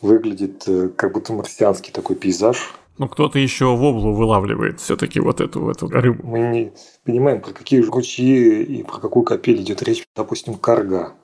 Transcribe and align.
Выглядит 0.00 0.64
э, 0.66 0.88
как 0.88 1.12
будто 1.12 1.32
марсианский 1.32 1.92
такой 1.92 2.16
пейзаж. 2.16 2.74
Ну, 2.98 3.08
кто-то 3.08 3.38
еще 3.38 3.64
в 3.76 3.82
облу 3.84 4.12
вылавливает 4.12 4.80
все-таки 4.80 5.20
вот 5.20 5.40
эту, 5.40 5.70
эту 5.70 5.88
рыбу. 5.88 6.26
Мы 6.26 6.38
не 6.40 6.72
понимаем, 7.04 7.40
про 7.40 7.52
какие 7.52 7.80
ручьи 7.80 8.62
и 8.62 8.82
про 8.82 8.98
какую 8.98 9.24
капель 9.24 9.60
идет 9.62 9.82
речь. 9.82 10.04
Допустим, 10.14 10.54
карга. 10.54 11.14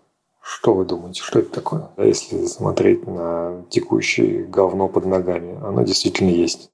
Что 0.43 0.75
вы 0.75 0.85
думаете, 0.85 1.23
что 1.23 1.41
это 1.41 1.51
такое? 1.51 1.91
А 1.97 2.05
если 2.05 2.47
смотреть 2.47 3.07
на 3.07 3.65
текущее 3.69 4.45
говно 4.45 4.89
под 4.89 5.05
ногами, 5.05 5.59
оно 5.63 5.83
действительно 5.83 6.31
есть. 6.31 6.71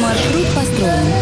Маршрут 0.00 0.46
построен. 0.54 1.17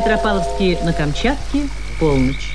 Петропавловске 0.00 0.78
на 0.82 0.94
Камчатке, 0.94 1.68
полночь. 1.98 2.54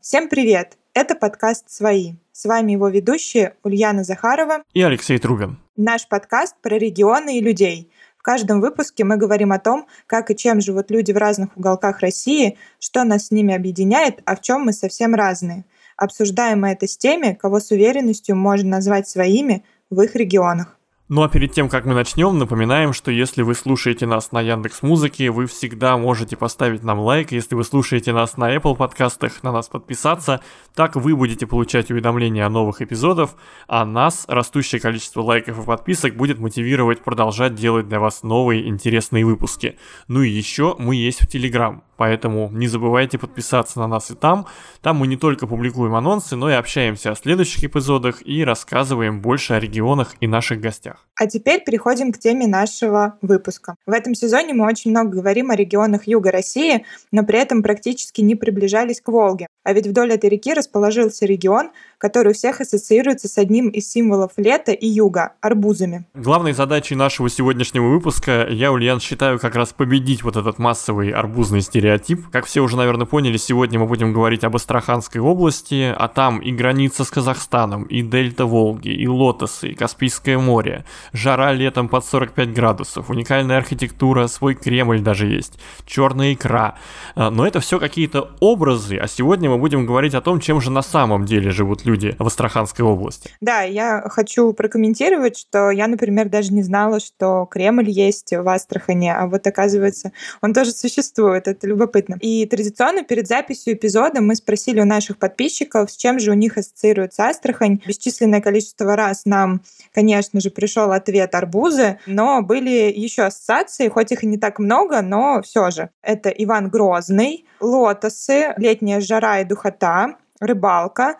Всем 0.00 0.28
привет! 0.28 0.78
Это 0.94 1.16
подкаст 1.16 1.68
«Свои». 1.68 2.12
С 2.30 2.44
вами 2.44 2.70
его 2.70 2.86
ведущие 2.86 3.56
Ульяна 3.64 4.04
Захарова 4.04 4.62
и 4.74 4.82
Алексей 4.82 5.18
Трубин. 5.18 5.58
Наш 5.76 6.06
подкаст 6.06 6.54
про 6.62 6.78
регионы 6.78 7.38
и 7.38 7.40
людей. 7.40 7.90
В 8.16 8.22
каждом 8.22 8.60
выпуске 8.60 9.02
мы 9.02 9.16
говорим 9.16 9.50
о 9.50 9.58
том, 9.58 9.88
как 10.06 10.30
и 10.30 10.36
чем 10.36 10.60
живут 10.60 10.92
люди 10.92 11.10
в 11.10 11.16
разных 11.16 11.56
уголках 11.56 11.98
России, 11.98 12.56
что 12.78 13.02
нас 13.02 13.26
с 13.26 13.30
ними 13.32 13.56
объединяет, 13.56 14.22
а 14.24 14.36
в 14.36 14.40
чем 14.40 14.66
мы 14.66 14.72
совсем 14.72 15.16
разные. 15.16 15.64
Обсуждаем 15.96 16.60
мы 16.60 16.68
это 16.68 16.86
с 16.86 16.96
теми, 16.96 17.34
кого 17.34 17.58
с 17.58 17.72
уверенностью 17.72 18.36
можно 18.36 18.70
назвать 18.70 19.08
своими 19.08 19.64
в 19.90 20.00
их 20.00 20.14
регионах. 20.14 20.75
Ну 21.08 21.22
а 21.22 21.28
перед 21.28 21.52
тем, 21.52 21.68
как 21.68 21.84
мы 21.84 21.94
начнем, 21.94 22.36
напоминаем, 22.36 22.92
что 22.92 23.12
если 23.12 23.42
вы 23.42 23.54
слушаете 23.54 24.06
нас 24.06 24.32
на 24.32 24.40
Яндекс 24.40 24.82
Музыке, 24.82 25.30
вы 25.30 25.46
всегда 25.46 25.96
можете 25.96 26.36
поставить 26.36 26.82
нам 26.82 26.98
лайк. 26.98 27.30
Если 27.30 27.54
вы 27.54 27.62
слушаете 27.62 28.12
нас 28.12 28.36
на 28.36 28.52
Apple 28.52 28.74
подкастах, 28.74 29.44
на 29.44 29.52
нас 29.52 29.68
подписаться. 29.68 30.40
Так 30.74 30.96
вы 30.96 31.14
будете 31.14 31.46
получать 31.46 31.92
уведомления 31.92 32.44
о 32.44 32.50
новых 32.50 32.82
эпизодах, 32.82 33.30
а 33.68 33.84
нас 33.84 34.24
растущее 34.26 34.80
количество 34.80 35.22
лайков 35.22 35.60
и 35.60 35.64
подписок 35.64 36.16
будет 36.16 36.40
мотивировать 36.40 37.04
продолжать 37.04 37.54
делать 37.54 37.86
для 37.86 38.00
вас 38.00 38.24
новые 38.24 38.66
интересные 38.66 39.24
выпуски. 39.24 39.78
Ну 40.08 40.22
и 40.22 40.28
еще 40.28 40.74
мы 40.76 40.96
есть 40.96 41.22
в 41.22 41.28
Телеграм. 41.28 41.84
Поэтому 41.96 42.50
не 42.50 42.66
забывайте 42.66 43.16
подписаться 43.16 43.78
на 43.78 43.86
нас 43.86 44.10
и 44.10 44.14
там. 44.14 44.46
Там 44.82 44.96
мы 44.96 45.06
не 45.06 45.16
только 45.16 45.46
публикуем 45.46 45.94
анонсы, 45.94 46.34
но 46.34 46.50
и 46.50 46.54
общаемся 46.54 47.12
о 47.12 47.14
следующих 47.14 47.62
эпизодах 47.64 48.26
и 48.26 48.44
рассказываем 48.44 49.20
больше 49.22 49.54
о 49.54 49.60
регионах 49.60 50.14
и 50.20 50.26
наших 50.26 50.60
гостях. 50.60 50.95
А 51.18 51.26
теперь 51.26 51.64
переходим 51.64 52.12
к 52.12 52.18
теме 52.18 52.46
нашего 52.46 53.16
выпуска. 53.22 53.76
В 53.86 53.92
этом 53.92 54.14
сезоне 54.14 54.52
мы 54.52 54.66
очень 54.66 54.90
много 54.90 55.16
говорим 55.16 55.50
о 55.50 55.56
регионах 55.56 56.06
юга 56.06 56.30
России, 56.30 56.84
но 57.10 57.24
при 57.24 57.38
этом 57.38 57.62
практически 57.62 58.20
не 58.20 58.34
приближались 58.34 59.00
к 59.00 59.08
Волге. 59.08 59.46
А 59.64 59.72
ведь 59.72 59.86
вдоль 59.86 60.12
этой 60.12 60.30
реки 60.30 60.52
расположился 60.54 61.26
регион, 61.26 61.70
который 61.98 62.32
у 62.32 62.34
всех 62.34 62.60
ассоциируется 62.60 63.28
с 63.28 63.38
одним 63.38 63.68
из 63.68 63.90
символов 63.90 64.32
лета 64.36 64.72
и 64.72 64.86
юга– 64.86 65.32
арбузами. 65.40 66.04
Главной 66.14 66.52
задачей 66.52 66.94
нашего 66.94 67.28
сегодняшнего 67.28 67.88
выпуска 67.88 68.46
я, 68.48 68.70
Ульян, 68.70 69.00
считаю 69.00 69.40
как 69.40 69.56
раз 69.56 69.72
победить 69.72 70.22
вот 70.22 70.36
этот 70.36 70.58
массовый 70.58 71.10
арбузный 71.10 71.62
стереотип. 71.62 72.28
Как 72.30 72.44
все 72.44 72.60
уже, 72.60 72.76
наверное, 72.76 73.06
поняли, 73.06 73.38
сегодня 73.38 73.80
мы 73.80 73.86
будем 73.86 74.12
говорить 74.12 74.44
об 74.44 74.54
Астраханской 74.54 75.20
области, 75.20 75.92
а 75.96 76.08
там 76.08 76.38
и 76.40 76.52
граница 76.52 77.04
с 77.04 77.10
Казахстаном, 77.10 77.84
и 77.84 78.02
дельта 78.02 78.44
Волги, 78.44 78.90
и 78.90 79.08
лотосы, 79.08 79.70
и 79.70 79.74
Каспийское 79.74 80.38
море, 80.38 80.84
жара 81.12 81.52
летом 81.52 81.88
под 81.88 82.04
45 82.04 82.52
градусов, 82.52 83.10
уникальная 83.10 83.58
архитектура, 83.58 84.26
свой 84.26 84.54
Кремль 84.54 85.00
даже 85.00 85.26
есть, 85.26 85.58
черная 85.86 86.34
икра. 86.34 86.76
А, 87.14 87.30
но 87.30 87.46
это 87.46 87.60
все 87.60 87.78
какие-то 87.78 88.30
образы, 88.40 88.96
а 88.96 89.06
сегодня 89.06 89.50
мы 89.50 89.58
будем 89.58 89.86
говорить 89.86 90.14
о 90.14 90.20
том, 90.20 90.40
чем 90.40 90.60
же 90.60 90.70
на 90.70 90.82
самом 90.82 91.24
деле 91.24 91.50
живут 91.50 91.84
люди 91.84 92.14
в 92.18 92.26
Астраханской 92.26 92.84
области. 92.84 93.30
Да, 93.40 93.62
я 93.62 94.02
хочу 94.08 94.52
прокомментировать, 94.52 95.38
что 95.38 95.70
я, 95.70 95.86
например, 95.86 96.28
даже 96.28 96.52
не 96.52 96.62
знала, 96.62 97.00
что 97.00 97.46
Кремль 97.46 97.90
есть 97.90 98.32
в 98.32 98.48
Астрахане, 98.48 99.14
а 99.14 99.26
вот 99.26 99.46
оказывается, 99.46 100.12
он 100.42 100.52
тоже 100.52 100.72
существует, 100.72 101.48
это 101.48 101.66
любопытно. 101.66 102.16
И 102.20 102.46
традиционно 102.46 103.02
перед 103.02 103.26
записью 103.26 103.74
эпизода 103.74 104.20
мы 104.20 104.34
спросили 104.34 104.80
у 104.80 104.84
наших 104.84 105.18
подписчиков, 105.18 105.90
с 105.90 105.96
чем 105.96 106.18
же 106.18 106.30
у 106.30 106.34
них 106.34 106.56
ассоциируется 106.56 107.28
Астрахань. 107.28 107.80
Бесчисленное 107.86 108.40
количество 108.40 108.96
раз 108.96 109.22
нам, 109.24 109.62
конечно 109.94 110.40
же, 110.40 110.50
пришел 110.76 110.92
ответ 110.92 111.34
арбузы, 111.34 111.98
но 112.06 112.42
были 112.42 112.92
еще 112.94 113.22
ассоциации, 113.22 113.88
хоть 113.88 114.12
их 114.12 114.24
и 114.24 114.26
не 114.26 114.36
так 114.36 114.58
много, 114.58 115.00
но 115.00 115.40
все 115.42 115.70
же. 115.70 115.90
Это 116.02 116.28
Иван 116.28 116.68
Грозный, 116.68 117.46
лотосы, 117.60 118.52
летняя 118.58 119.00
жара 119.00 119.40
и 119.40 119.44
духота, 119.44 120.16
рыбалка, 120.38 121.16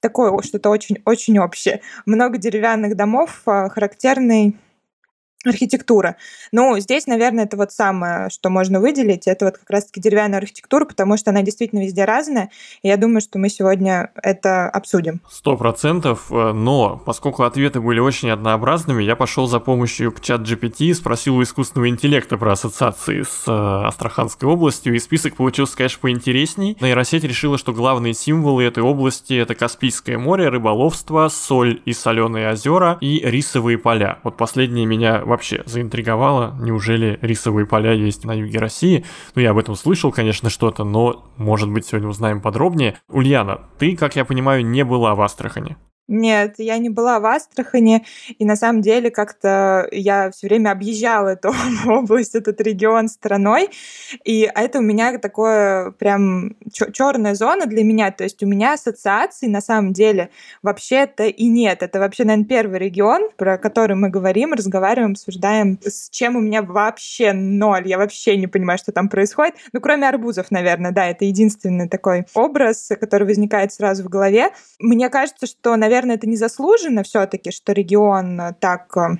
такое 0.00 0.36
что-то 0.42 0.70
очень-очень 0.70 1.38
общее. 1.38 1.82
Много 2.04 2.38
деревянных 2.38 2.96
домов, 2.96 3.42
а, 3.46 3.68
характерный 3.68 4.56
архитектура. 5.50 6.16
Ну, 6.52 6.78
здесь, 6.78 7.06
наверное, 7.06 7.44
это 7.44 7.56
вот 7.56 7.72
самое, 7.72 8.30
что 8.30 8.50
можно 8.50 8.80
выделить, 8.80 9.26
это 9.26 9.46
вот 9.46 9.58
как 9.58 9.70
раз-таки 9.70 10.00
деревянная 10.00 10.38
архитектура, 10.38 10.84
потому 10.84 11.16
что 11.16 11.30
она 11.30 11.42
действительно 11.42 11.80
везде 11.80 12.04
разная, 12.04 12.50
и 12.82 12.88
я 12.88 12.96
думаю, 12.96 13.20
что 13.20 13.38
мы 13.38 13.48
сегодня 13.48 14.10
это 14.22 14.68
обсудим. 14.68 15.20
Сто 15.30 15.56
процентов, 15.56 16.26
э, 16.30 16.52
но 16.52 17.00
поскольку 17.04 17.42
ответы 17.42 17.80
были 17.80 18.00
очень 18.00 18.30
однообразными, 18.30 19.02
я 19.02 19.16
пошел 19.16 19.46
за 19.46 19.60
помощью 19.60 20.12
к 20.12 20.20
чат 20.20 20.42
GPT, 20.42 20.94
спросил 20.94 21.36
у 21.36 21.42
искусственного 21.42 21.88
интеллекта 21.88 22.36
про 22.36 22.52
ассоциации 22.52 23.22
с 23.22 23.44
э, 23.46 23.86
Астраханской 23.86 24.48
областью, 24.48 24.94
и 24.94 24.98
список 24.98 25.36
получился, 25.36 25.76
конечно, 25.76 26.00
поинтересней. 26.00 26.76
Нейросеть 26.80 27.24
решила, 27.24 27.58
что 27.58 27.72
главные 27.72 28.14
символы 28.14 28.64
этой 28.64 28.82
области 28.82 29.34
это 29.34 29.54
Каспийское 29.54 30.18
море, 30.18 30.48
рыболовство, 30.48 31.28
соль 31.28 31.80
и 31.84 31.92
соленые 31.92 32.50
озера 32.50 32.98
и 33.00 33.20
рисовые 33.24 33.78
поля. 33.78 34.18
Вот 34.22 34.36
последние 34.36 34.86
меня 34.86 35.22
вообще 35.36 35.62
заинтриговало. 35.66 36.56
Неужели 36.60 37.18
рисовые 37.20 37.66
поля 37.66 37.92
есть 37.92 38.24
на 38.24 38.32
юге 38.32 38.58
России? 38.58 39.04
Ну, 39.34 39.42
я 39.42 39.50
об 39.50 39.58
этом 39.58 39.74
слышал, 39.76 40.10
конечно, 40.10 40.48
что-то, 40.48 40.82
но, 40.82 41.26
может 41.36 41.70
быть, 41.70 41.86
сегодня 41.86 42.08
узнаем 42.08 42.40
подробнее. 42.40 42.96
Ульяна, 43.08 43.60
ты, 43.78 43.96
как 43.96 44.16
я 44.16 44.24
понимаю, 44.24 44.66
не 44.66 44.82
была 44.82 45.14
в 45.14 45.20
Астрахани. 45.20 45.76
Нет, 46.08 46.54
я 46.58 46.78
не 46.78 46.88
была 46.88 47.18
в 47.18 47.26
Астрахани, 47.26 48.04
и 48.38 48.44
на 48.44 48.54
самом 48.54 48.80
деле 48.80 49.10
как-то 49.10 49.88
я 49.90 50.30
все 50.30 50.46
время 50.46 50.70
объезжала 50.70 51.30
эту 51.30 51.52
область, 51.86 52.36
этот 52.36 52.60
регион 52.60 53.08
страной, 53.08 53.70
и 54.24 54.48
это 54.54 54.78
у 54.78 54.82
меня 54.82 55.18
такое 55.18 55.90
прям 55.90 56.54
черная 56.70 57.34
зона 57.34 57.66
для 57.66 57.82
меня, 57.82 58.12
то 58.12 58.22
есть 58.22 58.40
у 58.44 58.46
меня 58.46 58.74
ассоциаций 58.74 59.48
на 59.48 59.60
самом 59.60 59.92
деле 59.92 60.30
вообще-то 60.62 61.24
и 61.24 61.46
нет. 61.46 61.82
Это 61.82 61.98
вообще, 61.98 62.22
наверное, 62.22 62.46
первый 62.46 62.78
регион, 62.78 63.30
про 63.36 63.58
который 63.58 63.96
мы 63.96 64.08
говорим, 64.08 64.52
разговариваем, 64.52 65.12
обсуждаем, 65.12 65.80
с 65.82 66.08
чем 66.10 66.36
у 66.36 66.40
меня 66.40 66.62
вообще 66.62 67.32
ноль, 67.32 67.88
я 67.88 67.98
вообще 67.98 68.36
не 68.36 68.46
понимаю, 68.46 68.78
что 68.78 68.92
там 68.92 69.08
происходит, 69.08 69.56
ну, 69.72 69.80
кроме 69.80 70.08
арбузов, 70.08 70.52
наверное, 70.52 70.92
да, 70.92 71.06
это 71.06 71.24
единственный 71.24 71.88
такой 71.88 72.26
образ, 72.34 72.90
который 73.00 73.26
возникает 73.26 73.72
сразу 73.72 74.04
в 74.04 74.08
голове. 74.08 74.50
Мне 74.78 75.08
кажется, 75.08 75.46
что, 75.46 75.74
наверное, 75.74 75.95
наверное, 75.96 76.16
это 76.16 76.28
незаслуженно 76.28 77.02
все-таки, 77.02 77.50
что 77.50 77.72
регион 77.72 78.38
э, 78.38 78.54
так 78.60 78.94
э, 78.98 79.16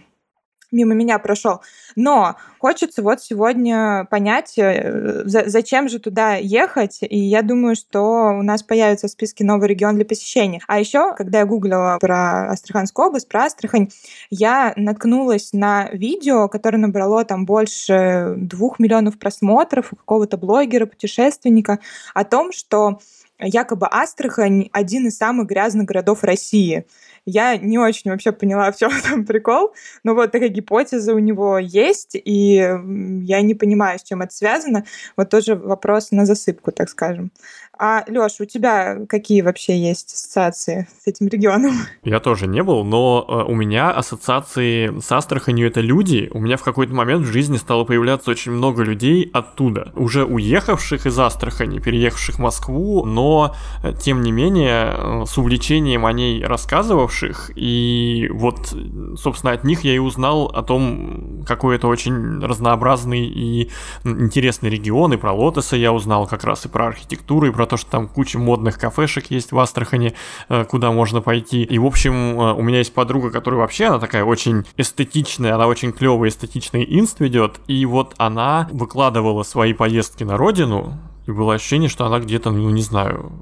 мимо 0.70 0.92
меня 0.92 1.18
прошел. 1.18 1.62
Но 1.94 2.36
хочется 2.58 3.02
вот 3.02 3.22
сегодня 3.22 4.06
понять, 4.10 4.58
э, 4.58 5.22
зачем 5.24 5.88
же 5.88 5.98
туда 5.98 6.34
ехать, 6.34 6.98
и 7.00 7.18
я 7.18 7.40
думаю, 7.40 7.76
что 7.76 8.36
у 8.38 8.42
нас 8.42 8.62
появится 8.62 9.08
в 9.08 9.10
списке 9.10 9.42
новый 9.42 9.68
регион 9.68 9.94
для 9.94 10.04
посещения. 10.04 10.60
А 10.68 10.78
еще, 10.78 11.14
когда 11.14 11.38
я 11.38 11.46
гуглила 11.46 11.96
про 11.98 12.50
Астраханскую 12.50 13.06
область, 13.06 13.28
про 13.28 13.44
Астрахань, 13.44 13.88
я 14.28 14.74
наткнулась 14.76 15.54
на 15.54 15.88
видео, 15.92 16.46
которое 16.48 16.76
набрало 16.76 17.24
там 17.24 17.46
больше 17.46 18.34
двух 18.36 18.78
миллионов 18.78 19.18
просмотров 19.18 19.94
у 19.94 19.96
какого-то 19.96 20.36
блогера, 20.36 20.84
путешественника, 20.84 21.78
о 22.12 22.24
том, 22.24 22.52
что 22.52 22.98
якобы 23.38 23.86
Астрахань 23.90 24.68
один 24.72 25.06
из 25.06 25.16
самых 25.16 25.46
грязных 25.46 25.86
городов 25.86 26.24
России. 26.24 26.86
Я 27.24 27.56
не 27.56 27.76
очень 27.76 28.10
вообще 28.10 28.32
поняла, 28.32 28.70
в 28.70 28.76
чем 28.76 28.90
там 29.02 29.24
прикол, 29.24 29.74
но 30.04 30.14
вот 30.14 30.32
такая 30.32 30.48
гипотеза 30.48 31.12
у 31.12 31.18
него 31.18 31.58
есть, 31.58 32.14
и 32.14 32.54
я 32.54 33.42
не 33.42 33.54
понимаю, 33.54 33.98
с 33.98 34.04
чем 34.04 34.22
это 34.22 34.34
связано. 34.34 34.84
Вот 35.16 35.30
тоже 35.30 35.56
вопрос 35.56 36.12
на 36.12 36.24
засыпку, 36.24 36.72
так 36.72 36.88
скажем. 36.88 37.32
А, 37.78 38.04
Лёш, 38.06 38.40
у 38.40 38.46
тебя 38.46 39.04
какие 39.06 39.42
вообще 39.42 39.78
есть 39.78 40.14
ассоциации 40.14 40.88
с 41.02 41.06
этим 41.06 41.28
регионом? 41.28 41.74
Я 42.04 42.20
тоже 42.20 42.46
не 42.46 42.62
был, 42.62 42.84
но 42.84 43.24
э, 43.28 43.50
у 43.50 43.54
меня 43.54 43.90
ассоциации 43.90 44.98
с 44.98 45.12
Астраханью 45.12 45.68
это 45.68 45.80
люди. 45.80 46.30
У 46.32 46.40
меня 46.40 46.56
в 46.56 46.62
какой-то 46.62 46.94
момент 46.94 47.26
в 47.26 47.30
жизни 47.30 47.58
стало 47.58 47.84
появляться 47.84 48.30
очень 48.30 48.52
много 48.52 48.82
людей 48.82 49.28
оттуда, 49.32 49.92
уже 49.94 50.24
уехавших 50.24 51.06
из 51.06 51.18
Астрахани, 51.18 51.78
переехавших 51.78 52.36
в 52.36 52.38
Москву, 52.38 53.04
но 53.04 53.54
э, 53.82 53.92
тем 53.92 54.22
не 54.22 54.32
менее 54.32 54.94
э, 54.96 55.24
с 55.26 55.36
увлечением 55.36 56.06
о 56.06 56.12
ней 56.12 56.42
рассказывавших. 56.42 57.50
И 57.56 58.30
вот, 58.32 58.74
собственно, 59.18 59.52
от 59.52 59.64
них 59.64 59.84
я 59.84 59.94
и 59.94 59.98
узнал 59.98 60.46
о 60.46 60.62
том, 60.62 61.44
какой 61.46 61.76
это 61.76 61.88
очень 61.88 62.42
разнообразный 62.42 63.26
и 63.26 63.70
интересный 64.04 64.70
регион. 64.70 65.12
И 65.12 65.18
про 65.18 65.32
Лотоса 65.32 65.76
я 65.76 65.92
узнал 65.92 66.26
как 66.26 66.44
раз 66.44 66.64
и 66.64 66.68
про 66.68 66.86
архитектуру, 66.86 67.48
и 67.48 67.50
про 67.50 67.65
то, 67.66 67.76
что 67.76 67.90
там 67.90 68.08
куча 68.08 68.38
модных 68.38 68.78
кафешек 68.78 69.30
есть 69.30 69.52
в 69.52 69.58
Астрахани, 69.58 70.14
э, 70.48 70.64
куда 70.64 70.92
можно 70.92 71.20
пойти. 71.20 71.62
И, 71.62 71.78
в 71.78 71.86
общем, 71.86 72.40
э, 72.40 72.52
у 72.54 72.62
меня 72.62 72.78
есть 72.78 72.94
подруга, 72.94 73.30
которая 73.30 73.60
вообще, 73.60 73.86
она 73.86 73.98
такая 73.98 74.24
очень 74.24 74.64
эстетичная, 74.76 75.54
она 75.54 75.66
очень 75.66 75.92
клевый 75.92 76.30
эстетичный 76.30 76.84
инст 76.84 77.20
ведет, 77.20 77.60
и 77.66 77.84
вот 77.86 78.14
она 78.18 78.68
выкладывала 78.72 79.42
свои 79.42 79.72
поездки 79.72 80.24
на 80.24 80.36
родину, 80.36 80.98
и 81.26 81.32
было 81.32 81.54
ощущение, 81.54 81.88
что 81.88 82.06
она 82.06 82.20
где-то, 82.20 82.50
ну, 82.50 82.70
не 82.70 82.82
знаю, 82.82 83.32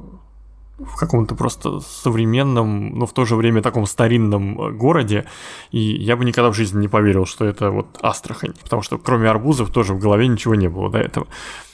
в 0.78 0.96
каком-то 0.96 1.34
просто 1.34 1.80
современном, 1.80 2.98
но 2.98 3.06
в 3.06 3.12
то 3.12 3.24
же 3.24 3.36
время 3.36 3.62
таком 3.62 3.86
старинном 3.86 4.60
э, 4.60 4.70
городе, 4.72 5.26
и 5.70 5.78
я 5.78 6.16
бы 6.16 6.24
никогда 6.24 6.50
в 6.50 6.54
жизни 6.54 6.80
не 6.80 6.88
поверил, 6.88 7.26
что 7.26 7.44
это 7.44 7.70
вот 7.70 7.98
Астрахань, 8.02 8.54
потому 8.62 8.82
что 8.82 8.98
кроме 8.98 9.28
арбузов 9.28 9.70
тоже 9.70 9.94
в 9.94 10.00
голове 10.00 10.26
ничего 10.26 10.54
не 10.54 10.68
было 10.68 10.90
до 10.90 10.98
этого. 10.98 11.26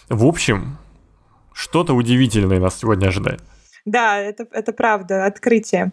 В 0.08 0.26
общем, 0.26 0.76
что-то 1.52 1.94
удивительное 1.94 2.60
нас 2.60 2.78
сегодня 2.78 3.08
ожидает. 3.08 3.40
Да, 3.84 4.18
это, 4.18 4.46
это 4.52 4.72
правда, 4.72 5.26
открытие 5.26 5.92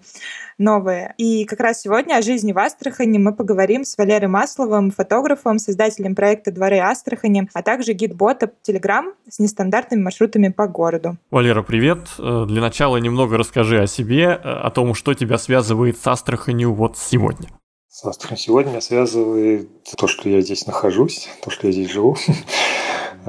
новое. 0.57 1.13
И 1.17 1.45
как 1.45 1.59
раз 1.59 1.81
сегодня 1.81 2.15
о 2.15 2.21
жизни 2.21 2.51
в 2.51 2.57
Астрахани 2.57 3.17
мы 3.17 3.33
поговорим 3.33 3.85
с 3.85 3.97
Валерой 3.97 4.27
Масловым, 4.27 4.91
фотографом, 4.91 5.59
создателем 5.59 6.15
проекта 6.15 6.51
«Дворы 6.51 6.79
Астрахани», 6.79 7.47
а 7.53 7.61
также 7.61 7.93
гид-бота 7.93 8.51
Telegram 8.67 9.13
с 9.29 9.39
нестандартными 9.39 10.01
маршрутами 10.01 10.49
по 10.49 10.67
городу. 10.67 11.17
Валера, 11.31 11.61
привет. 11.61 11.99
Э, 12.19 12.45
для 12.47 12.61
начала 12.61 12.97
немного 12.97 13.37
расскажи 13.37 13.81
о 13.81 13.87
себе, 13.87 14.23
э, 14.23 14.49
о 14.49 14.69
том, 14.71 14.93
что 14.93 15.13
тебя 15.13 15.37
связывает 15.37 15.97
с 15.97 16.07
Астраханью 16.07 16.73
вот 16.73 16.97
сегодня. 16.97 17.49
С 17.87 18.03
Астраханью 18.05 18.41
сегодня 18.43 18.69
меня 18.71 18.81
связывает 18.81 19.69
то, 19.95 20.07
что 20.07 20.29
я 20.29 20.41
здесь 20.41 20.67
нахожусь, 20.67 21.29
то, 21.43 21.49
что 21.49 21.67
я 21.67 21.73
здесь 21.73 21.89
живу. 21.89 22.17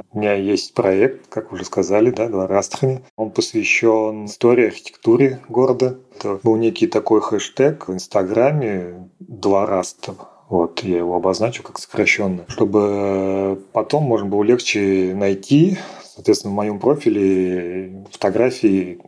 У 0.13 0.19
меня 0.19 0.35
есть 0.35 0.75
проект, 0.75 1.29
как 1.29 1.53
уже 1.53 1.65
сказали, 1.65 2.11
да, 2.11 2.29
«Двор 2.29 2.53
Астрахани». 2.53 3.03
Он 3.17 3.31
посвящен 3.31 4.27
истории 4.27 4.67
архитектуре 4.67 5.41
города. 5.49 5.99
Это 6.17 6.39
был 6.43 6.57
некий 6.57 6.87
такой 6.87 7.21
хэштег 7.21 7.89
в 7.89 7.93
Инстаграме 7.93 9.09
«Двораст». 9.19 10.11
Вот, 10.49 10.81
я 10.81 10.99
его 10.99 11.17
обозначу 11.17 11.63
как 11.63 11.79
сокращенно, 11.79 12.45
чтобы 12.49 13.63
потом 13.73 14.05
можно 14.05 14.27
было 14.29 14.43
легче 14.43 15.13
найти, 15.15 15.77
соответственно, 16.03 16.55
в 16.55 16.57
моем 16.57 16.79
профиле 16.79 18.07
фотографии 18.11 19.03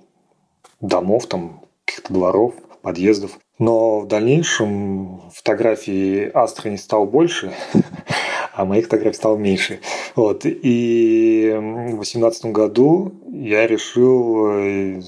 домов, 0.83 1.27
там, 1.27 1.63
каких-то 1.87 2.13
дворов, 2.13 2.55
подъездов. 2.83 3.39
Но 3.59 4.01
в 4.01 4.07
дальнейшем 4.07 5.31
фотографий 5.35 6.31
Астрахани 6.33 6.77
стало 6.77 7.07
больше, 7.07 7.53
а 8.55 8.65
моих 8.65 8.85
фотографий 8.85 9.17
стало 9.17 9.37
меньше. 9.37 9.81
Вот. 10.17 10.43
И 10.45 11.53
в 11.55 11.97
2018 11.97 12.47
году 12.47 13.13
я 13.31 13.67
решил 13.67 14.47
э, 14.51 15.01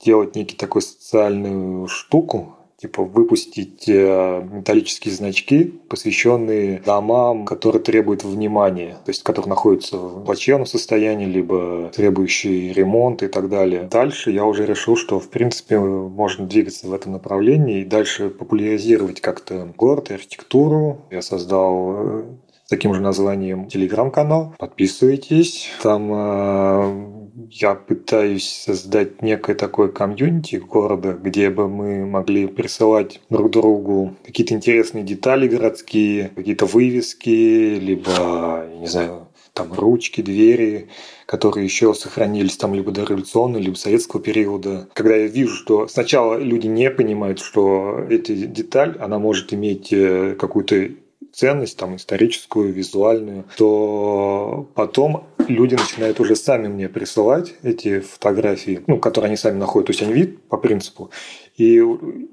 сделать 0.00 0.36
некий 0.36 0.56
такой 0.56 0.82
социальную 0.82 1.88
штуку, 1.88 2.56
типа 2.84 3.02
выпустить 3.02 3.88
э, 3.88 4.46
металлические 4.52 5.14
значки, 5.14 5.64
посвященные 5.88 6.80
домам, 6.84 7.46
которые 7.46 7.82
требуют 7.82 8.24
внимания, 8.24 8.98
то 9.04 9.10
есть 9.10 9.22
которые 9.22 9.48
находятся 9.48 9.96
в 9.96 10.24
плачевном 10.24 10.66
состоянии, 10.66 11.24
либо 11.24 11.90
требующие 11.94 12.74
ремонт 12.74 13.22
и 13.22 13.28
так 13.28 13.48
далее. 13.48 13.88
Дальше 13.90 14.30
я 14.30 14.44
уже 14.44 14.66
решил, 14.66 14.96
что 14.96 15.18
в 15.18 15.30
принципе 15.30 15.78
можно 15.78 16.46
двигаться 16.46 16.86
в 16.86 16.92
этом 16.92 17.12
направлении 17.12 17.80
и 17.80 17.84
дальше 17.86 18.28
популяризировать 18.28 19.22
как-то 19.22 19.72
город 19.76 20.10
и 20.10 20.14
архитектуру. 20.14 20.98
Я 21.10 21.22
создал 21.22 21.94
э, 21.96 22.24
таким 22.68 22.94
же 22.94 23.00
названием 23.00 23.66
телеграм-канал. 23.68 24.54
Подписывайтесь. 24.58 25.68
Там 25.82 26.10
э, 26.12 27.24
я 27.50 27.74
пытаюсь 27.74 28.48
создать 28.48 29.22
некое 29.22 29.54
такое 29.54 29.88
комьюнити 29.88 30.56
города, 30.56 31.12
где 31.12 31.50
бы 31.50 31.68
мы 31.68 32.06
могли 32.06 32.46
присылать 32.46 33.20
друг 33.30 33.50
другу 33.50 34.14
какие-то 34.24 34.54
интересные 34.54 35.04
детали 35.04 35.48
городские, 35.48 36.30
какие-то 36.34 36.66
вывески, 36.66 37.78
либо, 37.78 38.66
не 38.80 38.86
знаю, 38.86 39.28
там 39.52 39.72
ручки, 39.72 40.20
двери, 40.20 40.88
которые 41.26 41.64
еще 41.64 41.94
сохранились 41.94 42.56
там 42.56 42.74
либо 42.74 42.90
до 42.90 43.04
революционного, 43.04 43.62
либо 43.62 43.76
советского 43.76 44.20
периода. 44.20 44.88
Когда 44.94 45.14
я 45.14 45.26
вижу, 45.28 45.54
что 45.54 45.86
сначала 45.86 46.38
люди 46.38 46.66
не 46.66 46.90
понимают, 46.90 47.38
что 47.38 48.04
эта 48.10 48.34
деталь, 48.34 48.96
она 48.98 49.18
может 49.18 49.54
иметь 49.54 49.92
э, 49.92 50.34
какую-то 50.38 50.90
ценность 51.34 51.76
там 51.76 51.96
историческую, 51.96 52.72
визуальную, 52.72 53.44
то 53.56 54.68
потом 54.74 55.26
люди 55.48 55.74
начинают 55.74 56.20
уже 56.20 56.36
сами 56.36 56.68
мне 56.68 56.88
присылать 56.88 57.54
эти 57.62 58.00
фотографии, 58.00 58.82
ну, 58.86 58.98
которые 58.98 59.28
они 59.28 59.36
сами 59.36 59.58
находят. 59.58 59.88
То 59.88 59.90
есть 59.90 60.02
они 60.02 60.12
видят 60.12 60.42
по 60.44 60.56
принципу, 60.56 61.10
и 61.56 61.82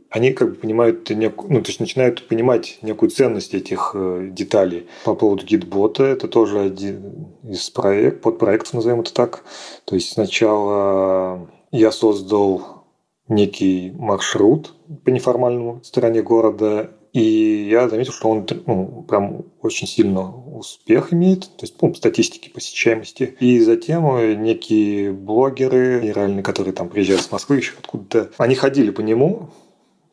они 0.10 0.34
как 0.34 0.52
бы 0.52 0.56
понимают 0.56 1.10
некую, 1.10 1.52
ну, 1.52 1.62
то 1.62 1.70
есть 1.70 1.80
начинают 1.80 2.28
понимать 2.28 2.78
некую 2.82 3.10
ценность 3.10 3.54
этих 3.54 3.92
э, 3.96 4.30
деталей. 4.32 4.88
По 5.04 5.16
поводу 5.16 5.46
гидбота, 5.46 6.04
это 6.04 6.28
тоже 6.28 6.60
один 6.60 7.28
из 7.44 7.70
проектов, 7.70 8.22
подпроектов, 8.22 8.74
назовем 8.76 9.02
это 9.02 9.14
так. 9.14 9.44
То 9.86 9.96
есть 9.96 10.14
сначала 10.14 11.50
я 11.72 11.92
создал 11.92 12.86
некий 13.28 13.92
маршрут 13.96 14.74
по 15.04 15.10
неформальному 15.10 15.82
стороне 15.84 16.22
города, 16.22 16.92
и 17.14 17.68
я 17.70 17.90
заметил, 17.90 18.14
что 18.14 18.30
он 18.30 18.48
ну, 18.66 19.06
прям 19.08 19.46
очень 19.62 19.88
сильно 19.88 20.34
успех 20.34 21.14
имеет, 21.14 21.42
то 21.42 21.64
есть 21.64 21.76
ну, 21.82 21.94
статистики 21.94 22.50
посещаемости. 22.50 23.36
И 23.40 23.60
затем 23.60 24.16
э, 24.16 24.36
некие 24.36 25.12
блогеры, 25.12 26.00
генеральные, 26.02 26.44
которые 26.44 26.74
там 26.74 26.88
приезжают 26.90 27.22
с 27.22 27.32
Москвы 27.32 27.58
еще 27.58 27.74
откуда-то, 27.80 28.32
они 28.38 28.56
ходили 28.56 28.92
по 28.92 29.02
нему, 29.02 29.50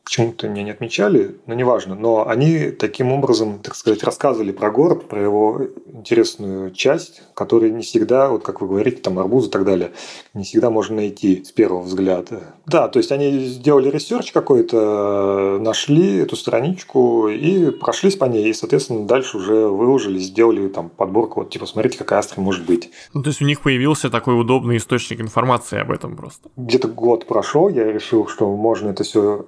почему-то 0.08 0.49
меня 0.49 0.62
не 0.62 0.70
отмечали, 0.70 1.37
но 1.44 1.52
неважно. 1.52 1.94
Но 1.94 2.26
они 2.26 2.70
таким 2.70 3.12
образом, 3.12 3.58
так 3.58 3.75
сказать, 3.75 4.02
рассказывали 4.02 4.52
про 4.52 4.70
город, 4.70 5.06
про 5.06 5.20
его 5.20 5.60
интересную 5.87 6.70
часть, 6.70 7.20
которую 7.34 7.75
не 7.75 7.82
всегда, 7.82 8.31
вот 8.31 8.43
как 8.43 8.62
вы 8.62 8.69
говорите, 8.69 9.02
там 9.02 9.19
арбуз 9.19 9.49
и 9.49 9.50
так 9.50 9.66
далее, 9.66 9.93
не 10.32 10.44
всегда 10.44 10.70
можно 10.70 10.96
найти 10.96 11.44
с 11.44 11.52
первого 11.52 11.82
взгляда. 11.82 12.55
Да, 12.64 12.88
то 12.88 12.99
есть 12.99 13.12
они 13.12 13.44
сделали 13.44 13.90
research 13.91 14.32
какой-то, 14.32 15.58
нашли 15.60 16.20
эту 16.20 16.37
страничку 16.37 17.28
и 17.28 17.70
прошлись 17.70 18.16
по 18.16 18.25
ней, 18.25 18.49
и, 18.49 18.55
соответственно, 18.55 19.06
дальше 19.06 19.37
уже 19.37 19.66
выложили, 19.66 20.19
сделали 20.19 20.69
там 20.69 20.88
подборку, 20.88 21.40
вот 21.40 21.50
типа, 21.50 21.66
смотрите, 21.66 21.99
какая 21.99 22.20
Астра 22.20 22.40
может 22.40 22.64
быть. 22.64 22.90
Ну, 23.12 23.22
то 23.22 23.28
есть 23.28 23.43
у 23.43 23.44
них 23.44 23.60
появился 23.60 24.08
такой 24.08 24.40
удобный 24.40 24.79
источник 24.79 25.20
информации 25.20 25.79
об 25.79 25.91
этом 25.91 26.17
просто. 26.17 26.48
Где-то 26.56 26.88
год 26.88 27.27
прошел, 27.27 27.69
я 27.69 27.93
решил, 27.93 28.27
что 28.27 28.56
можно 28.56 28.88
это 28.88 29.05
все 29.05 29.44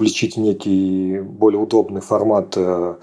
в 0.00 0.40
некий 0.40 1.20
более 1.20 1.60
удобный 1.60 2.00
формат 2.00 2.54
э, 2.56 2.96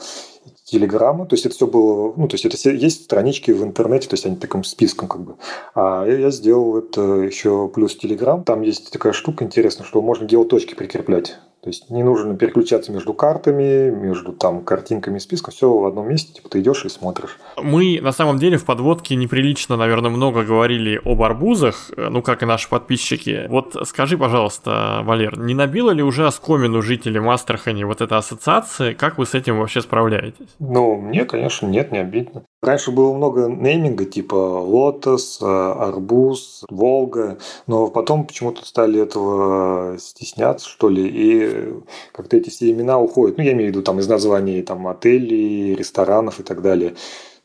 Телеграма, 0.64 1.26
то 1.26 1.36
есть 1.36 1.46
это 1.46 1.56
все 1.56 1.66
было, 1.66 2.14
ну, 2.18 2.28
то 2.28 2.36
есть 2.36 2.46
это 2.46 2.70
есть 2.72 3.06
странички 3.06 3.52
в 3.52 3.64
интернете, 3.64 4.10
то 4.10 4.16
есть 4.16 4.26
они 4.26 4.36
таким 4.36 4.66
списком 4.66 5.08
как 5.08 5.22
бы. 5.22 5.36
А 5.74 6.06
я 6.06 6.30
сделал 6.30 6.78
это 6.78 7.02
еще 7.02 7.70
плюс 7.74 7.96
Телеграм, 7.96 8.44
там 8.44 8.64
есть 8.64 8.92
такая 8.92 9.14
штука 9.14 9.46
интересная, 9.46 9.86
что 9.86 10.02
можно 10.02 10.26
геоточки 10.26 10.76
прикреплять. 10.76 11.40
То 11.68 11.72
есть 11.72 11.90
не 11.90 12.02
нужно 12.02 12.38
переключаться 12.38 12.94
между 12.94 13.14
картами, 13.14 13.90
между 13.90 14.32
там 14.32 14.64
картинками 14.64 15.18
и 15.18 15.20
списком, 15.20 15.54
все 15.54 15.70
в 15.70 15.86
одном 15.86 16.08
месте, 16.08 16.32
типа 16.32 16.48
ты 16.48 16.62
идешь 16.62 16.86
и 16.86 16.90
смотришь. 16.90 17.38
Мы 17.62 18.00
на 18.02 18.14
самом 18.14 18.38
деле 18.38 18.56
в 18.56 18.64
подводке 18.64 19.18
неприлично, 19.18 19.76
наверное, 19.76 20.10
много 20.10 20.46
говорили 20.46 21.02
об 21.04 21.22
арбузах, 21.22 21.92
ну 21.98 22.22
как 22.22 22.42
и 22.42 22.46
наши 22.46 22.70
подписчики. 22.70 23.48
Вот 23.50 23.76
скажи, 23.86 24.18
пожалуйста, 24.18 25.02
Валер, 25.04 25.38
не 25.38 25.56
набила 25.56 25.92
ли 25.92 26.02
уже 26.02 26.26
оскомину 26.26 26.82
жителям 26.82 27.30
Астрахани 27.30 27.84
вот 27.84 28.00
эта 28.00 28.16
ассоциация? 28.16 28.94
Как 28.94 29.18
вы 29.18 29.26
с 29.26 29.34
этим 29.34 29.60
вообще 29.60 29.82
справляетесь? 29.82 30.56
Ну, 30.60 30.96
мне, 30.96 31.26
конечно, 31.26 31.68
нет, 31.68 31.92
не 31.92 31.98
обидно. 31.98 32.44
Раньше 32.64 32.92
было 32.92 33.14
много 33.14 33.48
нейминга, 33.48 34.06
типа 34.06 34.34
Лотос, 34.36 35.40
Арбуз, 35.42 36.66
Волга, 36.70 37.38
но 37.68 37.88
потом 37.88 38.26
почему-то 38.26 38.66
стали 38.66 39.00
этого 39.00 39.98
стесняться, 40.00 40.68
что 40.68 40.90
ли, 40.90 41.08
и 41.08 41.74
как-то 42.14 42.36
эти 42.36 42.50
все 42.50 42.72
имена 42.72 43.00
уходят. 43.00 43.38
Ну, 43.38 43.44
я 43.44 43.54
имею 43.54 43.70
в 43.70 43.72
виду 43.74 43.84
там 43.84 44.00
из 44.00 44.08
названий 44.08 44.64
там, 44.64 44.88
отелей, 44.88 45.76
ресторанов 45.76 46.40
и 46.40 46.44
так 46.44 46.64
далее. 46.64 46.96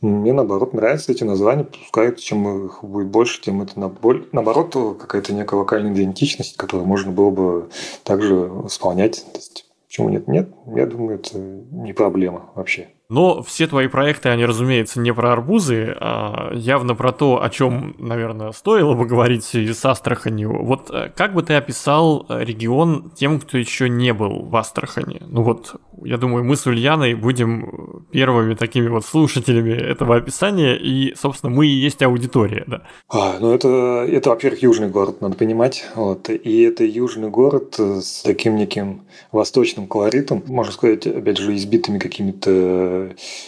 Мне, 0.01 0.33
наоборот, 0.33 0.73
нравятся 0.73 1.13
эти 1.13 1.25
названия, 1.25 1.65
пускай 1.65 2.17
чем 2.17 2.67
их 2.67 2.83
будет 2.83 3.09
больше, 3.09 3.41
тем 3.41 3.63
это 3.63 3.79
наоборот 3.79 4.75
какая-то 4.99 5.35
некая 5.35 5.57
локальная 5.57 5.93
идентичность, 5.93 6.57
которую 6.57 6.89
можно 6.89 7.13
было 7.13 7.31
бы 7.31 7.69
также 8.03 8.35
восполнять. 8.35 9.25
То 9.33 9.39
есть, 9.39 9.71
почему 9.87 10.09
нет? 10.09 10.27
Нет, 10.27 10.49
я 10.75 10.87
думаю, 10.87 11.21
это 11.21 11.39
не 11.39 11.93
проблема 11.93 12.51
вообще. 12.55 12.89
Но 13.13 13.43
все 13.43 13.67
твои 13.67 13.89
проекты, 13.89 14.31
они, 14.31 14.47
разумеется, 14.47 14.99
не 14.99 15.13
про 15.13 15.35
арбузы, 15.35 15.95
а 16.01 16.51
явно 16.55 16.95
про 16.95 17.13
то, 17.13 17.43
о 17.43 17.51
чем, 17.51 17.95
наверное, 17.99 18.53
стоило 18.53 18.95
бы 18.95 19.05
говорить 19.05 19.45
с 19.45 19.85
Астраханью. 19.85 20.65
Вот 20.65 20.91
э, 20.91 21.13
как 21.15 21.35
бы 21.35 21.43
ты 21.43 21.53
описал 21.53 22.25
э, 22.31 22.43
регион 22.43 23.13
тем, 23.15 23.39
кто 23.39 23.59
еще 23.59 23.91
не 23.91 24.15
был 24.15 24.45
в 24.47 24.57
Астрахани? 24.57 25.21
Ну 25.27 25.43
вот, 25.43 25.75
я 26.03 26.17
думаю, 26.17 26.43
мы 26.43 26.57
с 26.57 26.67
Ульяной 26.67 27.13
будем 27.13 28.07
первыми 28.13 28.55
такими 28.55 28.89
вот 28.89 29.05
слушателями 29.05 29.73
этого 29.73 30.17
описания, 30.17 30.75
и, 30.75 31.15
собственно, 31.15 31.53
мы 31.55 31.67
и 31.67 31.71
есть 31.71 32.03
аудитория, 32.03 32.65
да. 32.67 32.83
А, 33.11 33.37
ну 33.41 33.53
это, 33.53 34.07
это, 34.09 34.31
во-первых, 34.31 34.63
южный 34.63 34.89
город, 34.89 35.21
надо 35.21 35.37
понимать. 35.37 35.85
Вот. 35.97 36.31
И 36.31 36.63
это 36.63 36.85
южный 36.85 37.29
город 37.29 37.79
с 37.79 38.23
таким 38.23 38.57
неким 38.57 39.03
восточным 39.33 39.87
колоритом, 39.87 40.43
можно 40.47 40.73
сказать, 40.73 41.07
опять 41.07 41.37
же, 41.37 41.55
избитыми 41.55 41.99
какими-то 41.99 43.02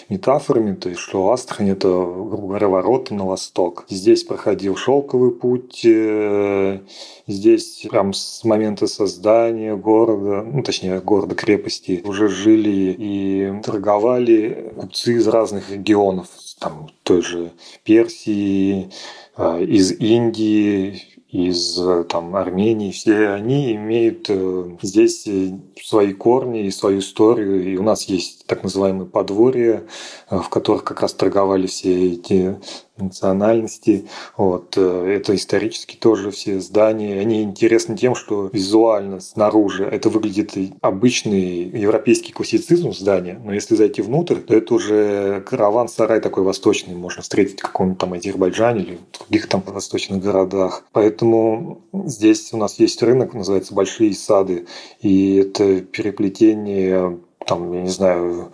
метафорами, 0.09 0.75
то 0.75 0.89
есть 0.89 1.01
что 1.01 1.31
Астрахань– 1.31 1.71
это, 1.71 1.89
грубо 1.89 2.49
говоря, 2.49 2.69
ворота 2.69 3.15
на 3.15 3.25
восток. 3.25 3.85
Здесь 3.89 4.25
проходил 4.25 4.77
шелковый 4.77 5.31
путь, 5.31 5.83
э, 5.85 6.81
здесь 7.27 7.87
прям 7.91 8.13
с 8.13 8.45
момента 8.45 8.87
создания 8.87 9.77
города, 9.77 10.43
ну, 10.43 10.63
точнее, 10.63 11.01
города-крепости, 11.01 12.03
уже 12.05 12.29
жили 12.29 12.95
и 12.99 13.53
торговали 13.63 14.73
купцы 14.77 15.15
из 15.15 15.29
разных 15.29 15.71
регионов, 15.71 16.29
там 16.59 16.91
той 17.03 17.23
же 17.23 17.53
Персии, 17.85 18.91
э, 19.37 19.65
из 19.65 19.93
Индии, 19.93 21.14
из 21.35 21.81
там, 22.09 22.37
Армении, 22.37 22.93
все 22.93 23.31
они 23.31 23.75
имеют 23.75 24.27
э, 24.29 24.77
здесь 24.83 25.27
э, 25.27 25.59
свои 25.83 26.13
корни 26.13 26.65
и 26.65 26.71
свою 26.71 27.01
историю. 27.01 27.65
И 27.65 27.77
у 27.77 27.83
нас 27.83 28.05
есть 28.05 28.47
так 28.47 28.63
называемые 28.63 29.07
подворья, 29.07 29.83
э, 30.31 30.39
в 30.39 30.49
которых 30.49 30.85
как 30.85 31.01
раз 31.01 31.13
торговали 31.13 31.67
все 31.67 32.13
эти 32.13 32.57
национальности. 32.97 34.09
Вот. 34.37 34.75
Э, 34.77 35.17
это 35.17 35.35
исторически 35.35 35.97
тоже 35.97 36.31
все 36.31 36.61
здания. 36.61 37.21
Они 37.21 37.43
интересны 37.43 37.97
тем, 37.97 38.15
что 38.15 38.51
визуально 38.53 39.21
снаружи 39.21 39.85
это 39.85 40.09
выглядит 40.09 40.53
обычный 40.81 41.65
европейский 41.65 42.33
классицизм 42.33 42.93
здания, 42.93 43.41
но 43.43 43.53
если 43.53 43.75
зайти 43.75 44.03
внутрь, 44.03 44.37
то 44.37 44.55
это 44.55 44.75
уже 44.75 45.43
караван-сарай 45.47 46.21
такой 46.21 46.45
восточный, 46.45 46.95
можно 46.95 47.23
встретить 47.23 47.61
в 47.61 47.63
каком-нибудь 47.63 47.99
там 47.99 48.13
Азербайджане 48.13 48.83
или 48.83 48.99
в 49.13 49.19
других 49.19 49.49
там 49.49 49.63
восточных 49.67 50.23
городах. 50.23 50.85
Поэтому 50.93 51.83
здесь 51.93 52.53
у 52.53 52.57
нас 52.57 52.79
есть 52.79 53.03
рынок, 53.03 53.35
называется 53.35 53.75
Большие 53.75 54.15
сады, 54.15 54.67
и 55.01 55.37
это 55.37 55.81
переплетение 55.81 57.19
там, 57.47 57.73
я 57.73 57.83
не 57.83 57.91
знаю, 57.91 58.53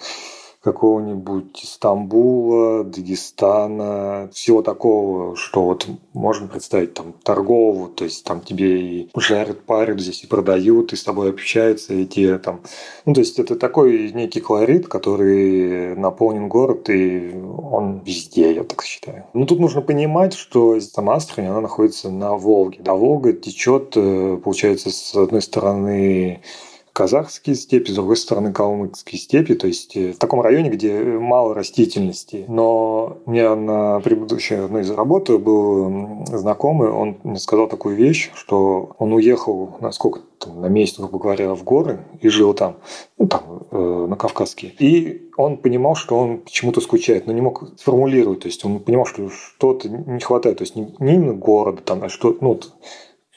какого-нибудь 0.62 1.60
Стамбула, 1.64 2.84
Дагестана, 2.84 4.28
всего 4.32 4.62
такого, 4.62 5.34
что 5.36 5.62
вот 5.62 5.86
можно 6.12 6.48
представить 6.48 6.94
там 6.94 7.14
торгового, 7.22 7.88
то 7.88 8.04
есть 8.04 8.24
там 8.24 8.42
тебе 8.42 8.80
и 8.80 9.10
жарят, 9.16 9.62
парят 9.62 10.00
здесь 10.00 10.22
и 10.24 10.26
продают, 10.26 10.92
и 10.92 10.96
с 10.96 11.04
тобой 11.04 11.30
общаются, 11.30 11.94
и 11.94 12.04
те 12.04 12.38
там... 12.38 12.60
Ну, 13.06 13.14
то 13.14 13.20
есть 13.20 13.38
это 13.38 13.56
такой 13.56 14.12
некий 14.12 14.40
колорит, 14.40 14.86
который 14.86 15.96
наполнен 15.96 16.48
город, 16.48 16.90
и 16.90 17.34
он 17.34 18.00
везде, 18.04 18.54
я 18.54 18.64
так 18.64 18.82
считаю. 18.82 19.24
Ну, 19.32 19.46
тут 19.46 19.60
нужно 19.60 19.80
понимать, 19.80 20.34
что 20.34 20.78
сама 20.80 21.14
Астрахань, 21.14 21.46
она 21.46 21.62
находится 21.62 22.10
на 22.10 22.34
Волге. 22.34 22.80
Да, 22.82 22.94
Волга 22.94 23.32
течет, 23.32 23.94
э, 23.96 24.38
получается, 24.42 24.90
с 24.90 25.14
одной 25.14 25.42
стороны 25.42 26.42
казахские 26.92 27.56
степи, 27.56 27.90
с 27.90 27.94
другой 27.94 28.16
стороны 28.16 28.52
калмыцкие 28.52 29.18
степи, 29.18 29.54
то 29.54 29.66
есть 29.66 29.96
э, 29.96 30.12
в 30.12 30.18
таком 30.18 30.40
районе, 30.40 30.70
где 30.70 31.00
мало 31.02 31.54
растительности. 31.54 32.44
Но 32.48 33.18
мне 33.26 33.54
на 33.54 34.00
предыдущей 34.00 34.56
одной 34.56 34.82
из 34.82 34.90
работы 34.90 35.38
был 35.38 36.24
знакомый, 36.26 36.90
он 36.90 37.18
мне 37.22 37.38
сказал 37.38 37.68
такую 37.68 37.96
вещь, 37.96 38.30
что 38.34 38.94
он 38.98 39.12
уехал 39.12 39.76
на 39.80 39.92
сколько 39.92 40.20
там, 40.40 40.60
на 40.60 40.66
месяц, 40.66 40.98
грубо 40.98 41.18
говоря, 41.18 41.54
в 41.54 41.62
горы 41.64 42.00
и 42.20 42.28
жил 42.28 42.54
там, 42.54 42.76
ну, 43.18 43.26
там, 43.28 43.66
э, 43.70 44.06
на 44.08 44.16
Кавказске. 44.16 44.72
И 44.78 45.30
он 45.36 45.58
понимал, 45.58 45.94
что 45.94 46.18
он 46.18 46.38
почему-то 46.38 46.80
скучает, 46.80 47.26
но 47.26 47.32
не 47.32 47.42
мог 47.42 47.78
сформулировать. 47.78 48.40
То 48.40 48.48
есть 48.48 48.64
он 48.64 48.80
понимал, 48.80 49.04
что 49.04 49.28
что-то 49.28 49.88
не 49.88 50.20
хватает. 50.20 50.58
То 50.58 50.62
есть 50.62 50.76
не, 50.76 50.94
не 50.98 51.14
именно 51.14 51.34
города, 51.34 51.82
там, 51.82 52.02
а 52.02 52.08
что, 52.08 52.36
ну, 52.40 52.58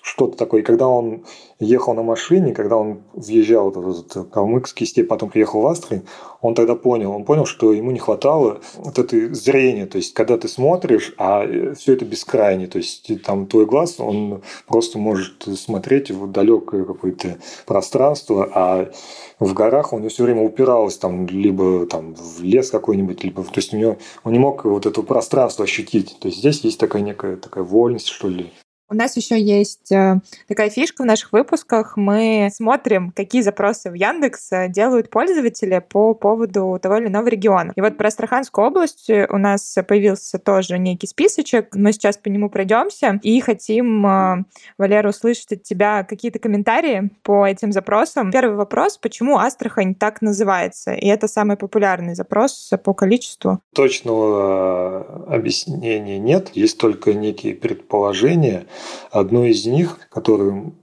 что-то 0.03 0.38
такое. 0.38 0.62
И 0.62 0.63
когда 0.63 0.88
он 0.88 1.24
ехал 1.60 1.93
на 1.93 2.03
машине, 2.03 2.53
когда 2.53 2.75
он 2.75 3.03
въезжал 3.13 3.72
в 3.72 3.89
этот 3.89 4.29
калмыцкий 4.31 4.86
степь, 4.86 5.07
потом 5.07 5.29
приехал 5.29 5.62
в 5.62 5.67
Астрахань, 5.67 6.03
он 6.41 6.55
тогда 6.55 6.75
понял, 6.75 7.12
он 7.12 7.24
понял, 7.24 7.45
что 7.45 7.72
ему 7.72 7.91
не 7.91 8.00
хватало 8.00 8.60
вот 8.75 9.00
это 9.00 9.33
зрение, 9.33 9.86
то 9.86 9.98
есть 9.98 10.13
когда 10.13 10.38
ты 10.38 10.50
смотришь, 10.50 11.13
а 11.17 11.48
все 11.75 11.93
это 11.93 12.03
бескрайне, 12.03 12.67
то 12.67 12.79
есть 12.79 13.10
там 13.24 13.48
твой 13.48 13.65
глаз, 13.65 13.95
он 14.00 14.41
просто 14.67 15.00
может 15.00 15.43
смотреть 15.57 16.12
в 16.12 16.29
далекое 16.29 16.83
какое-то 16.83 17.38
пространство, 17.65 18.50
а 18.53 18.91
в 19.39 19.53
горах 19.53 19.93
он 19.93 20.07
все 20.10 20.25
время 20.25 20.41
упирался 20.41 21.00
там 21.00 21.27
либо 21.27 21.86
там 21.86 22.13
в 22.13 22.43
лес 22.43 22.72
какой-нибудь, 22.72 23.24
либо 23.24 23.41
то 23.43 23.51
есть 23.55 23.74
у 23.74 23.77
него 23.77 23.98
он 24.25 24.33
не 24.33 24.39
мог 24.39 24.65
вот 24.65 24.86
это 24.86 25.01
пространство 25.01 25.63
ощутить. 25.63 26.17
То 26.19 26.27
есть 26.27 26.39
здесь 26.39 26.60
есть 26.62 26.79
такая 26.79 27.01
некая 27.01 27.38
такая 27.38 27.63
вольность, 27.63 28.07
что 28.07 28.27
ли. 28.27 28.51
У 28.94 28.96
нас 28.96 29.18
еще 29.18 29.42
есть 29.42 29.92
э, 29.92 30.20
такая 30.48 30.70
фишка 30.70 31.02
в 31.02 31.06
наших 31.08 31.32
выпусках. 31.32 31.98
Мы 31.98 32.50
смотрим, 32.54 33.12
какие 33.16 33.42
запросы 33.42 33.90
в 33.90 33.96
Яндекс 33.96 34.52
э, 34.52 34.70
делают 34.70 35.10
пользователи 35.10 35.84
по 35.90 36.14
поводу 36.14 36.78
того 36.80 36.98
или 36.98 37.08
иного 37.08 37.28
региона. 37.28 37.74
И 37.76 37.82
вот 37.82 37.98
про 37.98 38.10
Астраханскую 38.10 38.68
область 38.68 39.10
у 39.10 39.38
нас 39.40 39.76
появился 39.88 40.38
тоже 40.38 40.78
некий 40.78 41.08
списочек. 41.08 41.70
Мы 41.74 41.92
сейчас 41.92 42.18
по 42.18 42.28
нему 42.28 42.52
пройдемся 42.52 43.20
и 43.24 43.40
хотим, 43.40 44.06
э, 44.06 44.44
Валера, 44.78 45.10
услышать 45.10 45.54
от 45.54 45.64
тебя 45.64 46.04
какие-то 46.04 46.38
комментарии 46.38 47.10
по 47.24 47.48
этим 47.48 47.72
запросам. 47.72 48.30
Первый 48.30 48.58
вопрос, 48.58 49.00
почему 49.00 49.40
Астрахань 49.40 49.96
так 49.96 50.22
называется? 50.22 50.94
И 50.94 51.08
это 51.08 51.28
самый 51.28 51.58
популярный 51.58 52.14
запрос 52.14 52.70
по 52.84 52.94
количеству. 52.94 53.60
Точного 53.74 55.26
объяснения 55.34 56.20
нет, 56.20 56.52
есть 56.54 56.78
только 56.78 57.16
некие 57.16 57.56
предположения. 57.56 58.68
Одно 59.12 59.46
из 59.46 59.66
них, 59.66 60.00
которым 60.10 60.75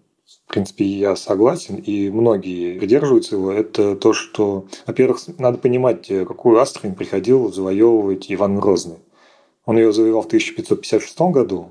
в 0.47 0.53
принципе, 0.53 0.85
я 0.85 1.15
согласен, 1.15 1.77
и 1.77 2.11
многие 2.11 2.77
придерживаются 2.79 3.37
его, 3.37 3.53
это 3.53 3.95
то, 3.95 4.13
что, 4.13 4.67
во-первых, 4.85 5.21
надо 5.39 5.59
понимать, 5.59 6.09
какую 6.09 6.59
Астрахань 6.59 6.97
приходил 6.97 7.53
завоевывать 7.53 8.27
Иван 8.33 8.59
Грозный. 8.59 8.99
Он 9.65 9.77
ее 9.77 9.93
завоевал 9.93 10.23
в 10.23 10.27
1556 10.27 11.21
году, 11.33 11.69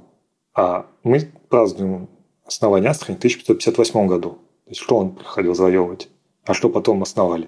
а 0.56 0.86
мы 1.04 1.30
празднуем 1.50 2.08
основание 2.46 2.90
Астрахани 2.90 3.16
в 3.16 3.20
1558 3.20 4.08
году. 4.08 4.30
То 4.64 4.70
есть, 4.70 4.82
что 4.82 4.96
он 4.96 5.16
приходил 5.16 5.56
завоевывать? 5.56 6.10
а 6.46 6.54
что 6.56 6.70
потом 6.70 7.04
основали. 7.04 7.48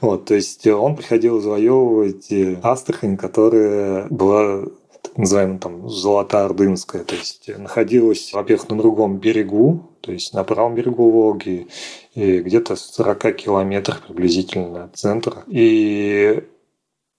Вот, 0.00 0.24
то 0.24 0.34
есть 0.34 0.66
он 0.66 0.96
приходил 0.96 1.40
завоевывать 1.40 2.32
Астрахань, 2.64 3.16
которая 3.16 4.08
была 4.10 4.64
так 5.02 5.18
называемая 5.18 5.58
там 5.58 5.88
Золотоордынская, 5.88 7.04
то 7.04 7.14
есть 7.14 7.50
находилась, 7.56 8.32
во-первых, 8.32 8.68
на 8.68 8.78
другом 8.78 9.18
берегу, 9.18 9.90
то 10.00 10.12
есть 10.12 10.34
на 10.34 10.44
правом 10.44 10.74
берегу 10.74 11.10
Волги, 11.10 11.68
и 12.14 12.40
где-то 12.40 12.74
в 12.74 12.78
40 12.78 13.36
километрах 13.36 14.06
приблизительно 14.06 14.84
от 14.84 14.96
центра. 14.96 15.44
И 15.46 16.42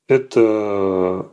это 0.07 1.29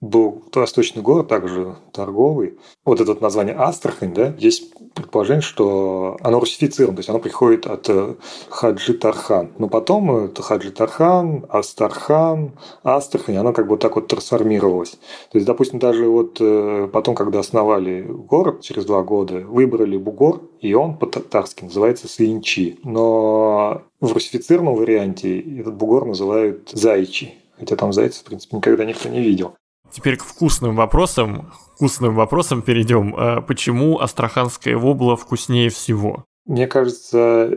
был 0.00 0.44
восточный 0.54 1.02
город, 1.02 1.28
также 1.28 1.76
торговый. 1.92 2.58
Вот 2.84 3.00
это 3.00 3.12
вот 3.12 3.20
название 3.20 3.56
Астрахань, 3.56 4.14
да, 4.14 4.34
есть 4.38 4.72
предположение, 4.94 5.42
что 5.42 6.16
оно 6.20 6.40
русифицировано, 6.40 6.96
то 6.96 7.00
есть 7.00 7.08
оно 7.08 7.18
приходит 7.18 7.66
от 7.66 7.88
э, 7.88 8.14
Хаджи 8.48 8.94
Тархан. 8.94 9.52
Но 9.58 9.68
потом 9.68 10.24
это 10.24 10.42
Хаджи 10.42 10.70
Тархан, 10.70 11.46
Астархан, 11.48 12.52
Астрахань, 12.84 13.36
оно 13.36 13.52
как 13.52 13.66
бы 13.66 13.76
так 13.76 13.96
вот 13.96 14.08
трансформировалось. 14.08 14.92
То 15.30 15.38
есть, 15.38 15.46
допустим, 15.46 15.78
даже 15.78 16.06
вот 16.06 16.38
э, 16.40 16.88
потом, 16.92 17.14
когда 17.14 17.40
основали 17.40 18.02
город 18.02 18.62
через 18.62 18.84
два 18.84 19.02
года, 19.02 19.40
выбрали 19.40 19.96
бугор, 19.96 20.42
и 20.60 20.74
он 20.74 20.96
по-татарски 20.96 21.64
называется 21.64 22.08
Свинчи. 22.08 22.78
Но 22.84 23.82
в 24.00 24.12
русифицированном 24.12 24.76
варианте 24.76 25.40
этот 25.40 25.74
бугор 25.74 26.06
называют 26.06 26.70
Зайчи. 26.72 27.34
Хотя 27.58 27.74
там 27.74 27.92
зайцев, 27.92 28.22
в 28.22 28.24
принципе, 28.24 28.56
никогда 28.56 28.84
никто 28.84 29.08
не 29.08 29.20
видел. 29.20 29.54
Теперь 29.90 30.16
к 30.16 30.24
вкусным 30.24 30.76
вопросам. 30.76 31.52
Вкусным 31.74 32.14
вопросам 32.14 32.62
перейдем. 32.62 33.14
А 33.16 33.40
почему 33.40 33.98
астраханская 33.98 34.76
вобла 34.76 35.16
вкуснее 35.16 35.70
всего? 35.70 36.24
Мне 36.46 36.66
кажется, 36.66 37.50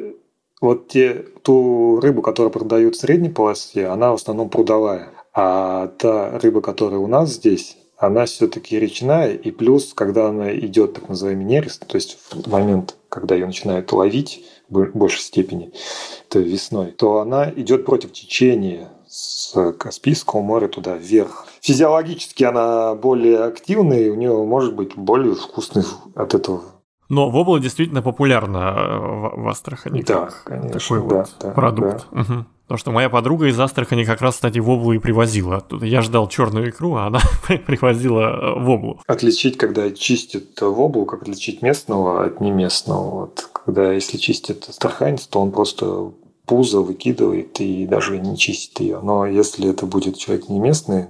вот 0.59 0.87
те, 0.89 1.25
ту 1.43 1.99
рыбу, 1.99 2.21
которую 2.21 2.51
продают 2.51 2.95
в 2.95 2.99
средней 2.99 3.29
полосе, 3.29 3.87
она 3.87 4.11
в 4.11 4.15
основном 4.15 4.49
прудовая. 4.49 5.09
А 5.33 5.87
та 5.87 6.37
рыба, 6.39 6.61
которая 6.61 6.99
у 6.99 7.07
нас 7.07 7.31
здесь, 7.31 7.77
она 7.97 8.25
все-таки 8.25 8.79
речная, 8.79 9.33
и 9.33 9.51
плюс, 9.51 9.93
когда 9.93 10.27
она 10.27 10.53
идет 10.55 10.93
так 10.93 11.07
называемый 11.07 11.45
нерест, 11.45 11.85
то 11.85 11.95
есть 11.95 12.17
в 12.31 12.49
момент, 12.49 12.97
когда 13.09 13.35
ее 13.35 13.45
начинают 13.45 13.91
ловить 13.93 14.43
в 14.69 14.89
большей 14.93 15.21
степени, 15.21 15.71
это 16.27 16.39
весной, 16.39 16.91
то 16.91 17.19
она 17.19 17.51
идет 17.55 17.85
против 17.85 18.11
течения 18.11 18.89
с 19.07 19.71
Каспийского 19.73 20.41
моря 20.41 20.67
туда 20.67 20.95
вверх. 20.95 21.47
Физиологически 21.61 22.43
она 22.43 22.95
более 22.95 23.43
активная, 23.43 23.99
и 23.99 24.09
у 24.09 24.15
нее 24.15 24.33
может 24.45 24.75
быть 24.75 24.95
более 24.95 25.35
вкусный 25.35 25.83
от 26.15 26.33
этого 26.33 26.63
но 27.11 27.29
вобла 27.29 27.59
действительно 27.59 28.01
популярна 28.01 28.73
э, 28.77 28.97
в, 28.97 29.43
в 29.43 29.47
Астрахани. 29.49 30.01
Да, 30.01 30.29
конечно. 30.45 30.79
Такой 30.79 30.99
да, 30.99 31.03
вот 31.03 31.29
да, 31.41 31.49
продукт. 31.51 32.05
Да. 32.09 32.21
Угу. 32.21 32.45
Потому 32.63 32.77
что 32.77 32.91
моя 32.91 33.09
подруга 33.09 33.47
из 33.47 33.59
Астрахани 33.59 34.05
как 34.05 34.21
раз, 34.21 34.35
кстати, 34.35 34.59
воблу 34.59 34.93
и 34.93 34.97
привозила. 34.97 35.61
Я 35.81 36.01
ждал 36.03 36.29
черную 36.29 36.69
икру, 36.69 36.95
а 36.95 37.07
она 37.07 37.19
привозила 37.67 38.21
э, 38.21 38.59
воблу. 38.61 39.01
Отличить, 39.07 39.57
когда 39.57 39.91
чистят 39.91 40.61
воблу, 40.61 41.05
как 41.05 41.23
отличить 41.23 41.61
местного 41.61 42.23
от 42.23 42.39
неместного. 42.39 43.09
Вот. 43.09 43.49
Когда 43.65 43.91
если 43.91 44.15
чистит 44.15 44.69
астраханец, 44.69 45.27
то 45.27 45.41
он 45.41 45.51
просто 45.51 46.13
пузо 46.45 46.79
выкидывает 46.79 47.59
и 47.59 47.87
даже 47.87 48.19
не 48.19 48.37
чистит 48.37 48.79
ее. 48.79 49.01
Но 49.03 49.25
если 49.25 49.69
это 49.69 49.85
будет 49.85 50.17
человек 50.17 50.47
не 50.47 50.59
местный, 50.59 51.07
вот, 51.07 51.09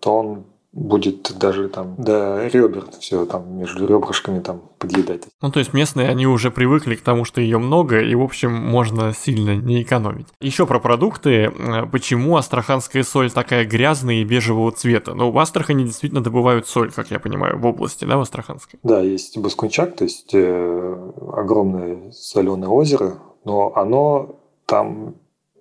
то 0.00 0.16
он 0.16 0.44
будет 0.72 1.36
даже 1.38 1.68
там 1.68 1.94
до 1.98 2.46
ребер 2.46 2.84
все 3.00 3.24
там 3.26 3.58
между 3.58 3.86
ребрышками 3.86 4.40
там 4.40 4.62
подъедать. 4.78 5.24
Ну, 5.40 5.50
то 5.50 5.58
есть 5.58 5.72
местные, 5.72 6.08
они 6.08 6.26
уже 6.26 6.50
привыкли 6.50 6.94
к 6.94 7.00
тому, 7.00 7.24
что 7.24 7.40
ее 7.40 7.58
много, 7.58 8.00
и, 8.00 8.14
в 8.14 8.22
общем, 8.22 8.52
можно 8.52 9.12
сильно 9.12 9.56
не 9.56 9.82
экономить. 9.82 10.26
Еще 10.40 10.66
про 10.66 10.78
продукты. 10.78 11.52
Почему 11.90 12.36
астраханская 12.36 13.02
соль 13.02 13.30
такая 13.30 13.64
грязная 13.64 14.16
и 14.16 14.24
бежевого 14.24 14.70
цвета? 14.72 15.14
Ну, 15.14 15.30
в 15.30 15.38
Астрахани 15.38 15.84
действительно 15.84 16.22
добывают 16.22 16.68
соль, 16.68 16.92
как 16.92 17.10
я 17.10 17.18
понимаю, 17.18 17.58
в 17.58 17.66
области, 17.66 18.04
да, 18.04 18.16
в 18.18 18.20
Астраханской? 18.20 18.78
Да, 18.82 19.00
есть 19.00 19.38
Баскунчак, 19.38 19.96
то 19.96 20.04
есть 20.04 20.30
э, 20.34 21.12
огромное 21.32 22.12
соленое 22.12 22.70
озеро, 22.70 23.18
но 23.44 23.72
оно 23.74 24.38
там, 24.66 25.14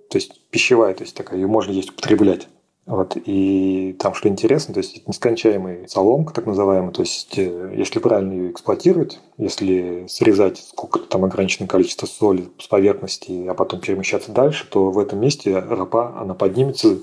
то 0.09 0.17
есть 0.17 0.49
пищевая, 0.49 0.93
то 0.93 1.03
есть 1.03 1.15
такая, 1.15 1.39
ее 1.39 1.47
можно 1.47 1.71
есть 1.71 1.91
употреблять. 1.91 2.49
Вот, 2.87 3.17
и 3.25 3.97
там, 3.99 4.13
что 4.13 4.29
интересно, 4.29 4.73
то 4.73 4.77
есть 4.77 4.95
это 4.95 5.03
нескончаемый 5.07 5.89
соломка, 5.89 6.33
так 6.33 6.45
называемая, 6.45 6.91
то 6.91 7.01
есть 7.01 7.37
э, 7.37 7.73
если 7.75 7.99
правильно 7.99 8.31
ее 8.31 8.51
эксплуатировать, 8.51 9.19
если 9.37 10.05
срезать 10.07 10.59
сколько-то 10.59 11.05
там 11.05 11.25
ограниченное 11.25 11.67
количество 11.67 12.05
соли 12.05 12.47
с 12.57 12.67
поверхности, 12.67 13.45
а 13.45 13.53
потом 13.55 13.81
перемещаться 13.81 14.31
дальше, 14.31 14.65
то 14.69 14.89
в 14.89 14.99
этом 14.99 15.19
месте 15.19 15.59
ропа, 15.59 16.17
она 16.17 16.33
поднимется 16.33 16.99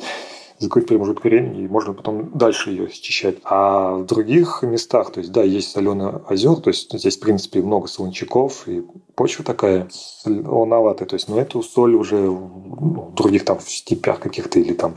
за 0.64 0.70
какой-то 0.70 0.88
промежуток 0.88 1.24
времени, 1.24 1.64
и 1.64 1.68
можно 1.68 1.92
потом 1.92 2.30
дальше 2.34 2.70
ее 2.70 2.90
счищать. 2.90 3.36
А 3.44 3.96
в 3.96 4.06
других 4.06 4.62
местах, 4.62 5.12
то 5.12 5.20
есть, 5.20 5.30
да, 5.30 5.42
есть 5.42 5.70
соленые 5.70 6.22
озер, 6.26 6.56
то 6.56 6.70
есть 6.70 6.92
здесь, 6.92 7.16
в 7.16 7.20
принципе, 7.20 7.62
много 7.62 7.86
солончаков, 7.86 8.66
и 8.66 8.82
почва 9.14 9.44
такая 9.44 9.88
солоноватая, 9.90 11.06
то 11.06 11.14
есть, 11.14 11.28
но 11.28 11.38
эту 11.38 11.62
соль 11.62 11.94
уже 11.94 12.16
ну, 12.16 13.10
в 13.12 13.14
других 13.14 13.44
там 13.44 13.58
в 13.58 13.70
степях 13.70 14.20
каких-то 14.20 14.58
или 14.58 14.72
там 14.72 14.96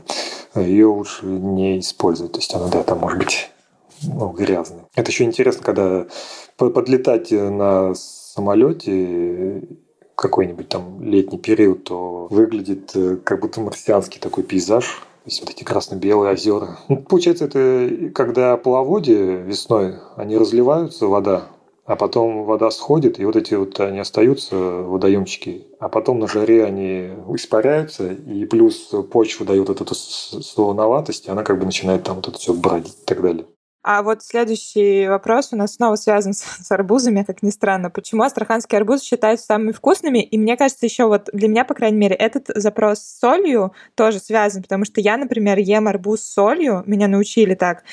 ее 0.54 0.86
лучше 0.86 1.26
не 1.26 1.78
использовать, 1.78 2.32
то 2.32 2.38
есть 2.38 2.54
она, 2.54 2.68
да, 2.68 2.82
там 2.82 2.98
может 2.98 3.18
быть 3.18 3.50
ну, 4.02 4.30
грязной. 4.30 4.82
Это 4.94 5.10
еще 5.10 5.24
интересно, 5.24 5.62
когда 5.62 6.06
подлетать 6.56 7.30
на 7.30 7.94
самолете 7.94 9.62
какой-нибудь 10.14 10.68
там 10.68 11.00
летний 11.02 11.38
период, 11.38 11.84
то 11.84 12.26
выглядит 12.28 12.90
э, 12.96 13.16
как 13.22 13.40
будто 13.40 13.60
марсианский 13.60 14.20
такой 14.20 14.42
пейзаж, 14.42 15.02
есть 15.28 15.40
вот 15.40 15.50
эти 15.50 15.62
красно-белые 15.62 16.32
озера. 16.32 16.78
Ну, 16.88 17.02
получается, 17.02 17.44
это 17.44 18.10
когда 18.14 18.56
половодье 18.56 19.36
весной, 19.36 19.96
они 20.16 20.36
разливаются, 20.36 21.06
вода, 21.06 21.48
а 21.84 21.96
потом 21.96 22.44
вода 22.44 22.70
сходит, 22.70 23.20
и 23.20 23.24
вот 23.24 23.36
эти 23.36 23.54
вот 23.54 23.78
они 23.80 23.98
остаются, 23.98 24.56
водоемчики, 24.56 25.66
а 25.78 25.88
потом 25.88 26.18
на 26.18 26.28
жаре 26.28 26.64
они 26.64 27.10
испаряются, 27.34 28.12
и 28.12 28.44
плюс 28.46 28.92
почва 29.12 29.46
дает 29.46 29.68
вот 29.68 29.80
эту 29.80 29.94
солоноватость, 29.94 31.26
и 31.26 31.30
она 31.30 31.44
как 31.44 31.58
бы 31.58 31.66
начинает 31.66 32.04
там 32.04 32.16
вот 32.16 32.28
это 32.28 32.38
все 32.38 32.54
бродить 32.54 32.98
и 33.02 33.04
так 33.04 33.20
далее. 33.22 33.46
А 33.82 34.02
вот 34.02 34.22
следующий 34.22 35.06
вопрос 35.06 35.52
у 35.52 35.56
нас 35.56 35.74
снова 35.74 35.96
связан 35.96 36.32
с, 36.34 36.40
с 36.40 36.70
арбузами, 36.70 37.22
как 37.22 37.42
ни 37.42 37.50
странно. 37.50 37.90
Почему 37.90 38.22
астраханские 38.22 38.78
арбузы 38.78 39.04
считаются 39.04 39.46
самыми 39.46 39.72
вкусными? 39.72 40.22
И 40.22 40.36
мне 40.38 40.56
кажется, 40.56 40.86
еще 40.86 41.06
вот 41.06 41.28
для 41.32 41.48
меня, 41.48 41.64
по 41.64 41.74
крайней 41.74 41.98
мере, 41.98 42.16
этот 42.16 42.48
запрос 42.54 43.00
с 43.00 43.18
солью 43.20 43.72
тоже 43.94 44.18
связан, 44.18 44.62
потому 44.62 44.84
что 44.84 45.00
я, 45.00 45.16
например, 45.16 45.58
ем 45.58 45.88
арбуз 45.88 46.22
с 46.22 46.32
солью, 46.32 46.82
меня 46.86 47.08
научили 47.08 47.54
так. 47.54 47.84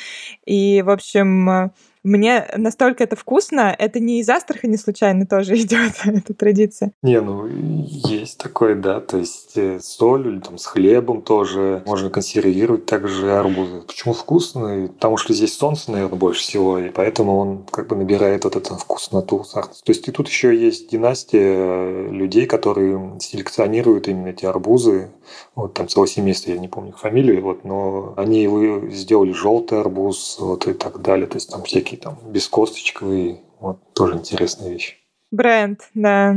И, 0.46 0.82
в 0.82 0.90
общем, 0.90 1.72
мне 2.06 2.48
настолько 2.56 3.04
это 3.04 3.16
вкусно, 3.16 3.76
это 3.78 4.00
не 4.00 4.20
из 4.20 4.30
Астрахани 4.30 4.76
случайно 4.76 5.26
тоже 5.26 5.56
идет 5.60 5.94
эта 6.06 6.34
традиция. 6.34 6.92
Не, 7.02 7.20
ну 7.20 7.48
есть 7.48 8.38
такое, 8.38 8.76
да, 8.76 9.02
то 9.02 9.18
есть 9.18 9.58
э, 9.58 9.80
с 9.80 9.86
солью 9.86 10.34
или 10.34 10.40
там 10.40 10.58
с 10.58 10.66
хлебом 10.66 11.22
тоже 11.22 11.84
можно 11.86 12.10
консервировать 12.10 12.86
также 12.86 13.32
арбузы. 13.32 13.82
Почему 13.82 14.14
вкусный? 14.14 14.88
Потому 14.90 15.18
что 15.18 15.34
здесь 15.34 15.58
солнце, 15.58 15.92
наверное, 15.92 16.18
больше 16.18 16.42
всего, 16.42 16.78
и 16.78 16.90
поэтому 16.90 17.38
он 17.38 17.64
как 17.72 17.88
бы 17.88 17.96
набирает 17.96 18.44
вот 18.44 18.56
эту 18.56 18.76
вкусноту. 18.76 19.44
То 19.52 19.70
есть 19.88 20.08
и 20.08 20.12
тут 20.12 20.28
еще 20.28 20.56
есть 20.56 20.90
династия 20.90 21.56
э, 21.56 22.10
людей, 22.12 22.46
которые 22.46 23.20
селекционируют 23.20 24.08
именно 24.08 24.28
эти 24.28 24.46
арбузы. 24.46 25.10
Вот 25.56 25.74
там 25.74 25.88
целое 25.88 26.08
семейство, 26.08 26.52
я 26.52 26.58
не 26.58 26.68
помню 26.68 26.94
фамилию, 26.94 27.42
вот, 27.42 27.64
но 27.64 28.14
они 28.18 28.44
его 28.44 28.90
сделали 28.90 29.32
желтый 29.32 29.80
арбуз, 29.80 30.38
вот 30.40 30.68
и 30.68 30.74
так 30.74 31.02
далее. 31.02 31.28
То 31.28 31.38
есть 31.38 31.50
там 31.50 31.64
всякие 31.64 31.95
такие 31.96 31.98
там 31.98 32.32
бескосточковые. 32.32 33.42
Вот 33.60 33.78
тоже 33.94 34.16
интересная 34.16 34.70
вещь. 34.70 34.98
Бренд, 35.32 35.82
да. 35.94 36.36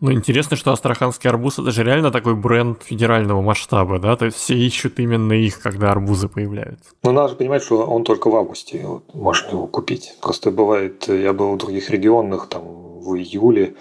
Ну, 0.00 0.12
интересно, 0.12 0.56
что 0.56 0.72
астраханский 0.72 1.30
арбуз 1.30 1.60
это 1.60 1.70
же 1.70 1.84
реально 1.84 2.10
такой 2.10 2.34
бренд 2.34 2.82
федерального 2.82 3.40
масштаба, 3.40 4.00
да? 4.00 4.16
То 4.16 4.26
есть 4.26 4.36
все 4.36 4.54
ищут 4.54 4.98
именно 4.98 5.32
их, 5.32 5.60
когда 5.60 5.92
арбузы 5.92 6.28
появляются. 6.28 6.90
Ну, 7.04 7.12
надо 7.12 7.28
же 7.30 7.36
понимать, 7.36 7.62
что 7.62 7.86
он 7.86 8.02
только 8.02 8.28
в 8.28 8.34
августе 8.34 8.84
вот, 8.84 9.14
можно 9.14 9.50
его 9.50 9.66
купить. 9.68 10.14
Просто 10.20 10.50
бывает, 10.50 11.06
я 11.06 11.32
был 11.32 11.54
в 11.54 11.58
других 11.58 11.90
регионах, 11.90 12.48
там, 12.48 12.64
в 12.64 13.14
июле, 13.16 13.74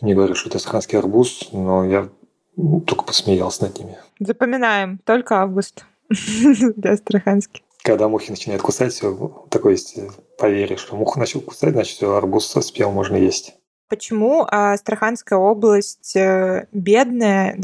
мне 0.00 0.14
говорят, 0.14 0.38
что 0.38 0.48
это 0.48 0.56
астраханский 0.56 0.98
арбуз, 0.98 1.50
но 1.52 1.84
я 1.84 2.08
только 2.56 3.04
посмеялся 3.04 3.64
над 3.64 3.78
ними. 3.78 3.98
Запоминаем, 4.18 4.98
только 5.04 5.42
август 5.42 5.84
для 6.08 6.92
астраханский 6.92 7.62
когда 7.82 8.08
мухи 8.08 8.30
начинают 8.30 8.62
кусать, 8.62 8.92
все 8.92 9.46
такое 9.48 9.72
есть 9.72 9.98
поверье, 10.40 10.76
что 10.76 10.96
муха 10.96 11.20
начал 11.20 11.40
кусать, 11.40 11.72
значит, 11.72 11.96
все, 11.96 12.14
арбуз 12.14 12.46
спел, 12.46 12.90
можно 12.90 13.16
есть. 13.16 13.54
Почему 13.88 14.46
Астраханская 14.48 15.38
область 15.38 16.16
э, 16.16 16.66
бедная, 16.72 17.58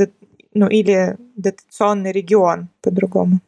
ну 0.54 0.68
или 0.68 1.16
дотационный 1.36 2.12
регион 2.12 2.68
по-другому? 2.82 3.40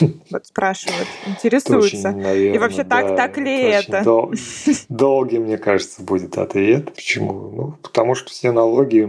Вот 0.30 0.46
спрашивают, 0.46 1.08
интересуются. 1.26 1.96
Очень, 1.96 2.20
наверное, 2.20 2.54
И 2.54 2.58
вообще 2.58 2.84
так, 2.84 3.08
да, 3.08 3.16
так 3.16 3.38
ли 3.38 3.62
это? 3.62 4.02
Дол- 4.04 4.32
долгий, 4.88 5.38
мне 5.38 5.58
кажется, 5.58 6.02
будет 6.02 6.38
ответ. 6.38 6.94
Почему? 6.94 7.32
Ну, 7.32 7.74
потому 7.82 8.14
что 8.14 8.30
все 8.30 8.52
налоги, 8.52 9.08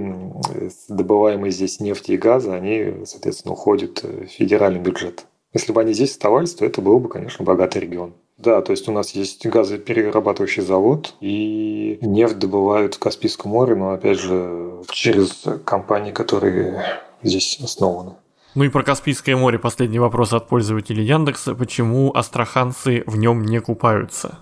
добываемые 0.88 1.52
здесь 1.52 1.80
нефти 1.80 2.12
и 2.14 2.18
газа, 2.18 2.56
они, 2.56 3.06
соответственно, 3.06 3.54
уходят 3.54 4.04
в 4.04 4.28
федеральный 4.28 4.80
бюджет. 4.80 5.26
Если 5.54 5.72
бы 5.72 5.82
они 5.82 5.94
здесь 5.94 6.12
оставались, 6.12 6.54
то 6.56 6.66
это 6.66 6.82
был 6.82 7.00
бы, 7.00 7.10
конечно, 7.10 7.44
богатый 7.44 7.80
регион. 7.80 8.14
Да, 8.38 8.62
то 8.62 8.72
есть 8.72 8.88
у 8.88 8.92
нас 8.92 9.12
есть 9.12 9.46
газоперерабатывающий 9.48 10.62
завод, 10.62 11.16
и 11.22 11.98
нефть 12.02 12.38
добывают 12.38 12.96
в 12.96 13.00
Каспийском 13.00 13.52
море, 13.52 13.76
но, 13.76 13.92
опять 13.92 14.20
же, 14.20 14.84
через 14.90 15.44
компании, 15.66 16.12
которые 16.12 16.84
здесь 17.24 17.60
основаны. 17.64 18.14
Ну 18.54 18.64
и 18.64 18.70
про 18.70 18.84
Каспийское 18.84 19.36
море 19.36 19.60
последний 19.60 20.00
вопрос 20.00 20.34
от 20.34 20.48
пользователей 20.48 21.04
Яндекса. 21.04 21.56
Почему 21.56 22.12
астраханцы 22.16 23.04
в 23.06 23.18
нем 23.18 23.44
не 23.44 23.60
купаются? 23.60 24.40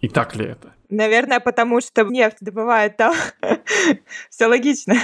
И 0.00 0.08
так 0.08 0.36
ли 0.36 0.46
это? 0.46 0.72
Наверное, 0.90 1.40
потому 1.40 1.80
что 1.80 2.04
нефть 2.04 2.38
добывают 2.40 2.96
там. 2.96 3.14
Все 4.30 4.46
логично. 4.46 4.94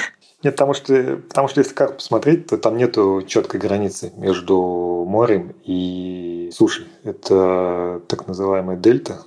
Нет, 0.43 0.55
потому 0.55 0.75
что, 0.75 1.17
потому 1.29 1.49
что 1.49 1.61
если 1.61 1.75
как 1.75 1.97
посмотреть, 1.97 2.47
то 2.47 2.59
там 2.59 2.77
нету 2.77 3.23
четкой 3.27 3.61
границы 3.61 4.13
между 4.17 5.05
морем 5.07 5.55
и 5.65 6.51
сушей. 6.53 6.87
Это 7.03 8.03
так 8.09 8.27
называемая 8.27 8.77
дельта, 8.77 9.23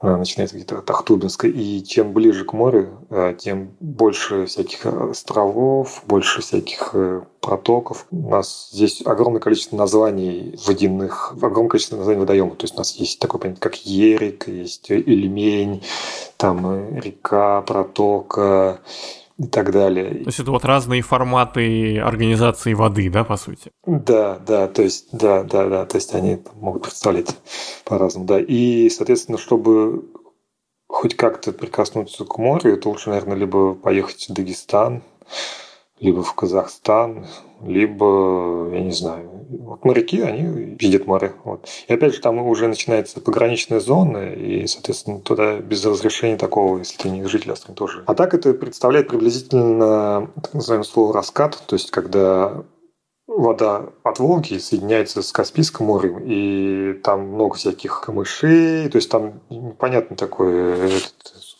начинается 0.00 0.56
где-то 0.56 0.78
от 0.78 0.90
Ахтубинска, 0.90 1.48
и 1.48 1.82
чем 1.82 2.12
ближе 2.12 2.44
к 2.44 2.52
морю, 2.52 3.06
э, 3.10 3.34
тем 3.36 3.70
больше 3.80 4.46
всяких 4.46 4.86
островов, 4.86 6.02
больше 6.06 6.40
всяких 6.40 6.90
э, 6.92 7.22
протоков. 7.40 8.06
У 8.12 8.28
нас 8.28 8.68
здесь 8.72 9.02
огромное 9.04 9.40
количество 9.40 9.76
названий 9.76 10.56
водяных, 10.66 11.34
огромное 11.42 11.70
количество 11.70 11.96
названий 11.96 12.20
водоемов. 12.20 12.56
То 12.58 12.64
есть 12.64 12.74
у 12.74 12.78
нас 12.78 12.94
есть 12.94 13.18
такое 13.18 13.40
понятие, 13.40 13.60
как 13.60 13.74
Ерик, 13.76 14.46
есть 14.46 14.88
Ильмень, 14.90 15.82
там 16.36 16.64
э, 16.66 17.00
река, 17.00 17.62
протока, 17.62 18.80
и 19.38 19.46
так 19.46 19.72
далее. 19.72 20.10
То 20.10 20.26
есть 20.26 20.40
это 20.40 20.50
вот 20.50 20.64
разные 20.64 21.02
форматы 21.02 21.98
организации 21.98 22.74
воды, 22.74 23.08
да, 23.08 23.24
по 23.24 23.36
сути? 23.36 23.70
Да, 23.86 24.38
да, 24.38 24.66
то 24.66 24.82
есть, 24.82 25.08
да, 25.12 25.44
да, 25.44 25.68
да, 25.68 25.86
то 25.86 25.96
есть 25.96 26.14
они 26.14 26.42
могут 26.54 26.82
представлять 26.82 27.36
по-разному, 27.84 28.26
да. 28.26 28.40
И, 28.40 28.90
соответственно, 28.90 29.38
чтобы 29.38 30.10
хоть 30.88 31.14
как-то 31.14 31.52
прикоснуться 31.52 32.24
к 32.24 32.38
морю, 32.38 32.74
это 32.74 32.88
лучше, 32.88 33.10
наверное, 33.10 33.36
либо 33.36 33.74
поехать 33.74 34.28
в 34.28 34.32
Дагестан, 34.32 35.02
либо 36.00 36.22
в 36.22 36.34
Казахстан, 36.34 37.26
либо, 37.62 38.68
я 38.72 38.80
не 38.80 38.92
знаю, 38.92 39.28
вот 39.48 39.84
моряки, 39.84 40.20
они 40.20 40.76
видят 40.78 41.06
море. 41.06 41.32
Вот. 41.44 41.68
И 41.88 41.92
опять 41.92 42.14
же, 42.14 42.20
там 42.20 42.38
уже 42.38 42.68
начинается 42.68 43.20
пограничная 43.20 43.80
зона, 43.80 44.32
и, 44.32 44.66
соответственно, 44.66 45.20
туда 45.20 45.58
без 45.58 45.84
разрешения 45.84 46.36
такого, 46.36 46.78
если 46.78 46.96
ты 46.98 47.10
не 47.10 47.24
житель 47.24 47.52
Астрахани, 47.52 47.76
тоже. 47.76 48.04
А 48.06 48.14
так 48.14 48.34
это 48.34 48.54
представляет 48.54 49.08
приблизительно, 49.08 50.30
так 50.36 50.54
называемое 50.54 50.84
слово 50.84 51.14
раскат, 51.14 51.62
то 51.66 51.74
есть 51.74 51.90
когда 51.90 52.62
вода 53.26 53.90
от 54.02 54.18
Волги 54.18 54.58
соединяется 54.58 55.22
с 55.22 55.32
Каспийским 55.32 55.86
морем, 55.86 56.18
и 56.24 56.94
там 57.02 57.28
много 57.28 57.54
всяких 57.56 58.00
камышей, 58.00 58.88
то 58.88 58.96
есть 58.96 59.10
там 59.10 59.40
непонятно 59.50 60.16
такое 60.16 60.90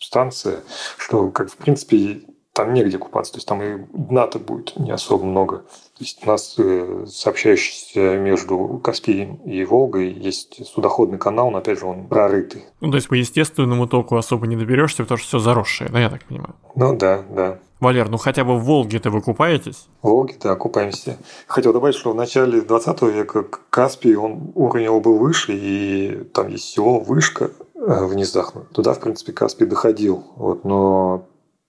субстанция, 0.08 0.60
что, 0.96 1.30
как 1.30 1.50
в 1.50 1.56
принципе, 1.56 2.22
там 2.58 2.74
негде 2.74 2.98
купаться, 2.98 3.32
то 3.32 3.36
есть 3.36 3.46
там 3.46 3.62
и 3.62 3.78
дна-то 3.92 4.40
будет 4.40 4.76
не 4.76 4.90
особо 4.90 5.24
много. 5.24 5.58
То 5.58 6.00
есть 6.00 6.18
у 6.24 6.26
нас 6.26 6.56
э, 6.58 7.04
сообщающийся 7.06 8.18
между 8.18 8.80
Каспием 8.82 9.36
и 9.44 9.64
Волгой 9.64 10.10
есть 10.12 10.66
судоходный 10.66 11.18
канал, 11.18 11.52
но 11.52 11.58
опять 11.58 11.78
же 11.78 11.86
он 11.86 12.08
прорытый. 12.08 12.64
Ну, 12.80 12.90
то 12.90 12.96
есть 12.96 13.06
по 13.06 13.14
естественному 13.14 13.86
току 13.86 14.16
особо 14.16 14.48
не 14.48 14.56
доберешься, 14.56 15.04
потому 15.04 15.18
что 15.18 15.28
все 15.28 15.38
заросшее, 15.38 15.88
да, 15.88 16.00
я 16.00 16.10
так 16.10 16.24
понимаю? 16.24 16.56
Ну 16.74 16.96
да, 16.96 17.22
да. 17.30 17.58
Валер, 17.78 18.08
ну 18.08 18.16
хотя 18.16 18.42
бы 18.42 18.58
в 18.58 18.64
Волге-то 18.64 19.10
вы 19.10 19.22
купаетесь? 19.22 19.86
В 20.02 20.08
Волге, 20.08 20.34
да, 20.42 20.56
купаемся. 20.56 21.16
Хотел 21.46 21.72
добавить, 21.72 21.94
что 21.94 22.10
в 22.10 22.16
начале 22.16 22.60
20 22.60 23.02
века 23.02 23.44
Каспий, 23.70 24.16
он, 24.16 24.50
уровень 24.56 24.86
его 24.86 25.00
был 25.00 25.18
выше, 25.18 25.52
и 25.54 26.24
там 26.34 26.48
есть 26.48 26.64
село 26.64 26.98
Вышка 26.98 27.52
э, 27.76 28.04
в 28.04 28.16
низах. 28.16 28.52
Туда, 28.72 28.94
в 28.94 28.98
принципе, 28.98 29.32
Каспий 29.32 29.66
доходил. 29.66 30.24
Вот, 30.34 30.64
но 30.64 31.24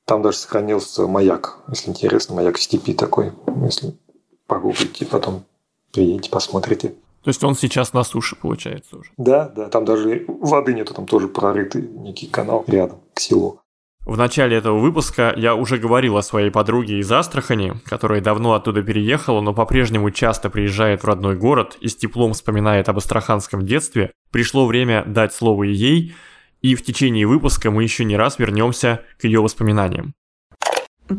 там 0.10 0.24
даже 0.24 0.38
сохранился 0.38 1.06
маяк, 1.06 1.60
если 1.68 1.92
интересно, 1.92 2.34
маяк 2.34 2.58
в 2.58 2.62
степи 2.64 2.96
такой. 2.96 3.32
Если 3.64 3.96
погуглите, 4.48 5.06
потом 5.06 5.44
приедете, 5.94 6.32
посмотрите. 6.32 6.96
То 7.24 7.28
есть 7.28 7.44
он 7.44 7.54
сейчас 7.54 7.94
на 7.94 8.04
суше, 8.04 8.36
получается, 8.36 8.98
уже? 8.98 9.12
Да, 9.18 9.48
да, 9.50 9.70
там 9.70 9.86
даже 9.86 10.26
воды 10.28 10.74
нету, 10.74 10.96
там 10.96 11.06
тоже 11.06 11.28
прорытый 11.28 11.84
некий 11.84 12.26
канал 12.26 12.64
рядом 12.66 13.02
к 13.14 13.20
селу. 13.20 13.62
В 14.04 14.18
начале 14.18 14.58
этого 14.58 14.80
выпуска 14.80 15.32
я 15.38 15.54
уже 15.54 15.78
говорил 15.78 16.18
о 16.18 16.24
своей 16.24 16.50
подруге 16.50 16.98
из 16.98 17.12
Астрахани, 17.12 17.74
которая 17.86 18.20
давно 18.20 18.54
оттуда 18.54 18.82
переехала, 18.82 19.42
но 19.42 19.54
по-прежнему 19.54 20.10
часто 20.10 20.50
приезжает 20.50 21.04
в 21.04 21.06
родной 21.06 21.36
город 21.36 21.78
и 21.82 21.88
с 21.88 21.96
теплом 21.96 22.34
вспоминает 22.34 22.90
об 22.90 22.98
астраханском 22.98 23.64
детстве. 23.64 24.12
Пришло 24.32 24.66
время 24.66 25.04
дать 25.06 25.36
слово 25.36 25.66
ей, 25.66 26.16
и 26.62 26.76
в 26.76 26.84
течение 26.84 27.26
выпуска 27.26 27.72
мы 27.72 27.84
еще 27.84 28.06
не 28.06 28.18
раз 28.18 28.40
вернемся 28.40 29.02
к 29.20 29.26
ее 29.26 29.42
воспоминаниям. 29.42 30.14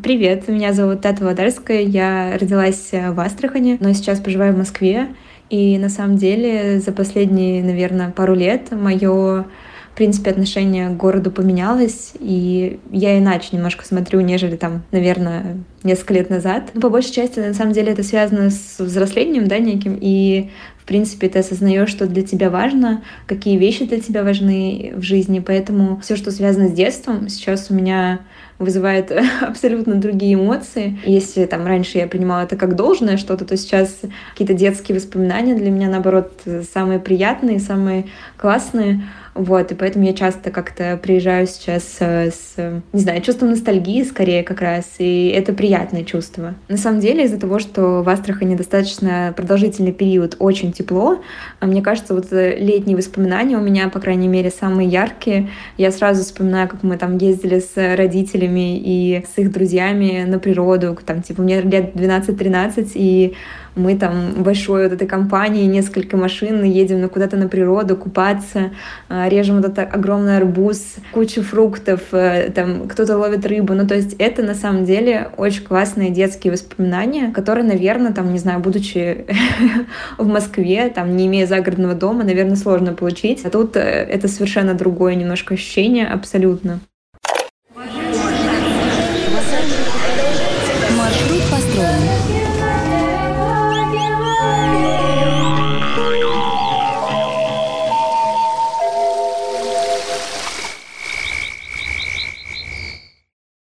Привет, 0.02 0.46
меня 0.46 0.72
зовут 0.72 1.00
Тата 1.00 1.24
Водарская, 1.24 1.80
я 1.80 2.38
родилась 2.38 2.90
в 2.92 3.18
Астрахани, 3.18 3.76
но 3.80 3.92
сейчас 3.92 4.20
проживаю 4.20 4.54
в 4.54 4.58
Москве. 4.58 5.14
И 5.48 5.78
на 5.78 5.88
самом 5.88 6.16
деле 6.16 6.78
за 6.78 6.92
последние, 6.92 7.64
наверное, 7.64 8.10
пару 8.10 8.36
лет 8.36 8.70
мое 8.70 9.46
в 9.92 9.96
принципе, 9.96 10.30
отношение 10.30 10.88
к 10.88 10.96
городу 10.96 11.30
поменялось, 11.30 12.12
и 12.18 12.78
я 12.90 13.18
иначе 13.18 13.48
немножко 13.52 13.84
смотрю, 13.84 14.20
нежели 14.20 14.56
там, 14.56 14.82
наверное, 14.92 15.58
несколько 15.82 16.14
лет 16.14 16.30
назад. 16.30 16.70
Но 16.74 16.80
по 16.80 16.90
большей 16.90 17.12
части, 17.12 17.40
на 17.40 17.54
самом 17.54 17.72
деле, 17.72 17.92
это 17.92 18.02
связано 18.02 18.50
с 18.50 18.78
взрослением, 18.78 19.48
да, 19.48 19.58
неким, 19.58 19.98
и 20.00 20.50
принципе, 20.90 21.28
ты 21.28 21.38
осознаешь, 21.38 21.88
что 21.88 22.08
для 22.08 22.24
тебя 22.24 22.50
важно, 22.50 23.04
какие 23.26 23.56
вещи 23.56 23.84
для 23.84 24.00
тебя 24.00 24.24
важны 24.24 24.92
в 24.96 25.02
жизни. 25.02 25.38
Поэтому 25.38 26.00
все, 26.00 26.16
что 26.16 26.32
связано 26.32 26.66
с 26.66 26.72
детством, 26.72 27.28
сейчас 27.28 27.70
у 27.70 27.74
меня 27.74 28.18
вызывает 28.58 29.12
абсолютно 29.40 29.94
другие 29.94 30.34
эмоции. 30.34 30.98
если 31.06 31.46
там 31.46 31.64
раньше 31.64 31.98
я 31.98 32.08
принимала 32.08 32.42
это 32.42 32.56
как 32.56 32.74
должное 32.74 33.18
что-то, 33.18 33.44
то 33.44 33.56
сейчас 33.56 34.00
какие-то 34.32 34.54
детские 34.54 34.96
воспоминания 34.96 35.54
для 35.54 35.70
меня, 35.70 35.88
наоборот, 35.88 36.32
самые 36.74 36.98
приятные, 36.98 37.60
самые 37.60 38.06
классные. 38.36 39.00
Вот, 39.34 39.70
и 39.70 39.74
поэтому 39.74 40.04
я 40.04 40.12
часто 40.12 40.50
как-то 40.50 40.98
приезжаю 41.00 41.46
сейчас 41.46 41.96
э, 42.00 42.30
с, 42.30 42.82
не 42.92 43.00
знаю, 43.00 43.22
чувством 43.22 43.50
ностальгии 43.50 44.02
скорее 44.02 44.42
как 44.42 44.60
раз, 44.60 44.86
и 44.98 45.28
это 45.28 45.52
приятное 45.52 46.04
чувство. 46.04 46.54
На 46.68 46.76
самом 46.76 47.00
деле, 47.00 47.24
из-за 47.24 47.38
того, 47.38 47.60
что 47.60 48.02
в 48.02 48.08
Астрахани 48.08 48.56
достаточно 48.56 49.32
продолжительный 49.36 49.92
период 49.92 50.36
очень 50.40 50.72
тепло, 50.72 51.20
а 51.60 51.66
мне 51.66 51.80
кажется, 51.80 52.14
вот 52.14 52.26
летние 52.32 52.96
воспоминания 52.96 53.56
у 53.56 53.62
меня, 53.62 53.88
по 53.88 54.00
крайней 54.00 54.28
мере, 54.28 54.50
самые 54.50 54.88
яркие. 54.88 55.48
Я 55.76 55.92
сразу 55.92 56.22
вспоминаю, 56.22 56.68
как 56.68 56.82
мы 56.82 56.96
там 56.96 57.16
ездили 57.16 57.60
с 57.60 57.76
родителями 57.76 58.78
и 58.78 59.24
с 59.32 59.38
их 59.38 59.52
друзьями 59.52 60.24
на 60.26 60.38
природу, 60.38 60.98
там, 61.06 61.22
типа, 61.22 61.42
мне 61.42 61.60
лет 61.60 61.94
12-13, 61.94 62.92
и 62.94 63.34
мы 63.74 63.96
там 63.96 64.42
большой 64.42 64.84
вот 64.84 64.92
этой 64.92 65.06
компанией, 65.06 65.66
несколько 65.66 66.16
машин, 66.16 66.62
едем 66.64 67.00
на 67.00 67.08
куда-то 67.08 67.36
на 67.36 67.48
природу 67.48 67.96
купаться, 67.96 68.70
а, 69.08 69.28
режем 69.28 69.56
вот 69.56 69.66
этот 69.66 69.94
огромный 69.94 70.36
арбуз, 70.36 70.96
кучу 71.12 71.42
фруктов, 71.42 72.00
э, 72.12 72.50
там 72.54 72.88
кто-то 72.88 73.16
ловит 73.16 73.46
рыбу. 73.46 73.74
Ну, 73.74 73.86
то 73.86 73.94
есть 73.94 74.14
это 74.18 74.42
на 74.42 74.54
самом 74.54 74.84
деле 74.84 75.30
очень 75.36 75.64
классные 75.64 76.10
детские 76.10 76.52
воспоминания, 76.52 77.30
которые, 77.32 77.64
наверное, 77.64 78.12
там, 78.12 78.32
не 78.32 78.38
знаю, 78.38 78.60
будучи 78.60 79.26
в 80.18 80.26
Москве, 80.26 80.90
там, 80.94 81.16
не 81.16 81.26
имея 81.26 81.46
загородного 81.46 81.94
дома, 81.94 82.24
наверное, 82.24 82.56
сложно 82.56 82.92
получить. 82.92 83.44
А 83.44 83.50
тут 83.50 83.76
э, 83.76 83.80
это 83.80 84.28
совершенно 84.28 84.74
другое 84.74 85.14
немножко 85.14 85.54
ощущение, 85.54 86.06
абсолютно. 86.06 86.80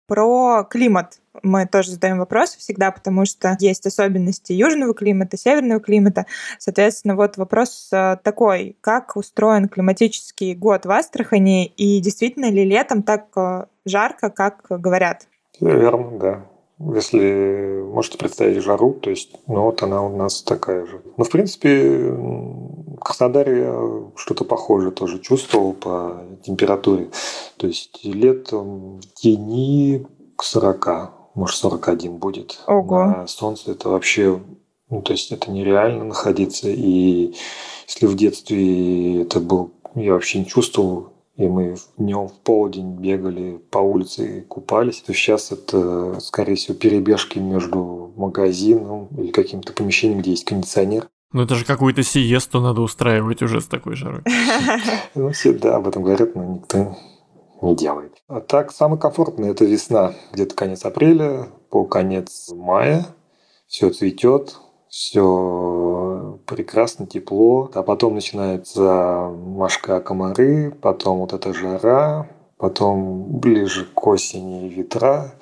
Про 0.08 0.64
климат 0.70 1.20
мы 1.44 1.66
тоже 1.66 1.92
задаем 1.92 2.18
вопрос 2.20 2.56
всегда, 2.56 2.92
потому 2.92 3.26
что 3.26 3.58
есть 3.60 3.86
особенности 3.86 4.54
южного 4.54 4.94
климата, 4.94 5.38
северного 5.38 5.80
климата. 5.80 6.26
Соответственно, 6.58 7.16
вот 7.16 7.38
вопрос 7.38 7.90
э, 7.92 8.18
такой, 8.24 8.76
как 8.82 9.16
устроен 9.16 9.68
климатический 9.68 10.56
год 10.56 10.86
в 10.86 10.92
Астрахани, 10.92 11.66
и 11.66 12.00
действительно 12.00 12.50
ли 12.50 12.66
летом 12.66 13.04
так 13.04 13.26
э, 13.36 13.66
жарко, 13.86 14.30
как 14.30 14.66
говорят? 14.70 15.28
Верно, 15.60 16.18
да. 16.18 16.46
Если 16.94 17.82
можете 17.82 18.20
представить 18.20 18.64
жару, 18.64 18.94
то 18.94 19.10
есть, 19.10 19.36
ну 19.48 19.64
вот 19.64 19.82
она 19.82 20.04
у 20.04 20.16
нас 20.16 20.44
такая 20.44 20.86
же. 20.86 21.02
Но, 21.18 21.24
в 21.24 21.30
принципе, 21.32 22.16
в 22.98 23.04
Краснодаре 23.04 23.60
я 23.60 24.12
что-то 24.16 24.44
похожее 24.44 24.92
тоже 24.92 25.20
чувствовал 25.20 25.74
по 25.74 26.24
температуре. 26.44 27.10
То 27.58 27.68
есть 27.68 28.00
летом 28.04 29.00
тени 29.16 30.06
к 30.36 30.44
40, 30.44 31.12
может 31.36 31.58
41 31.58 32.18
будет. 32.18 32.60
Ого. 32.68 33.06
На 33.06 33.28
солнце 33.28 33.72
это 33.72 33.90
вообще, 33.90 34.42
ну 34.90 35.02
то 35.02 35.14
есть 35.14 35.32
это 35.32 35.52
нереально 35.52 36.04
находиться. 36.04 36.70
И 36.70 37.34
если 37.88 38.06
в 38.06 38.16
детстве 38.16 39.22
это 39.22 39.40
был, 39.40 39.72
я 39.96 40.14
вообще 40.14 40.40
не 40.40 40.46
чувствовал 40.46 41.14
и 41.38 41.48
мы 41.48 41.76
днем 41.98 42.28
в 42.30 42.34
полдень 42.34 42.96
бегали 42.96 43.62
по 43.70 43.78
улице 43.78 44.40
и 44.40 44.42
купались, 44.42 45.02
то 45.02 45.14
сейчас 45.14 45.52
это, 45.52 46.20
скорее 46.20 46.56
всего, 46.56 46.76
перебежки 46.76 47.38
между 47.38 48.12
магазином 48.16 49.08
или 49.16 49.32
каким-то 49.32 49.72
помещением, 49.72 50.22
где 50.22 50.32
есть 50.32 50.46
кондиционер. 50.46 51.08
Ну 51.34 51.44
это 51.44 51.56
же 51.56 51.66
какую-то 51.66 52.04
сиесту 52.04 52.62
надо 52.62 52.82
устраивать 52.82 53.42
уже 53.42 53.62
с 53.62 53.68
такой 53.68 53.96
жарой. 53.96 54.24
Ну 55.16 55.32
все, 55.32 55.54
да, 55.54 55.78
об 55.78 55.88
этом 55.88 56.04
говорят, 56.04 56.36
но 56.36 56.44
никто 56.44 56.96
не 57.62 57.76
делает. 57.76 58.14
А 58.28 58.40
так, 58.40 58.72
самое 58.72 59.00
комфортное– 59.00 59.52
это 59.52 59.66
весна. 59.66 60.14
Где-то 60.32 60.56
конец 60.56 60.86
апреля 60.86 61.48
по 61.70 61.86
конец 61.86 62.50
мая. 62.54 63.06
Все 63.68 63.90
цветет, 63.90 64.56
все 64.90 66.40
прекрасно, 66.46 67.08
тепло. 67.08 67.70
А 67.74 67.84
потом 67.84 68.16
начинается 68.16 69.30
машка 69.30 70.00
комары, 70.00 70.72
потом 70.72 71.20
вот 71.20 71.34
эта 71.34 71.54
жара, 71.54 72.30
потом 72.58 73.40
ближе 73.40 73.86
к 73.86 74.08
осени 74.08 74.70
ветра. 74.70 75.34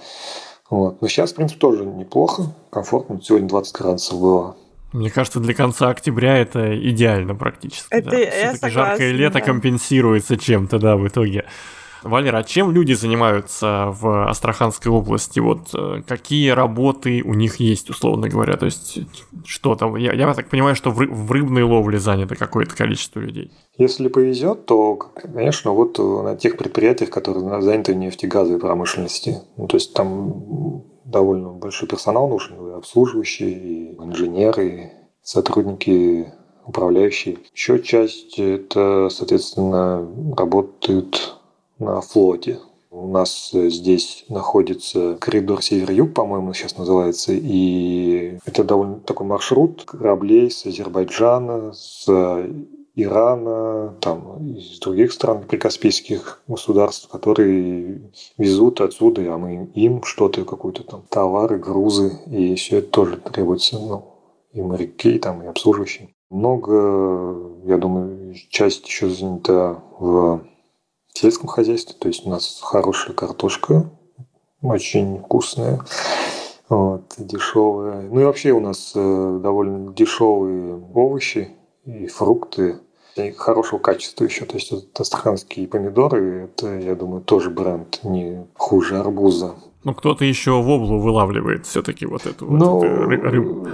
Вот. 0.70 1.02
Но 1.02 1.08
сейчас, 1.08 1.32
в 1.32 1.36
принципе, 1.36 1.60
тоже 1.60 1.86
неплохо, 1.86 2.54
комфортно. 2.72 3.22
Сегодня 3.22 3.48
20 3.48 3.76
градусов 3.76 4.20
было. 4.20 4.56
Мне 4.96 5.10
кажется, 5.10 5.42
для 5.42 5.54
конца 5.54 5.90
октября 5.90 6.38
это 6.38 6.74
идеально 6.90 7.36
практически. 7.36 7.88
Это 7.90 8.12
да. 8.12 8.18
я 8.18 8.54
согласна, 8.54 8.70
жаркое 8.70 9.12
лето 9.12 9.40
да. 9.40 9.42
компенсируется 9.42 10.38
чем-то, 10.38 10.80
да, 10.80 10.96
в 10.96 11.06
итоге. 11.06 11.46
Валера, 12.02 12.38
а 12.38 12.44
чем 12.44 12.72
люди 12.72 12.94
занимаются 12.94 13.88
в 13.90 14.30
Астраханской 14.30 14.92
области? 14.92 15.40
Вот 15.40 15.70
э, 15.74 16.02
какие 16.08 16.50
работы 16.52 17.24
у 17.26 17.34
них 17.34 17.58
есть, 17.58 17.90
условно 17.90 18.30
говоря? 18.30 18.56
То 18.56 18.68
есть 18.68 19.00
что 19.44 19.76
там? 19.76 19.98
Я, 19.98 20.14
я 20.14 20.34
так 20.34 20.50
понимаю, 20.50 20.76
что 20.76 20.92
в, 20.92 20.98
в 20.98 21.32
рыбной 21.32 21.64
ловле 21.64 22.00
занято 22.00 22.36
какое-то 22.36 22.76
количество 22.76 23.20
людей. 23.20 23.52
Если 23.78 24.08
повезет, 24.08 24.66
то, 24.66 24.96
конечно, 24.96 25.72
вот 25.72 25.98
на 25.98 26.38
тех 26.38 26.58
предприятиях, 26.58 27.10
которые 27.10 27.62
заняты 27.62 27.94
в 27.94 27.98
нефтегазовой 27.98 28.62
промышленности, 28.62 29.40
ну, 29.58 29.68
то 29.68 29.76
есть 29.76 29.94
там 29.94 30.86
довольно 31.06 31.50
большой 31.50 31.88
персонал 31.88 32.28
нужен, 32.28 32.56
и 32.70 32.74
обслуживающие, 32.74 33.52
и 33.52 33.96
инженеры, 33.96 34.92
сотрудники 35.22 36.34
управляющие. 36.66 37.38
Еще 37.54 37.80
часть 37.80 38.40
это, 38.40 39.10
соответственно, 39.12 40.08
работают 40.36 41.38
на 41.80 42.02
флоте. 42.02 42.60
У 42.90 43.08
нас 43.10 43.52
здесь 43.52 44.26
находится 44.30 45.18
коридор 45.20 45.62
север-юг, 45.62 46.14
по-моему, 46.14 46.54
сейчас 46.54 46.78
называется, 46.78 47.34
и 47.34 48.40
это 48.46 48.64
довольно 48.64 49.00
такой 49.02 49.28
маршрут 49.28 49.84
кораблей 49.84 50.50
с 50.50 50.66
Азербайджана, 50.66 51.74
с 51.74 52.08
Ирана, 52.96 53.94
там, 54.00 54.56
из 54.56 54.80
других 54.80 55.12
стран 55.12 55.44
прикаспийских 55.44 56.42
государств, 56.48 57.10
которые 57.10 58.12
везут 58.38 58.80
отсюда, 58.80 59.34
а 59.34 59.38
мы 59.38 59.70
им 59.76 60.04
что-то, 60.04 60.46
какую-то 60.46 60.84
там 60.84 61.04
товары, 61.10 61.58
грузы, 61.58 62.20
и 62.28 62.56
все 62.56 62.78
это 62.78 62.88
тоже 62.88 63.18
требуется, 63.18 63.78
ну, 63.78 64.06
и 64.54 64.62
моряки, 64.62 65.20
там, 65.20 65.44
и 65.44 65.48
обслуживающие. 65.48 66.10
Много, 66.30 67.62
я 67.66 67.78
думаю, 67.78 68.34
часть 68.50 68.88
еще 68.88 69.10
занята 69.10 69.84
в 70.00 70.42
сельском 71.14 71.48
хозяйстве, 71.48 71.96
то 72.00 72.08
есть 72.08 72.26
у 72.26 72.30
нас 72.30 72.60
хорошая 72.64 73.14
картошка, 73.14 73.90
очень 74.62 75.20
вкусная, 75.20 75.82
вот, 76.70 77.14
дешевая. 77.18 78.02
Ну 78.10 78.22
и 78.22 78.24
вообще 78.24 78.52
у 78.52 78.60
нас 78.60 78.94
э, 78.96 79.40
довольно 79.44 79.94
дешевые 79.94 80.82
овощи 80.94 81.50
и 81.86 82.08
фрукты 82.08 82.80
и 83.18 83.32
хорошего 83.32 83.80
качества 83.80 84.26
еще. 84.26 84.46
То 84.46 84.56
есть 84.56 84.72
вот 84.72 85.00
астраханские 85.00 85.68
помидоры, 85.68 86.46
это, 86.46 86.80
я 86.80 86.96
думаю, 86.96 87.22
тоже 87.22 87.50
бренд 87.50 88.00
не 88.04 88.46
хуже 88.56 88.98
арбуза. 88.98 89.56
Ну, 89.84 89.94
кто-то 89.94 90.26
еще 90.26 90.52
в 90.62 90.70
облу 90.70 91.00
вылавливает 91.00 91.66
все-таки 91.66 92.06
вот 92.06 92.26
эту 92.26 92.46
ну, 92.46 92.80
вот 92.80 92.86
эту 92.86 93.30
рыбу. 93.30 93.68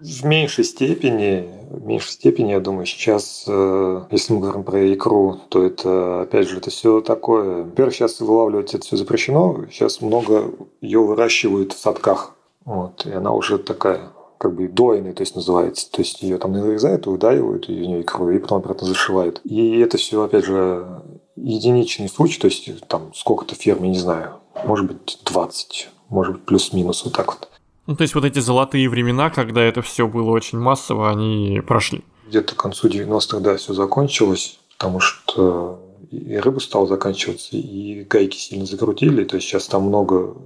В 0.00 0.24
меньшей 0.24 0.62
степени, 0.62 1.48
в 1.70 1.84
меньшей 1.84 2.12
степени, 2.12 2.52
я 2.52 2.60
думаю, 2.60 2.86
сейчас, 2.86 3.44
э, 3.48 4.02
если 4.12 4.32
мы 4.34 4.40
говорим 4.40 4.62
про 4.62 4.94
икру, 4.94 5.40
то 5.48 5.64
это, 5.64 6.22
опять 6.22 6.48
же, 6.48 6.58
это 6.58 6.70
все 6.70 7.00
такое. 7.00 7.64
Во-первых, 7.64 7.94
сейчас 7.94 8.20
вылавливать 8.20 8.74
это 8.74 8.86
все 8.86 8.96
запрещено. 8.96 9.64
Сейчас 9.70 10.00
много 10.00 10.52
ее 10.80 11.00
выращивают 11.00 11.72
в 11.72 11.78
садках. 11.78 12.36
Вот, 12.64 13.06
и 13.06 13.12
она 13.12 13.32
уже 13.32 13.58
такая 13.58 14.12
как 14.38 14.54
бы 14.54 14.68
дойный, 14.68 15.12
то 15.12 15.22
есть 15.22 15.34
называется. 15.34 15.90
То 15.90 16.02
есть 16.02 16.22
ее 16.22 16.38
там 16.38 16.52
нарезают, 16.52 17.06
удаивают 17.06 17.68
ее 17.68 17.86
нее 17.86 18.02
икру, 18.02 18.30
и 18.30 18.38
потом 18.38 18.58
обратно 18.58 18.86
зашивают. 18.86 19.40
И 19.44 19.78
это 19.78 19.96
все, 19.96 20.22
опять 20.22 20.44
же, 20.44 21.02
единичный 21.36 22.08
случай, 22.08 22.40
то 22.40 22.46
есть 22.46 22.86
там 22.88 23.12
сколько-то 23.14 23.54
ферм, 23.54 23.84
я 23.84 23.90
не 23.90 23.98
знаю, 23.98 24.34
может 24.64 24.86
быть 24.86 25.18
20, 25.24 25.88
может 26.08 26.34
быть 26.34 26.44
плюс-минус 26.44 27.04
вот 27.04 27.14
так 27.14 27.26
вот. 27.26 27.48
Ну, 27.86 27.94
то 27.94 28.02
есть 28.02 28.14
вот 28.14 28.24
эти 28.24 28.40
золотые 28.40 28.88
времена, 28.88 29.30
когда 29.30 29.62
это 29.62 29.80
все 29.80 30.08
было 30.08 30.30
очень 30.30 30.58
массово, 30.58 31.10
они 31.10 31.62
прошли. 31.66 32.02
Где-то 32.28 32.54
к 32.54 32.58
концу 32.58 32.88
90-х, 32.88 33.38
да, 33.40 33.56
все 33.56 33.74
закончилось, 33.74 34.58
потому 34.76 34.98
что 34.98 35.80
и 36.10 36.36
рыба 36.36 36.58
стала 36.58 36.86
заканчиваться, 36.86 37.56
и 37.56 38.04
гайки 38.04 38.36
сильно 38.36 38.66
закрутили. 38.66 39.24
То 39.24 39.36
есть 39.36 39.48
сейчас 39.48 39.66
там 39.66 39.82
много 39.84 40.36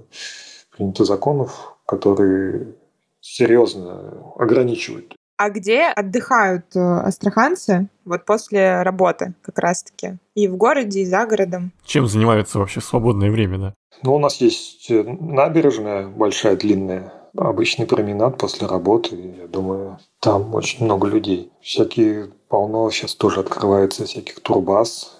принято 0.75 1.05
законов, 1.05 1.75
которые 1.85 2.75
серьезно 3.21 4.33
ограничивают. 4.35 5.15
А 5.37 5.49
где 5.49 5.85
отдыхают 5.85 6.65
э, 6.75 6.79
астраханцы 6.79 7.87
вот 8.05 8.25
после 8.25 8.83
работы 8.83 9.33
как 9.41 9.57
раз-таки? 9.57 10.17
И 10.35 10.47
в 10.47 10.55
городе, 10.55 11.01
и 11.01 11.05
за 11.05 11.25
городом. 11.25 11.71
Чем 11.83 12.05
занимаются 12.05 12.59
вообще 12.59 12.79
в 12.79 12.85
свободное 12.85 13.31
время, 13.31 13.57
да? 13.57 13.73
Ну, 14.03 14.13
у 14.13 14.19
нас 14.19 14.37
есть 14.37 14.91
э, 14.91 15.03
набережная 15.03 16.07
большая, 16.07 16.55
длинная, 16.57 17.11
обычный 17.35 17.87
променад 17.87 18.37
после 18.37 18.67
работы. 18.67 19.15
Я 19.41 19.47
думаю, 19.47 19.97
там 20.19 20.53
очень 20.53 20.85
много 20.85 21.07
людей. 21.07 21.51
Всякие 21.61 22.29
полно 22.47 22.89
сейчас 22.91 23.15
тоже 23.15 23.39
открывается 23.39 24.05
всяких 24.05 24.41
турбаз, 24.41 25.17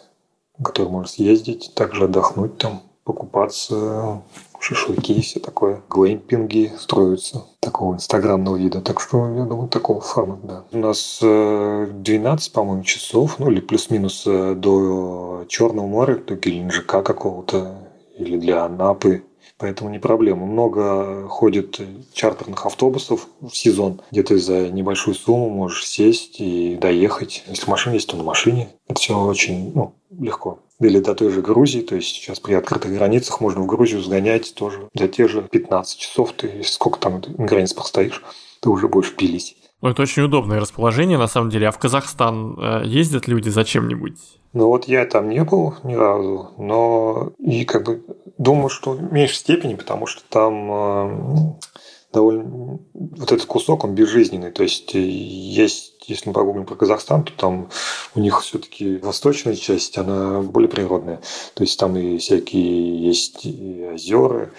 который 0.64 0.90
можно 0.90 1.08
съездить, 1.08 1.72
также 1.74 2.04
отдохнуть 2.04 2.58
там, 2.58 2.84
покупаться, 3.04 4.22
шашлыки 4.62 5.14
и 5.14 5.22
все 5.22 5.40
такое. 5.40 5.82
Глэмпинги 5.90 6.72
строятся 6.78 7.46
такого 7.60 7.96
инстаграмного 7.96 8.58
вида. 8.58 8.82
Так 8.82 9.02
что, 9.02 9.28
я 9.36 9.44
думаю, 9.44 9.68
такого 9.68 10.02
формата, 10.02 10.48
да. 10.48 10.64
У 10.72 10.78
нас 10.78 11.20
12, 11.22 12.50
э, 12.50 12.54
по-моему, 12.54 12.84
часов, 12.84 13.40
ну 13.40 13.50
или 13.52 13.60
плюс-минус 13.60 14.24
э, 14.26 14.56
до 14.56 15.46
Черного 15.48 15.88
моря, 15.88 16.16
до 16.16 16.36
Геленджика 16.36 17.02
какого-то 17.02 17.76
или 18.18 18.38
для 18.38 18.66
Анапы. 18.66 19.24
Поэтому 19.58 19.92
не 19.92 20.00
проблема. 20.00 20.48
Много 20.48 21.28
ходит 21.28 21.80
чартерных 22.14 22.66
автобусов 22.66 23.28
в 23.42 23.56
сезон. 23.56 24.02
Где 24.12 24.24
ты 24.24 24.40
за 24.40 24.70
небольшую 24.70 25.14
сумму 25.14 25.50
можешь 25.50 25.88
сесть 25.88 26.40
и 26.40 26.76
доехать. 26.82 27.44
Если 27.48 27.70
машина 27.70 27.94
есть, 27.94 28.10
то 28.10 28.18
на 28.18 28.24
машине. 28.24 28.70
Это 28.88 29.00
все 29.00 29.20
очень 29.20 29.72
ну, 29.76 29.94
легко 30.20 30.60
или 30.82 31.00
до 31.00 31.16
той 31.16 31.30
же 31.30 31.42
Грузии, 31.42 31.82
то 31.82 31.96
есть 31.96 32.10
сейчас 32.10 32.40
при 32.40 32.54
открытых 32.54 32.94
границах 32.94 33.40
можно 33.40 33.62
в 33.62 33.68
Грузию 33.68 34.02
сгонять 34.02 34.54
тоже 34.56 34.90
за 34.94 35.08
те 35.08 35.28
же 35.28 35.42
15 35.42 35.98
часов, 35.98 36.34
ты 36.34 36.64
сколько 36.64 37.00
там 37.00 37.22
на 37.38 37.46
границе 37.46 37.76
постоишь, 37.76 38.22
ты 38.60 38.70
уже 38.70 38.88
будешь 38.88 39.16
пилить. 39.16 39.58
Ну, 39.82 39.90
это 39.90 40.04
очень 40.04 40.24
удобное 40.24 40.60
расположение, 40.60 41.18
на 41.18 41.28
самом 41.28 41.50
деле. 41.50 41.68
А 41.68 41.72
в 41.72 41.80
Казахстан 41.80 42.56
э, 42.60 42.84
ездят 42.86 43.28
люди 43.28 43.50
зачем-нибудь? 43.50 44.14
Ну, 44.54 44.68
вот 44.68 44.86
я 44.86 45.06
там 45.06 45.30
не 45.30 45.44
был 45.44 45.74
ни 45.84 45.96
разу, 45.96 46.52
но 46.60 47.32
и 47.40 47.66
как 47.66 47.86
бы 47.86 48.04
думаю, 48.38 48.70
что 48.70 48.92
в 48.92 49.12
меньшей 49.12 49.36
степени, 49.36 49.74
потому 49.74 50.06
что 50.06 50.22
там 50.30 50.72
э, 50.72 51.54
довольно... 52.14 52.80
Вот 52.94 53.32
этот 53.32 53.46
кусок, 53.46 53.84
он 53.84 53.96
безжизненный. 53.96 54.52
То 54.52 54.64
есть 54.64 54.94
есть 54.94 55.92
если 56.08 56.30
мы 56.30 56.34
погуглим 56.34 56.66
про 56.66 56.76
Казахстан, 56.76 57.24
то 57.24 57.32
там 57.34 57.70
у 58.16 58.20
них 58.20 58.42
все-таки 58.42 58.98
восточная 58.98 59.56
часть, 59.56 59.98
она 59.98 60.42
более 60.42 60.70
природная. 60.70 61.22
То 61.54 61.64
есть 61.64 61.80
там 61.80 61.96
и 61.96 62.18
всякие 62.18 63.08
есть 63.08 63.46
и 63.46 63.90
озера. 63.94 64.50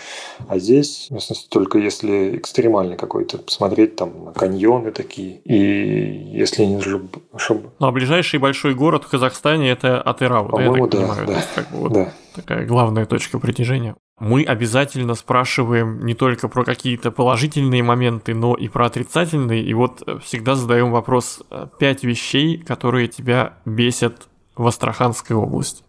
А 0.49 0.59
здесь, 0.59 1.09
в 1.11 1.15
местности, 1.15 1.49
только 1.49 1.79
если 1.79 2.37
экстремальный 2.37 2.97
какой-то, 2.97 3.39
посмотреть 3.39 3.97
там 3.97 4.27
на 4.27 4.33
каньоны 4.33 4.93
такие. 4.93 5.39
И 5.45 6.37
если 6.37 6.65
не 6.65 6.81
чтобы... 6.81 7.71
Ну, 7.79 7.87
а 7.87 7.93
ближайший 7.93 8.39
большой 8.39 8.75
город 8.75 9.05
в 9.05 9.09
Казахстане 9.09 9.71
это 9.71 10.01
Атырау, 10.01 10.49
да, 10.49 10.57
так 10.57 10.91
да, 10.91 10.99
понимаю? 10.99 11.27
Да, 11.27 11.33
есть, 11.35 11.49
как 11.55 11.71
бы, 11.71 11.79
вот 11.79 11.93
да. 11.93 12.13
Такая 12.35 12.67
главная 12.67 13.05
точка 13.05 13.39
притяжения 13.39 13.95
мы 14.19 14.45
обязательно 14.45 15.15
спрашиваем 15.15 16.05
не 16.05 16.15
только 16.15 16.49
про 16.49 16.65
какие-то 16.65 17.11
положительные 17.11 17.83
моменты, 17.83 18.35
но 18.35 18.55
и 18.55 18.69
про 18.69 18.87
отрицательные. 18.87 19.63
И 19.63 19.75
вот 19.75 20.03
всегда 20.23 20.55
задаем 20.55 20.93
вопрос 20.93 21.43
э, 21.51 21.67
пять 21.79 22.05
вещей, 22.05 22.59
которые 22.59 23.09
тебя 23.09 23.59
бесят 23.65 24.29
в 24.55 24.67
Астраханской 24.67 25.35
области. 25.35 25.83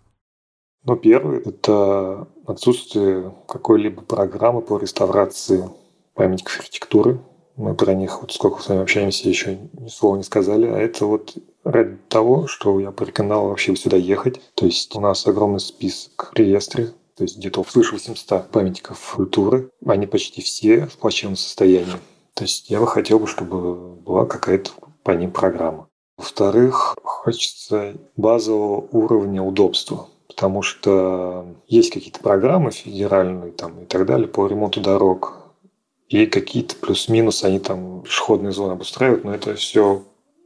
Ну, 0.86 0.96
первый– 0.96 1.40
это 1.46 2.28
отсутствие 2.46 3.34
какой-либо 3.48 4.02
программы 4.02 4.62
по 4.62 4.78
реставрации 4.78 5.70
памятников 6.14 6.60
архитектуры. 6.60 7.20
Мы 7.56 7.76
про 7.76 7.94
них, 7.94 8.22
вот 8.22 8.32
сколько 8.32 8.62
с 8.62 8.68
вами 8.68 8.82
общаемся, 8.82 9.30
еще 9.30 9.58
ни 9.74 9.88
слова 9.88 10.18
не 10.18 10.24
сказали. 10.24 10.66
А 10.66 10.78
это 10.78 11.06
вот 11.06 11.38
ради 11.64 11.98
того, 12.10 12.48
что 12.48 12.80
я 12.80 12.92
порекомендовал 12.92 13.50
вообще 13.50 13.76
сюда 13.76 13.96
ехать. 13.96 14.42
То 14.56 14.66
есть 14.66 14.96
у 14.96 15.00
нас 15.00 15.26
огромный 15.28 15.60
список 15.60 16.32
в 16.34 16.38
реестре 16.38 16.94
то 17.16 17.24
есть 17.24 17.38
где-то 17.38 17.64
свыше 17.64 17.94
800 17.94 18.50
памятников 18.50 19.14
культуры. 19.16 19.70
Они 19.86 20.08
почти 20.08 20.42
все 20.42 20.88
в 20.88 20.98
плачевном 20.98 21.36
состоянии. 21.36 21.98
То 22.34 22.44
есть 22.44 22.70
я 22.70 22.80
бы 22.80 22.88
хотел 22.88 23.20
бы, 23.20 23.28
чтобы 23.28 23.96
была 23.96 24.26
какая-то 24.26 24.72
по 25.04 25.12
ним 25.12 25.32
программа. 25.32 25.88
Во-вторых, 26.18 26.96
хочется 27.04 27.96
базового 28.16 28.88
уровня 28.92 29.42
удобства 29.42 30.08
потому 30.36 30.64
что 30.64 31.46
есть 31.68 31.92
какие-то 31.92 32.20
программы 32.20 32.72
федеральные 32.72 33.52
там, 33.52 33.82
и 33.82 33.86
так 33.86 34.06
далее 34.06 34.28
по 34.28 34.48
ремонту 34.48 34.82
дорог, 34.82 35.44
и 36.10 36.26
какие-то 36.26 36.76
плюс-минус 36.76 37.44
они 37.44 37.60
там 37.60 38.02
пешеходные 38.02 38.52
зоны 38.52 38.74
обустраивают, 38.74 39.24
но 39.24 39.34
это 39.34 39.56
все 39.56 40.04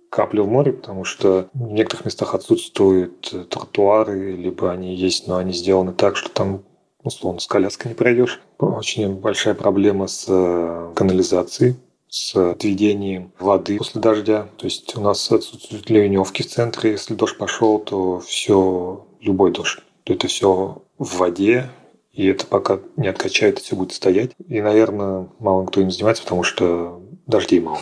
капля 0.10 0.41
в 0.41 0.48
море, 0.48 0.74
потому 0.74 1.04
что 1.04 1.50
в 1.54 1.72
некоторых 1.72 2.06
местах 2.06 2.36
отсутствуют 2.36 3.30
э, 3.34 3.43
тротуары, 3.43 4.36
либо 4.36 4.72
они 4.72 4.96
есть, 4.96 5.28
но 5.28 5.38
они 5.38 5.54
сделаны 5.54 5.93
так, 5.93 6.15
что 6.15 6.30
там 6.30 6.63
условно 7.04 7.39
с 7.39 7.48
коляской 7.48 7.89
не 7.89 7.96
пройдешь. 7.96 8.41
Очень 8.60 9.15
большая 9.15 9.54
проблема 9.54 10.08
с 10.08 10.26
э, 10.28 10.93
канализацией, 10.96 11.76
с 12.10 12.36
отведением 12.36 13.32
воды 13.39 13.78
после 13.78 14.02
дождя. 14.02 14.48
То 14.58 14.65
есть 14.65 14.96
у 14.98 15.02
нас 15.02 15.32
отсутствуют 15.32 15.89
ливневки 15.89 16.43
в 16.43 16.48
центре. 16.48 16.91
Если 16.91 17.13
дождь 17.13 17.38
пошел, 17.38 17.80
то 17.80 18.20
все, 18.20 19.06
любой 19.22 19.52
дождь. 19.52 19.80
то 20.04 20.13
это 20.13 20.28
все 20.28 20.82
в 20.98 21.17
воде, 21.17 21.70
и 22.13 22.26
это 22.28 22.48
пока 22.48 22.80
не 22.96 23.08
откачает, 23.08 23.56
это 23.56 23.63
все 23.63 23.76
будет 23.76 23.93
стоять. 23.93 24.32
И, 24.48 24.60
наверное, 24.62 25.28
мало 25.39 25.65
кто 25.65 25.82
им 25.82 25.91
занимается, 25.91 26.24
потому 26.24 26.43
что 26.43 27.02
дождей 27.28 27.60
мало. 27.60 27.80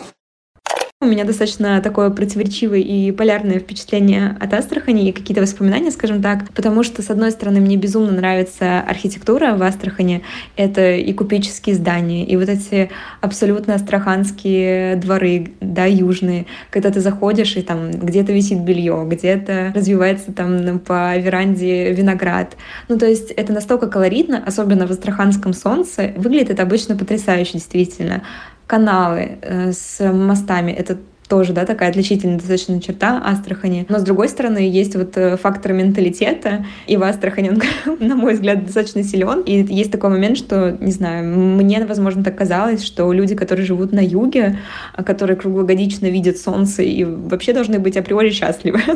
У 1.02 1.04
меня 1.04 1.24
достаточно 1.24 1.78
такое 1.82 2.08
противоречивое 2.08 2.78
и 2.78 3.12
полярное 3.12 3.58
впечатление 3.58 4.34
от 4.40 4.54
Астрахани 4.54 5.06
и 5.06 5.12
какие-то 5.12 5.42
воспоминания, 5.42 5.90
скажем 5.90 6.22
так, 6.22 6.50
потому 6.54 6.82
что, 6.82 7.02
с 7.02 7.10
одной 7.10 7.32
стороны, 7.32 7.60
мне 7.60 7.76
безумно 7.76 8.12
нравится 8.12 8.80
архитектура 8.80 9.56
в 9.56 9.62
Астрахани. 9.62 10.22
Это 10.56 10.94
и 10.94 11.12
купеческие 11.12 11.74
здания, 11.74 12.24
и 12.24 12.34
вот 12.36 12.48
эти 12.48 12.88
абсолютно 13.20 13.74
астраханские 13.74 14.96
дворы, 14.96 15.52
да, 15.60 15.84
южные, 15.84 16.46
когда 16.70 16.90
ты 16.90 17.00
заходишь, 17.00 17.56
и 17.56 17.62
там 17.62 17.90
где-то 17.90 18.32
висит 18.32 18.62
белье, 18.62 19.06
где-то 19.06 19.72
развивается 19.74 20.32
там 20.32 20.78
по 20.78 21.14
веранде 21.18 21.92
виноград. 21.92 22.56
Ну, 22.88 22.98
то 22.98 23.04
есть 23.04 23.32
это 23.32 23.52
настолько 23.52 23.88
колоритно, 23.88 24.42
особенно 24.46 24.86
в 24.86 24.90
астраханском 24.90 25.52
солнце. 25.52 26.14
Выглядит 26.16 26.48
это 26.48 26.62
обычно 26.62 26.96
потрясающе, 26.96 27.52
действительно 27.52 28.22
каналы 28.66 29.38
э, 29.42 29.72
с 29.72 30.00
мостами. 30.12 30.72
Это 30.72 30.98
тоже, 31.28 31.52
да, 31.52 31.64
такая 31.64 31.90
отличительная 31.90 32.38
достаточно 32.38 32.80
черта 32.80 33.20
Астрахани. 33.24 33.86
Но, 33.88 33.98
с 33.98 34.02
другой 34.02 34.28
стороны, 34.28 34.58
есть 34.58 34.94
вот 34.94 35.16
э, 35.16 35.36
фактор 35.36 35.72
менталитета, 35.72 36.64
и 36.86 36.96
в 36.96 37.02
Астрахани 37.02 37.50
он, 37.50 37.98
на 38.00 38.14
мой 38.14 38.34
взгляд, 38.34 38.64
достаточно 38.64 39.02
силен. 39.02 39.40
И 39.40 39.64
есть 39.74 39.90
такой 39.90 40.10
момент, 40.10 40.38
что, 40.38 40.76
не 40.80 40.92
знаю, 40.92 41.24
мне, 41.26 41.84
возможно, 41.84 42.22
так 42.22 42.36
казалось, 42.36 42.84
что 42.84 43.12
люди, 43.12 43.34
которые 43.34 43.66
живут 43.66 43.92
на 43.92 44.00
юге, 44.00 44.58
а 44.94 45.02
которые 45.02 45.36
круглогодично 45.36 46.06
видят 46.06 46.38
солнце 46.38 46.82
и 46.82 47.04
вообще 47.04 47.52
должны 47.52 47.78
быть 47.78 47.96
априори 47.96 48.30
счастливы. 48.30 48.80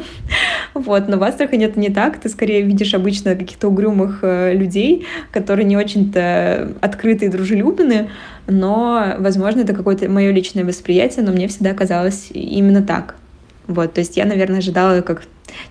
Вот, 0.73 1.09
но 1.09 1.19
в 1.19 1.23
Астрахани 1.25 1.67
это 1.67 1.81
не 1.81 1.91
так. 1.91 2.21
Ты 2.21 2.29
скорее 2.29 2.63
видишь 2.63 2.95
обычно 2.95 3.35
каких-то 3.35 3.69
угрюмых 3.69 4.21
э, 4.23 4.55
людей, 4.55 5.05
которые 5.33 5.67
не 5.67 5.77
очень-то 5.77 6.77
открыты 6.81 7.27
и 7.27 7.29
дружелюбны, 7.29 8.09
но, 8.51 9.15
возможно, 9.19 9.61
это 9.61 9.73
какое-то 9.75 10.09
мое 10.09 10.31
личное 10.31 10.65
восприятие, 10.65 11.25
но 11.25 11.33
мне 11.33 11.49
всегда 11.49 11.73
казалось 11.73 12.29
именно 12.33 12.83
так. 12.83 13.15
Вот, 13.67 13.93
то 13.95 14.01
есть 14.01 14.17
я, 14.17 14.25
наверное, 14.25 14.59
ожидала 14.59 15.01
как 15.01 15.23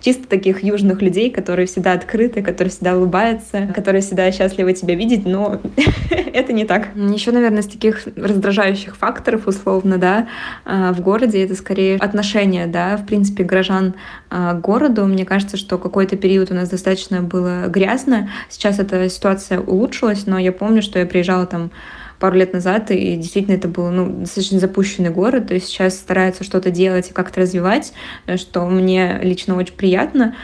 чисто 0.01 0.27
таких 0.27 0.63
южных 0.63 1.01
людей, 1.01 1.29
которые 1.29 1.65
всегда 1.67 1.93
открыты, 1.93 2.41
которые 2.41 2.71
всегда 2.71 2.95
улыбаются, 2.95 3.67
которые 3.75 4.01
всегда 4.01 4.31
счастливы 4.31 4.73
тебя 4.73 4.95
видеть, 4.95 5.25
но 5.25 5.59
это 6.33 6.53
не 6.53 6.65
так. 6.65 6.89
Еще, 6.95 7.31
наверное, 7.31 7.61
из 7.61 7.67
таких 7.67 8.07
раздражающих 8.15 8.95
факторов, 8.95 9.47
условно, 9.47 9.97
да, 9.97 10.27
а, 10.65 10.93
в 10.93 11.01
городе 11.01 11.43
это 11.43 11.55
скорее 11.55 11.97
отношение, 11.97 12.67
да, 12.67 12.97
в 12.97 13.05
принципе, 13.05 13.43
горожан 13.43 13.95
а, 14.29 14.53
к 14.53 14.61
городу. 14.61 15.05
Мне 15.05 15.25
кажется, 15.25 15.57
что 15.57 15.77
какой-то 15.77 16.17
период 16.17 16.51
у 16.51 16.53
нас 16.53 16.69
достаточно 16.69 17.21
было 17.21 17.65
грязно. 17.67 18.29
Сейчас 18.49 18.79
эта 18.79 19.09
ситуация 19.09 19.59
улучшилась, 19.59 20.25
но 20.25 20.37
я 20.37 20.51
помню, 20.51 20.81
что 20.81 20.99
я 20.99 21.05
приезжала 21.05 21.45
там 21.45 21.71
пару 22.19 22.37
лет 22.37 22.53
назад, 22.53 22.91
и 22.91 23.15
действительно 23.15 23.55
это 23.55 23.67
был 23.67 23.89
ну, 23.89 24.21
достаточно 24.21 24.59
запущенный 24.59 25.09
город, 25.09 25.47
то 25.47 25.53
есть 25.53 25.67
сейчас 25.67 25.95
стараются 25.95 26.43
что-то 26.43 26.69
делать 26.71 27.09
и 27.09 27.13
как-то 27.13 27.41
развивать, 27.41 27.93
э, 28.25 28.37
что 28.37 28.65
мне 28.65 29.19
лично 29.21 29.55
очень 29.55 29.75
приятно, 29.75 30.35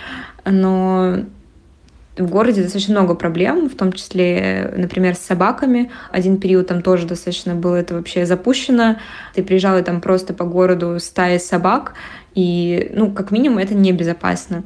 но 0.45 1.25
в 2.17 2.29
городе 2.29 2.63
достаточно 2.63 2.93
много 2.93 3.15
проблем, 3.15 3.69
в 3.69 3.75
том 3.75 3.91
числе, 3.91 4.73
например, 4.77 5.15
с 5.15 5.19
собаками. 5.19 5.91
Один 6.11 6.37
период 6.37 6.67
там 6.67 6.81
тоже 6.81 7.05
достаточно 7.05 7.55
было 7.55 7.75
это 7.75 7.95
вообще 7.95 8.25
запущено. 8.25 8.97
Ты 9.33 9.43
приезжала 9.43 9.81
там 9.81 9.99
просто 9.99 10.33
по 10.33 10.45
городу 10.45 10.97
стаи 10.99 11.37
собак, 11.39 11.93
и, 12.33 12.91
ну, 12.93 13.11
как 13.11 13.31
минимум, 13.31 13.57
это 13.57 13.73
небезопасно. 13.73 14.63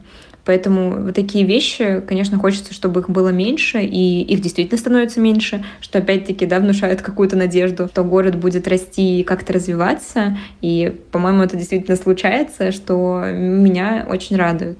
Поэтому 0.49 1.03
вот 1.03 1.13
такие 1.13 1.45
вещи, 1.45 2.01
конечно, 2.07 2.39
хочется, 2.39 2.73
чтобы 2.73 3.01
их 3.01 3.09
было 3.11 3.29
меньше, 3.29 3.83
и 3.83 4.23
их 4.23 4.41
действительно 4.41 4.79
становится 4.79 5.19
меньше, 5.19 5.63
что 5.79 5.99
опять-таки, 5.99 6.47
да, 6.47 6.59
внушает 6.59 7.03
какую-то 7.03 7.35
надежду, 7.35 7.87
что 7.87 8.03
город 8.03 8.35
будет 8.35 8.67
расти 8.67 9.19
и 9.19 9.23
как-то 9.23 9.53
развиваться. 9.53 10.39
И, 10.61 10.91
по-моему, 11.11 11.43
это 11.43 11.55
действительно 11.55 11.95
случается, 11.97 12.71
что 12.71 13.25
меня 13.31 14.07
очень 14.09 14.37
радует. 14.37 14.79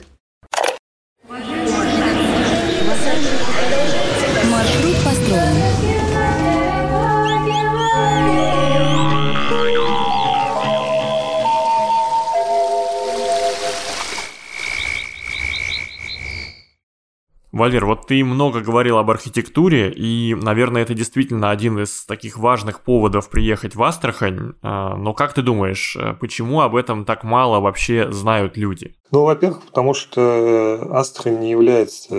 Валер, 17.51 17.85
вот 17.85 18.05
ты 18.05 18.23
много 18.23 18.61
говорил 18.61 18.97
об 18.99 19.09
архитектуре, 19.09 19.91
и, 19.91 20.35
наверное, 20.35 20.83
это 20.83 20.93
действительно 20.93 21.49
один 21.49 21.79
из 21.79 22.05
таких 22.05 22.37
важных 22.37 22.81
поводов 22.81 23.29
приехать 23.29 23.75
в 23.75 23.81
Астрахань. 23.81 24.53
А, 24.61 24.95
но 24.95 25.13
как 25.13 25.33
ты 25.33 25.41
думаешь, 25.41 25.97
э, 25.99 26.13
почему 26.19 26.61
об 26.61 26.75
этом 26.75 27.05
так 27.05 27.23
мало 27.23 27.59
вообще 27.59 28.11
знают 28.11 28.55
люди? 28.55 28.95
Ну, 29.11 29.23
во-первых, 29.23 29.63
потому 29.63 29.95
что 29.95 30.87
Астрахань 30.91 31.39
не 31.39 31.49
является 31.49 32.13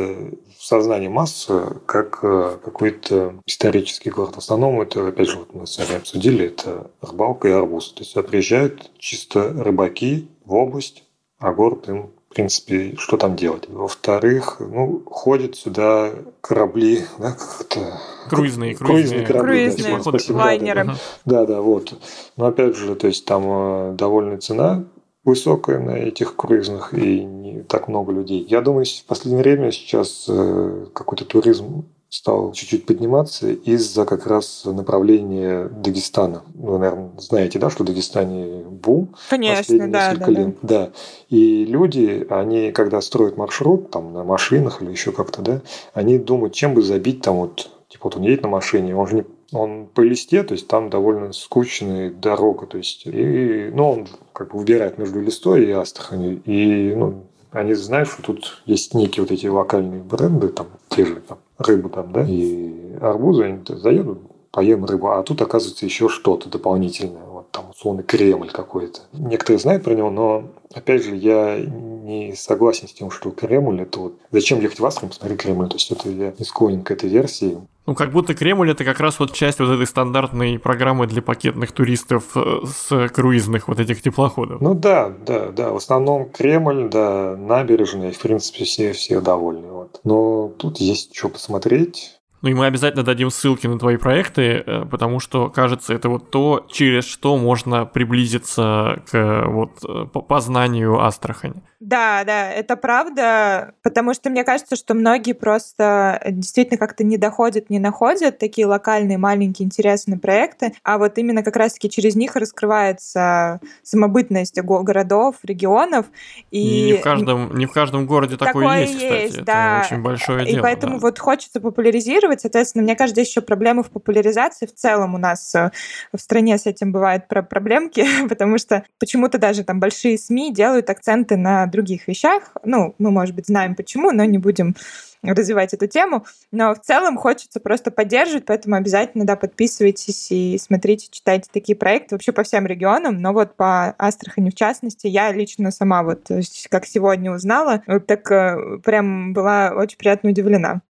в 0.58 0.64
сознании 0.64 1.08
массы 1.08 1.80
как 1.86 2.18
э, 2.22 2.58
какой-то 2.64 3.40
исторический 3.46 4.10
город. 4.10 4.34
В 4.34 4.38
основном 4.38 4.80
это, 4.80 5.06
опять 5.06 5.28
же, 5.28 5.38
вот 5.38 5.54
мы 5.54 5.66
с 5.66 5.78
вами 5.78 5.96
обсудили, 5.96 6.46
это 6.46 6.90
рыбалка 7.00 7.48
и 7.48 7.52
арбуз. 7.52 7.92
То 7.92 8.02
есть 8.02 8.14
приезжают 8.28 8.90
чисто 8.98 9.52
рыбаки 9.52 10.28
в 10.44 10.54
область, 10.54 11.04
а 11.38 11.52
город 11.52 11.88
им 11.88 12.10
в 12.30 12.34
принципе, 12.34 12.94
что 12.96 13.16
там 13.16 13.34
делать. 13.34 13.68
Во-вторых, 13.68 14.58
ну, 14.60 15.02
ходят 15.04 15.56
сюда 15.56 16.12
корабли, 16.40 17.04
да, 17.18 17.32
как 17.32 17.66
это... 17.66 18.00
Круизные, 18.28 18.76
круизные, 18.76 18.76
круизные 18.76 19.26
корабли. 19.26 19.70
Круизные, 19.70 19.96
да, 19.96 20.02
спасибо, 20.02 20.36
лайнеры. 20.36 20.84
Да, 20.84 20.94
да, 21.24 21.46
да, 21.46 21.60
вот. 21.60 21.92
Но 22.36 22.46
опять 22.46 22.76
же, 22.76 22.94
то 22.94 23.08
есть 23.08 23.24
там 23.24 23.42
э, 23.46 23.94
довольно 23.96 24.38
цена 24.38 24.84
высокая 25.24 25.80
на 25.80 25.90
этих 25.90 26.36
круизных 26.36 26.94
и 26.94 27.24
не 27.24 27.62
так 27.62 27.88
много 27.88 28.12
людей. 28.12 28.46
Я 28.48 28.60
думаю, 28.60 28.84
в 28.84 29.04
последнее 29.06 29.42
время 29.42 29.72
сейчас 29.72 30.26
э, 30.28 30.86
какой-то 30.94 31.24
туризм 31.24 31.84
стал 32.11 32.53
чуть-чуть 32.53 32.87
подниматься 32.87 33.51
из-за 33.51 34.05
как 34.05 34.27
раз 34.27 34.64
направления 34.64 35.68
Дагестана. 35.68 36.42
Вы, 36.55 36.79
наверное, 36.79 37.12
знаете, 37.18 37.59
да, 37.59 37.70
что 37.70 37.85
в 37.85 37.87
Дагестане 37.87 38.64
бум. 38.64 39.14
Конечно, 39.31 39.88
да, 39.88 40.14
да, 40.14 40.27
лет. 40.27 40.57
да. 40.61 40.87
да. 40.87 40.92
И 41.29 41.64
люди, 41.64 42.27
они, 42.29 42.73
когда 42.73 43.01
строят 43.01 43.37
маршрут 43.37 43.90
там 43.90 44.12
на 44.12 44.25
машинах 44.25 44.83
или 44.83 44.90
еще 44.90 45.12
как-то, 45.12 45.40
да, 45.40 45.62
они 45.94 46.18
думают, 46.18 46.53
чем 46.53 46.75
бы 46.75 46.83
забить 46.83 47.23
там 47.23 47.37
вот, 47.37 47.70
типа 47.88 48.05
вот 48.05 48.16
он 48.16 48.23
едет 48.23 48.42
на 48.42 48.49
машине, 48.49 48.94
он 48.96 49.07
же 49.07 49.14
не 49.14 49.25
он 49.53 49.87
по 49.87 50.01
листе, 50.01 50.42
то 50.42 50.55
есть 50.55 50.68
там 50.68 50.90
довольно 50.90 51.33
скучная 51.33 52.11
дорога, 52.11 52.66
то 52.66 52.79
есть, 52.79 53.03
и, 53.05 53.70
ну, 53.75 53.90
он 53.90 54.09
как 54.33 54.53
бы 54.53 54.59
выбирает 54.59 54.99
между 54.99 55.20
листой 55.20 55.64
и 55.64 55.73
Астрахани, 55.73 56.40
и, 56.44 56.94
ну, 56.94 57.25
они 57.51 57.75
знают, 57.75 58.09
что 58.09 58.23
тут 58.23 58.62
есть 58.66 58.94
некие 58.94 59.25
вот 59.25 59.33
эти 59.33 59.46
локальные 59.49 60.03
бренды, 60.03 60.49
там, 60.49 60.68
те 60.88 61.05
же 61.05 61.16
там, 61.16 61.38
рыбу 61.61 61.88
там, 61.88 62.12
да, 62.12 62.25
и 62.27 62.96
арбузы, 63.01 63.44
они 63.44 63.59
заедут, 63.68 64.18
поем 64.51 64.85
рыбу, 64.85 65.11
а 65.11 65.23
тут 65.23 65.40
оказывается 65.42 65.85
еще 65.85 66.09
что-то 66.09 66.49
дополнительное, 66.49 67.23
вот 67.31 67.51
там 67.51 67.70
условно 67.70 68.03
Кремль 68.03 68.51
какой-то. 68.51 69.01
Некоторые 69.12 69.59
знают 69.59 69.85
про 69.85 69.94
него, 69.94 70.11
но 70.11 70.44
опять 70.75 71.05
же 71.05 71.14
я 71.14 71.59
не 72.00 72.34
согласен 72.34 72.88
с 72.88 72.92
тем, 72.92 73.10
что 73.10 73.30
Кремль 73.30 73.82
это 73.82 73.98
вот 74.00 74.18
зачем 74.30 74.60
ехать 74.60 74.80
в 74.80 74.86
Астрахань, 74.86 75.10
посмотри 75.10 75.36
Кремль, 75.36 75.68
то 75.68 75.76
есть 75.76 75.90
это 75.90 76.08
я 76.08 76.32
не 76.38 76.44
склонен 76.44 76.82
к 76.82 76.90
этой 76.90 77.08
версии. 77.08 77.58
Ну, 77.86 77.94
как 77.94 78.12
будто 78.12 78.34
Кремль 78.34 78.70
это 78.70 78.84
как 78.84 79.00
раз 79.00 79.18
вот 79.18 79.32
часть 79.32 79.58
вот 79.58 79.70
этой 79.70 79.86
стандартной 79.86 80.58
программы 80.58 81.06
для 81.06 81.22
пакетных 81.22 81.72
туристов 81.72 82.36
э, 82.36 82.60
с 82.64 83.08
круизных 83.08 83.68
вот 83.68 83.80
этих 83.80 84.00
теплоходов. 84.02 84.60
Ну 84.60 84.74
да, 84.74 85.08
да, 85.08 85.50
да. 85.50 85.70
В 85.70 85.76
основном 85.76 86.30
Кремль, 86.30 86.88
да, 86.88 87.36
набережная, 87.36 88.12
в 88.12 88.18
принципе, 88.18 88.64
все, 88.64 88.92
все 88.92 89.20
довольны. 89.20 89.68
Вот. 89.68 90.00
Но 90.04 90.52
тут 90.56 90.78
есть 90.78 91.16
что 91.16 91.30
посмотреть. 91.30 92.19
Ну 92.42 92.48
и 92.48 92.55
мы 92.55 92.66
обязательно 92.66 93.05
дадим 93.05 93.31
ссылки 93.31 93.66
на 93.66 93.79
твои 93.79 93.96
проекты, 93.96 94.62
э, 94.64 94.85
потому 94.90 95.20
что, 95.20 95.50
кажется, 95.50 95.92
это 95.92 96.09
вот 96.09 96.31
то, 96.31 96.66
через 96.68 97.05
что 97.05 97.37
можно 97.37 97.85
приблизиться 97.85 99.03
к 99.11 99.44
вот 99.46 99.72
э, 99.87 100.07
познанию 100.07 101.00
Астрахани. 101.00 101.62
Да, 101.81 102.24
да, 102.24 102.50
это 102.50 102.76
правда, 102.76 103.72
потому 103.83 104.12
что 104.12 104.29
мне 104.29 104.44
кажется, 104.44 104.76
что 104.76 104.92
многие 104.94 105.33
просто 105.33 106.20
действительно 106.26 106.79
как-то 106.79 107.05
не 107.05 107.16
доходят, 107.16 107.70
не 107.70 107.79
находят 107.79 108.38
такие 108.38 108.66
локальные, 108.66 109.16
маленькие, 109.16 109.66
интересные 109.66 110.18
проекты, 110.18 110.74
а 110.83 110.98
вот 110.98 111.16
именно 111.16 111.42
как 111.42 111.57
раз-таки 111.57 111.88
через 111.88 112.16
них 112.16 112.37
раскрывается 112.37 113.61
самобытность 113.83 114.61
городов, 114.61 115.37
регионов. 115.42 116.07
И 116.50 116.85
не 116.85 116.92
в 116.98 117.00
каждом, 117.00 117.57
не 117.57 117.64
в 117.64 117.72
каждом 117.72 118.07
городе 118.07 118.37
такое, 118.37 118.53
такое 118.53 118.81
есть, 118.81 118.94
кстати. 118.94 119.22
Есть, 119.22 119.44
да. 119.44 119.79
Это 119.79 119.94
очень 119.94 120.03
большое 120.03 120.42
и 120.42 120.46
дело. 120.53 120.59
И 120.59 120.62
поэтому 120.62 120.94
да. 120.94 121.00
вот 121.00 121.18
хочется 121.18 121.61
популяризировать 121.61 122.29
популяризировать. 122.30 122.40
Соответственно, 122.40 122.84
мне 122.84 122.96
кажется, 122.96 123.20
еще 123.20 123.40
проблемы 123.40 123.82
в 123.82 123.90
популяризации. 123.90 124.66
В 124.66 124.74
целом 124.74 125.14
у 125.14 125.18
нас 125.18 125.54
э, 125.54 125.70
в 126.12 126.18
стране 126.18 126.58
с 126.58 126.66
этим 126.66 126.92
бывают 126.92 127.28
проблемки, 127.28 128.04
потому 128.28 128.58
что 128.58 128.84
почему-то 128.98 129.38
даже 129.38 129.64
там 129.64 129.81
большие 129.81 130.18
СМИ 130.18 130.52
делают 130.52 130.90
акценты 130.90 131.37
на 131.37 131.66
других 131.66 132.08
вещах. 132.08 132.56
Ну, 132.64 132.94
мы, 132.98 133.10
может 133.10 133.35
быть, 133.35 133.46
знаем 133.46 133.74
почему, 133.74 134.12
но 134.12 134.24
не 134.24 134.38
будем 134.38 134.74
развивать 135.22 135.74
эту 135.74 135.87
тему. 135.87 136.24
Но 136.50 136.74
в 136.74 136.81
целом 136.81 137.18
хочется 137.18 137.60
просто 137.60 137.90
поддерживать, 137.90 138.46
поэтому 138.46 138.76
обязательно, 138.76 139.26
да, 139.26 139.37
подписывайтесь 139.37 140.28
и 140.31 140.58
смотрите, 140.58 141.08
читайте 141.10 141.50
такие 141.52 141.76
проекты 141.76 142.14
вообще 142.14 142.33
по 142.33 142.42
всем 142.42 142.66
регионам. 142.66 143.20
Но 143.20 143.35
вот 143.35 143.54
по 143.54 143.94
Астрахани 143.98 144.48
в 144.48 144.54
частности, 144.54 145.08
я 145.08 145.31
лично 145.33 145.70
сама 145.70 146.02
вот 146.02 146.31
как 146.70 146.87
сегодня 146.87 147.33
узнала, 147.33 147.83
так 148.06 148.31
э, 148.31 148.78
прям 148.83 149.35
была 149.35 149.72
очень 149.76 149.98
приятно 149.98 150.31
удивлена. 150.31 150.81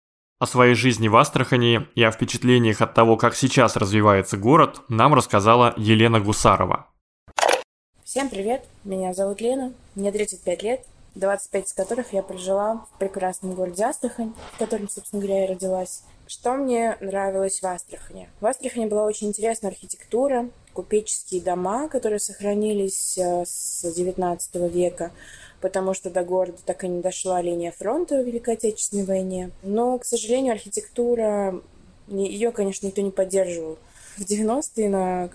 О 0.41 0.47
своей 0.47 0.73
жизни 0.73 1.07
в 1.07 1.15
Астрахани 1.17 1.85
и 1.93 2.01
о 2.01 2.09
впечатлениях 2.09 2.81
от 2.81 2.95
того, 2.95 3.15
как 3.15 3.35
сейчас 3.35 3.75
развивается 3.75 4.37
город, 4.37 4.81
нам 4.89 5.13
рассказала 5.13 5.75
Елена 5.77 6.19
Гусарова. 6.19 6.87
Всем 8.03 8.27
привет, 8.27 8.65
меня 8.83 9.13
зовут 9.13 9.39
Лена, 9.39 9.71
мне 9.93 10.11
35 10.11 10.63
лет, 10.63 10.83
25 11.13 11.67
из 11.67 11.73
которых 11.73 12.13
я 12.13 12.23
прожила 12.23 12.87
в 12.91 12.97
прекрасном 12.97 13.53
городе 13.53 13.83
Астрахань, 13.83 14.33
в 14.53 14.57
котором, 14.57 14.89
собственно 14.89 15.21
говоря, 15.21 15.43
я 15.43 15.47
родилась. 15.47 16.01
Что 16.25 16.53
мне 16.53 16.97
нравилось 17.01 17.61
в 17.61 17.65
Астрахани? 17.67 18.27
В 18.39 18.45
Астрахани 18.47 18.87
была 18.87 19.05
очень 19.05 19.27
интересная 19.27 19.69
архитектура, 19.69 20.49
купеческие 20.73 21.41
дома, 21.41 21.87
которые 21.87 22.19
сохранились 22.19 23.15
э, 23.19 23.45
с 23.45 23.85
XIX 23.85 24.39
века, 24.71 25.11
потому 25.61 25.93
что 25.93 26.09
до 26.09 26.23
города 26.23 26.57
так 26.65 26.83
и 26.83 26.87
не 26.87 27.01
дошла 27.01 27.41
линия 27.41 27.71
фронта 27.71 28.21
в 28.21 28.25
Великой 28.25 28.55
Отечественной 28.55 29.05
войне. 29.05 29.51
Но, 29.63 29.97
к 29.97 30.05
сожалению, 30.05 30.53
архитектура, 30.53 31.61
ее, 32.07 32.51
конечно, 32.51 32.87
никто 32.87 33.01
не 33.01 33.11
поддерживал 33.11 33.77
в 34.17 34.21
90-е 34.21 34.89
на 34.89 35.29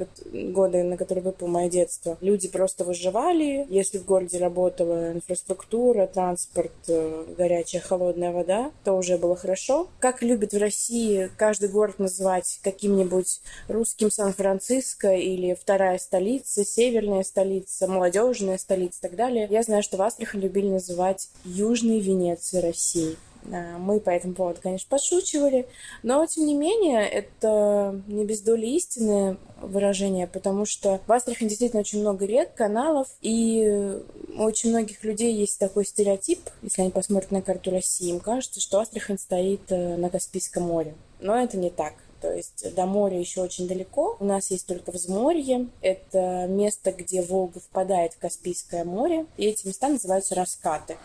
годы, 0.52 0.82
на 0.82 0.96
которые 0.96 1.24
выпало 1.24 1.48
мое 1.48 1.68
детство, 1.68 2.16
люди 2.20 2.48
просто 2.48 2.84
выживали. 2.84 3.66
Если 3.68 3.98
в 3.98 4.04
городе 4.04 4.38
работала 4.38 5.12
инфраструктура, 5.12 6.06
транспорт, 6.06 6.72
э, 6.88 7.24
горячая, 7.36 7.82
холодная 7.82 8.32
вода, 8.32 8.70
то 8.84 8.94
уже 8.94 9.18
было 9.18 9.36
хорошо. 9.36 9.88
Как 9.98 10.22
любят 10.22 10.52
в 10.52 10.58
России 10.58 11.30
каждый 11.36 11.68
город 11.68 11.98
называть 11.98 12.60
каким-нибудь 12.62 13.40
русским 13.68 14.10
Сан-Франциско 14.10 15.14
или 15.14 15.54
вторая 15.54 15.98
столица, 15.98 16.64
северная 16.64 17.22
столица, 17.22 17.86
молодежная 17.86 18.58
столица 18.58 18.98
и 18.98 19.02
так 19.02 19.16
далее. 19.16 19.46
Я 19.50 19.62
знаю, 19.62 19.82
что 19.82 19.96
в 19.96 20.02
Астрахань 20.02 20.40
любили 20.40 20.68
называть 20.68 21.28
Южной 21.44 22.00
Венецией 22.00 22.62
России. 22.62 23.16
А, 23.52 23.78
мы 23.78 24.00
по 24.00 24.10
этому 24.10 24.34
поводу, 24.34 24.60
конечно, 24.62 24.86
подшучивали, 24.88 25.66
но, 26.02 26.24
тем 26.26 26.46
не 26.46 26.54
менее, 26.54 27.08
это 27.08 28.00
не 28.06 28.24
без 28.24 28.40
доли 28.40 28.66
истины 28.66 29.36
выражение, 29.60 30.26
потому 30.26 30.66
что 30.66 31.00
в 31.06 31.12
Астрахани 31.12 31.48
действительно 31.48 31.80
очень 31.80 32.00
много 32.00 32.26
рек, 32.26 32.54
каналов, 32.54 33.08
и 33.22 33.98
у 34.36 34.46
очень 34.46 34.70
многих 34.70 35.04
людей 35.04 35.34
есть 35.34 35.58
такой 35.58 35.84
стереотип, 35.84 36.40
если 36.62 36.82
они 36.82 36.90
посмотрят 36.90 37.30
на 37.30 37.42
карту 37.42 37.70
России, 37.70 38.10
им 38.10 38.20
кажется, 38.20 38.60
что 38.60 38.80
Астрахань 38.80 39.18
стоит 39.18 39.60
э, 39.70 39.96
на 39.96 40.08
Каспийском 40.08 40.62
море. 40.62 40.94
Но 41.20 41.36
это 41.36 41.56
не 41.56 41.70
так. 41.70 41.94
То 42.20 42.32
есть 42.32 42.74
до 42.74 42.86
моря 42.86 43.18
еще 43.18 43.42
очень 43.42 43.68
далеко. 43.68 44.16
У 44.18 44.24
нас 44.24 44.50
есть 44.50 44.66
только 44.66 44.90
взморье. 44.90 45.68
Это 45.82 46.46
место, 46.48 46.92
где 46.92 47.22
Волга 47.22 47.60
впадает 47.60 48.14
в 48.14 48.18
Каспийское 48.18 48.84
море. 48.84 49.26
И 49.36 49.44
эти 49.44 49.66
места 49.66 49.88
называются 49.88 50.34
раскаты. 50.34 50.96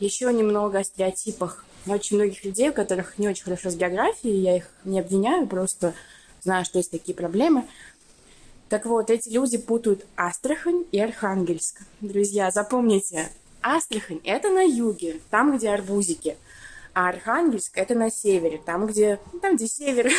Еще 0.00 0.32
немного 0.32 0.78
о 0.78 0.84
стереотипах 0.84 1.64
очень 1.86 2.16
многих 2.16 2.44
людей, 2.44 2.70
у 2.70 2.72
которых 2.72 3.18
не 3.18 3.28
очень 3.28 3.44
хорошо 3.44 3.70
с 3.70 3.76
географией, 3.76 4.40
я 4.40 4.56
их 4.56 4.68
не 4.84 5.00
обвиняю, 5.00 5.46
просто 5.46 5.94
знаю, 6.42 6.64
что 6.64 6.78
есть 6.78 6.90
такие 6.90 7.14
проблемы. 7.14 7.66
Так 8.68 8.86
вот, 8.86 9.10
эти 9.10 9.28
люди 9.28 9.58
путают 9.58 10.06
Астрахань 10.16 10.84
и 10.90 10.98
Архангельск. 10.98 11.80
Друзья, 12.00 12.50
запомните, 12.50 13.28
Астрахань— 13.62 14.20
это 14.24 14.48
на 14.48 14.62
юге, 14.62 15.20
там, 15.30 15.56
где 15.56 15.70
арбузики. 15.70 16.36
А 16.94 17.08
Архангельск— 17.08 17.72
это 17.76 17.94
на 17.94 18.10
севере, 18.10 18.60
там, 18.64 18.86
где... 18.86 19.18
Там, 19.42 19.56
где 19.56 19.66
север. 19.66 20.10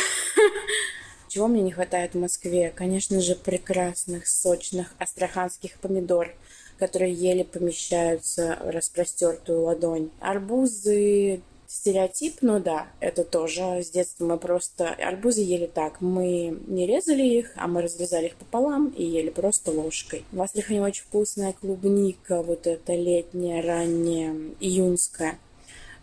Чего 1.28 1.48
мне 1.48 1.62
не 1.62 1.72
хватает 1.72 2.14
в 2.14 2.18
Москве? 2.18 2.72
Конечно 2.74 3.20
же, 3.20 3.34
прекрасных, 3.34 4.26
сочных 4.26 4.94
астраханских 4.98 5.78
помидор— 5.78 6.32
которые 6.78 7.12
еле 7.12 7.44
помещаются 7.44 8.58
в 8.62 8.70
распростертую 8.70 9.62
ладонь. 9.62 10.10
Арбузы 10.20 11.40
Стереотип, 11.68 12.38
ну 12.42 12.60
да, 12.60 12.86
это 13.00 13.24
тоже. 13.24 13.82
С 13.82 13.90
детства 13.90 14.24
мы 14.24 14.38
просто 14.38 14.90
арбузы 14.90 15.40
ели 15.40 15.66
так. 15.66 16.00
Мы 16.00 16.58
не 16.66 16.86
резали 16.86 17.24
их, 17.24 17.52
а 17.56 17.66
мы 17.66 17.82
разрезали 17.82 18.26
их 18.26 18.36
пополам 18.36 18.88
и 18.88 19.04
ели 19.04 19.30
просто 19.30 19.72
ложкой. 19.72 20.24
В 20.30 20.40
Астрахани 20.40 20.78
очень 20.78 21.04
вкусная 21.04 21.52
клубника, 21.52 22.42
вот 22.42 22.66
эта 22.66 22.94
летняя, 22.94 23.62
ранняя, 23.62 24.34
июньская. 24.60 25.38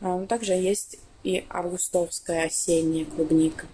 А, 0.02 0.26
также 0.26 0.54
есть 0.54 0.98
и 1.24 1.46
августовская 1.50 2.48
осенняя 2.48 3.06
клубника. 3.06 3.66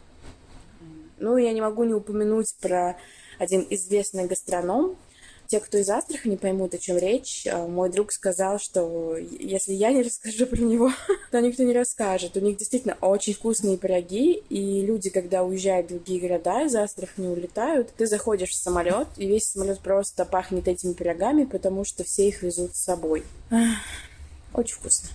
Ну, 1.17 1.37
я 1.37 1.51
не 1.51 1.61
могу 1.61 1.83
не 1.83 1.93
упомянуть 1.93 2.53
про 2.61 2.97
один 3.39 3.65
известный 3.69 4.27
гастроном, 4.27 4.95
те, 5.49 5.59
кто 5.59 5.79
из 5.79 5.89
Астрахани 5.89 6.35
поймут, 6.35 6.75
о 6.75 6.77
чем 6.77 6.97
речь. 6.97 7.47
А, 7.51 7.67
мой 7.67 7.89
друг 7.89 8.11
сказал, 8.11 8.59
что 8.59 9.17
если 9.17 9.73
я 9.73 9.91
не 9.91 10.03
расскажу 10.03 10.45
про 10.45 10.59
него, 10.59 10.91
то 11.31 11.41
никто 11.41 11.63
не 11.63 11.73
расскажет. 11.73 12.37
У 12.37 12.39
них 12.39 12.57
действительно 12.57 12.97
очень 13.01 13.33
вкусные 13.33 13.77
пироги, 13.77 14.43
и 14.49 14.81
люди, 14.85 15.09
когда 15.09 15.43
уезжают 15.43 15.87
в 15.87 15.89
другие 15.89 16.21
города 16.21 16.63
из 16.63 16.75
Астрахани, 16.75 17.27
улетают, 17.27 17.89
ты 17.97 18.05
заходишь 18.05 18.51
в 18.51 18.55
самолет, 18.55 19.07
и 19.17 19.25
весь 19.25 19.47
самолет 19.47 19.79
просто 19.79 20.23
пахнет 20.23 20.67
этими 20.67 20.93
пирогами, 20.93 21.45
потому 21.45 21.83
что 21.83 22.03
все 22.03 22.27
их 22.27 22.43
везут 22.43 22.75
с 22.75 22.83
собой. 22.83 23.23
Очень 24.53 24.75
вкусно. 24.75 25.09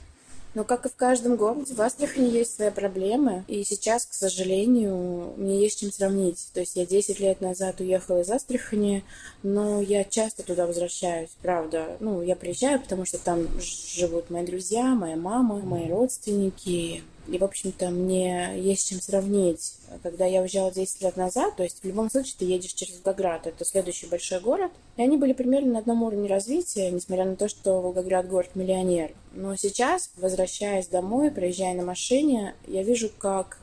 Но, 0.54 0.64
как 0.64 0.86
и 0.86 0.88
в 0.88 0.94
каждом 0.94 1.36
городе, 1.36 1.74
в 1.74 1.80
Астрахани 1.80 2.30
есть 2.30 2.56
свои 2.56 2.70
проблемы. 2.70 3.44
И 3.48 3.64
сейчас, 3.64 4.06
к 4.06 4.14
сожалению, 4.14 5.34
мне 5.36 5.60
есть 5.60 5.80
чем 5.80 5.92
сравнить. 5.92 6.48
То 6.54 6.60
есть 6.60 6.76
я 6.76 6.86
10 6.86 7.18
лет 7.20 7.40
назад 7.40 7.80
уехала 7.80 8.20
из 8.20 8.30
Астрахани, 8.30 9.04
но 9.42 9.80
я 9.80 10.04
часто 10.04 10.42
туда 10.44 10.66
возвращаюсь, 10.66 11.30
правда. 11.42 11.96
Ну, 12.00 12.22
я 12.22 12.36
приезжаю, 12.36 12.80
потому 12.80 13.04
что 13.04 13.18
там 13.18 13.48
живут 13.60 14.30
мои 14.30 14.46
друзья, 14.46 14.94
моя 14.94 15.16
мама, 15.16 15.58
мои 15.58 15.88
родственники. 15.88 17.02
И, 17.28 17.38
в 17.38 17.44
общем-то, 17.44 17.90
мне 17.90 18.52
есть 18.56 18.88
чем 18.88 19.00
сравнить. 19.00 19.74
Когда 20.02 20.26
я 20.26 20.42
уезжала 20.42 20.70
10 20.70 21.02
лет 21.02 21.16
назад, 21.16 21.56
то 21.56 21.62
есть 21.62 21.82
в 21.82 21.86
любом 21.86 22.10
случае 22.10 22.34
ты 22.38 22.44
едешь 22.44 22.72
через 22.72 22.94
Волгоград, 22.96 23.46
это 23.46 23.64
следующий 23.64 24.06
большой 24.06 24.40
город, 24.40 24.70
и 24.96 25.02
они 25.02 25.16
были 25.16 25.32
примерно 25.32 25.72
на 25.72 25.78
одном 25.78 26.02
уровне 26.02 26.28
развития, 26.28 26.90
несмотря 26.90 27.24
на 27.24 27.36
то, 27.36 27.48
что 27.48 27.80
Волгоград 27.80 28.28
город-миллионер. 28.28 29.12
Но 29.32 29.56
сейчас, 29.56 30.10
возвращаясь 30.16 30.88
домой, 30.88 31.30
проезжая 31.30 31.74
на 31.74 31.84
машине, 31.84 32.54
я 32.66 32.82
вижу, 32.82 33.08
как 33.18 33.58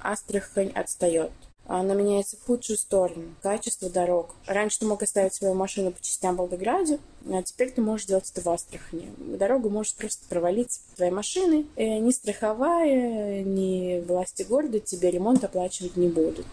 Астрахань 0.00 0.72
отстает 0.74 1.30
она 1.68 1.94
меняется 1.94 2.36
в 2.36 2.44
худшую 2.44 2.78
сторону. 2.78 3.34
Качество 3.42 3.90
дорог. 3.90 4.34
Раньше 4.46 4.80
ты 4.80 4.86
мог 4.86 5.02
оставить 5.02 5.34
свою 5.34 5.54
машину 5.54 5.90
по 5.90 6.00
частям 6.00 6.36
в 6.36 6.38
Волгограде, 6.38 6.98
а 7.30 7.42
теперь 7.42 7.70
ты 7.70 7.80
можешь 7.80 8.06
делать 8.06 8.30
это 8.30 8.40
в 8.40 8.48
Астрахани. 8.48 9.12
Дорога 9.18 9.68
может 9.68 9.94
просто 9.94 10.24
провалиться 10.28 10.80
по 10.90 10.96
твоей 10.96 11.12
машины. 11.12 11.66
И 11.76 11.98
ни 11.98 12.10
страховая, 12.12 13.42
ни 13.42 14.00
власти 14.06 14.44
города 14.44 14.78
тебе 14.78 15.10
ремонт 15.10 15.42
оплачивать 15.42 15.96
не 15.96 16.08
будут. 16.08 16.46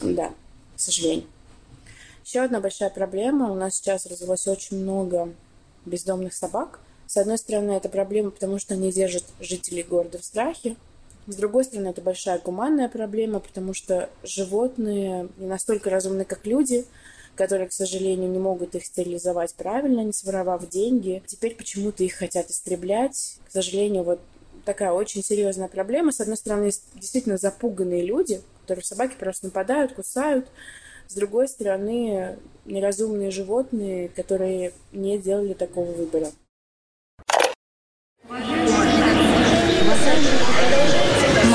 да, 0.00 0.32
к 0.76 0.80
сожалению. 0.80 1.26
Еще 2.24 2.40
одна 2.40 2.60
большая 2.60 2.90
проблема. 2.90 3.50
У 3.50 3.54
нас 3.54 3.74
сейчас 3.74 4.06
развелось 4.06 4.46
очень 4.46 4.78
много 4.78 5.34
бездомных 5.84 6.34
собак. 6.34 6.80
С 7.06 7.16
одной 7.16 7.36
стороны, 7.36 7.72
это 7.72 7.88
проблема, 7.88 8.30
потому 8.30 8.58
что 8.58 8.74
они 8.74 8.90
держат 8.90 9.24
жителей 9.40 9.82
города 9.82 10.18
в 10.18 10.24
страхе. 10.24 10.76
С 11.26 11.36
другой 11.36 11.64
стороны, 11.64 11.88
это 11.88 12.02
большая 12.02 12.38
гуманная 12.38 12.88
проблема, 12.88 13.40
потому 13.40 13.72
что 13.72 14.10
животные 14.22 15.28
не 15.38 15.46
настолько 15.46 15.88
разумны, 15.88 16.24
как 16.24 16.44
люди, 16.44 16.84
которые, 17.34 17.68
к 17.68 17.72
сожалению, 17.72 18.30
не 18.30 18.38
могут 18.38 18.74
их 18.74 18.84
стерилизовать 18.84 19.54
правильно, 19.54 20.00
не 20.00 20.12
своровав 20.12 20.68
деньги. 20.68 21.22
Теперь 21.26 21.56
почему-то 21.56 22.04
их 22.04 22.14
хотят 22.14 22.50
истреблять. 22.50 23.38
К 23.48 23.50
сожалению, 23.50 24.02
вот 24.04 24.20
такая 24.66 24.92
очень 24.92 25.24
серьезная 25.24 25.68
проблема. 25.68 26.12
С 26.12 26.20
одной 26.20 26.36
стороны, 26.36 26.70
действительно 26.94 27.38
запуганные 27.38 28.04
люди, 28.04 28.40
которые 28.62 28.84
собаки 28.84 29.14
просто 29.18 29.46
нападают, 29.46 29.94
кусают. 29.94 30.46
С 31.08 31.14
другой 31.14 31.48
стороны, 31.48 32.38
неразумные 32.66 33.30
животные, 33.30 34.08
которые 34.08 34.72
не 34.92 35.18
делали 35.18 35.54
такого 35.54 35.90
выбора. 35.90 36.30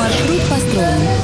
Маршрут 0.09 0.41
построен. 0.49 1.18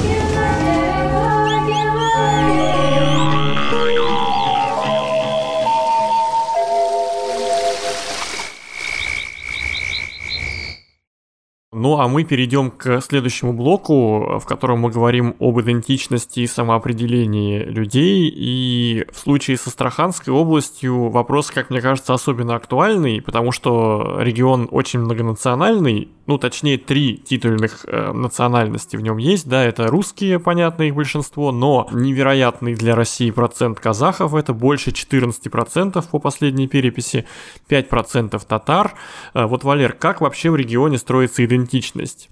Ну 11.77 11.99
а 11.99 12.07
мы 12.07 12.23
перейдем 12.23 12.71
к 12.71 13.01
следующему 13.01 13.51
блоку, 13.51 14.39
в 14.39 14.45
котором 14.45 14.79
мы 14.79 14.91
говорим 14.91 15.35
об 15.41 15.59
идентичности 15.59 16.39
и 16.39 16.47
самоопределении 16.47 17.59
людей. 17.63 18.33
И 18.33 19.05
в 19.11 19.17
случае 19.17 19.57
с 19.57 19.67
Астраханской 19.67 20.33
областью 20.33 21.09
вопрос, 21.09 21.51
как 21.51 21.69
мне 21.69 21.81
кажется, 21.81 22.13
особенно 22.13 22.55
актуальный, 22.55 23.21
потому 23.21 23.51
что 23.51 24.19
регион 24.21 24.69
очень 24.71 25.01
многонациональный, 25.01 26.07
ну, 26.27 26.37
точнее, 26.37 26.77
три 26.77 27.17
титульных 27.17 27.85
э, 27.85 28.13
национальности 28.13 28.95
в 28.95 29.01
нем 29.01 29.17
есть, 29.17 29.47
да, 29.47 29.63
это 29.63 29.87
русские, 29.87 30.39
понятно, 30.39 30.83
их 30.83 30.95
большинство, 30.95 31.51
но 31.51 31.87
невероятный 31.91 32.73
для 32.73 32.95
России 32.95 33.29
процент 33.31 33.81
казахов, 33.81 34.33
это 34.33 34.53
больше 34.53 34.91
14% 34.91 36.03
по 36.09 36.19
последней 36.19 36.67
переписи, 36.67 37.25
5% 37.69 38.41
татар. 38.47 38.93
Э, 39.33 39.45
вот, 39.45 39.65
Валер, 39.65 39.91
как 39.91 40.21
вообще 40.21 40.49
в 40.49 40.55
регионе 40.55 40.97
строится 40.97 41.43
идентичность? 41.43 41.64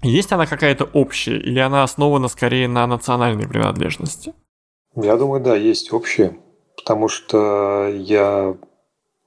Есть 0.02 0.32
она 0.32 0.46
какая-то 0.46 0.84
общая 0.84 1.38
или 1.38 1.58
она 1.58 1.82
основана 1.82 2.28
скорее 2.28 2.68
на 2.68 2.86
национальной 2.86 3.48
принадлежности? 3.48 4.34
Я 4.96 5.16
думаю, 5.16 5.42
да, 5.42 5.56
есть 5.56 5.92
общая, 5.92 6.36
потому 6.76 7.08
что 7.08 7.88
я 7.88 8.56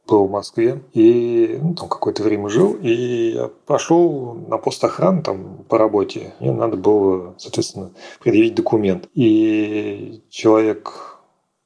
был 0.07 0.27
в 0.27 0.31
Москве 0.31 0.81
и 0.93 1.59
ну, 1.61 1.75
там 1.75 1.89
какое-то 1.89 2.23
время 2.23 2.49
жил, 2.49 2.73
и 2.73 3.33
я 3.35 3.49
пошел 3.65 4.33
на 4.33 4.57
пост 4.57 4.83
охраны 4.83 5.21
там 5.21 5.65
по 5.67 5.77
работе. 5.77 6.33
Мне 6.39 6.53
надо 6.53 6.77
было, 6.77 7.35
соответственно, 7.37 7.91
предъявить 8.21 8.55
документ. 8.55 9.09
И 9.13 10.23
человек 10.29 11.17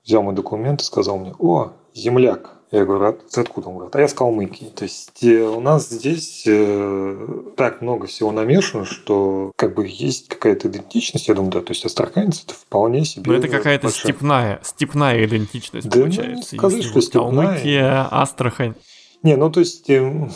взял 0.03 0.23
мой 0.23 0.33
документ 0.33 0.81
и 0.81 0.85
сказал 0.85 1.19
мне, 1.19 1.33
о, 1.39 1.73
земляк. 1.93 2.61
Я 2.72 2.86
говорю, 2.86 3.05
а 3.05 3.11
ты 3.11 3.41
откуда? 3.41 3.67
Он 3.67 3.76
говорит, 3.76 3.95
а 3.97 3.99
я 3.99 4.07
с 4.07 4.13
Калмыкии. 4.13 4.72
То 4.74 4.84
есть 4.84 5.22
э, 5.24 5.43
у 5.43 5.59
нас 5.59 5.89
здесь 5.89 6.43
э, 6.47 7.43
так 7.57 7.82
много 7.82 8.07
всего 8.07 8.32
намешано, 8.32 8.86
что 8.86 9.51
как 9.57 9.76
бы 9.76 9.86
есть 9.86 10.30
какая-то 10.30 10.69
идентичность, 10.69 11.28
я 11.28 11.36
думаю, 11.36 11.51
да, 11.51 11.61
то 11.61 11.72
есть 11.74 11.84
астраханец 11.84 12.45
это 12.45 12.53
вполне 12.53 13.03
себе... 13.03 13.30
Но 13.30 13.38
это 13.38 13.49
какая-то 13.49 13.88
большая... 13.88 14.03
степная, 14.03 14.59
степная 14.63 15.26
идентичность 15.26 15.89
да, 15.89 15.99
получается. 15.99 16.55
Ну, 16.55 16.59
сказать, 16.59 16.84
что 16.84 17.01
степная... 17.01 17.47
Калмыкия, 17.47 18.07
Астрахань. 18.09 18.76
Не, 19.22 19.36
ну 19.36 19.51
то 19.51 19.59
есть... 19.59 19.89
Э, 19.89 20.30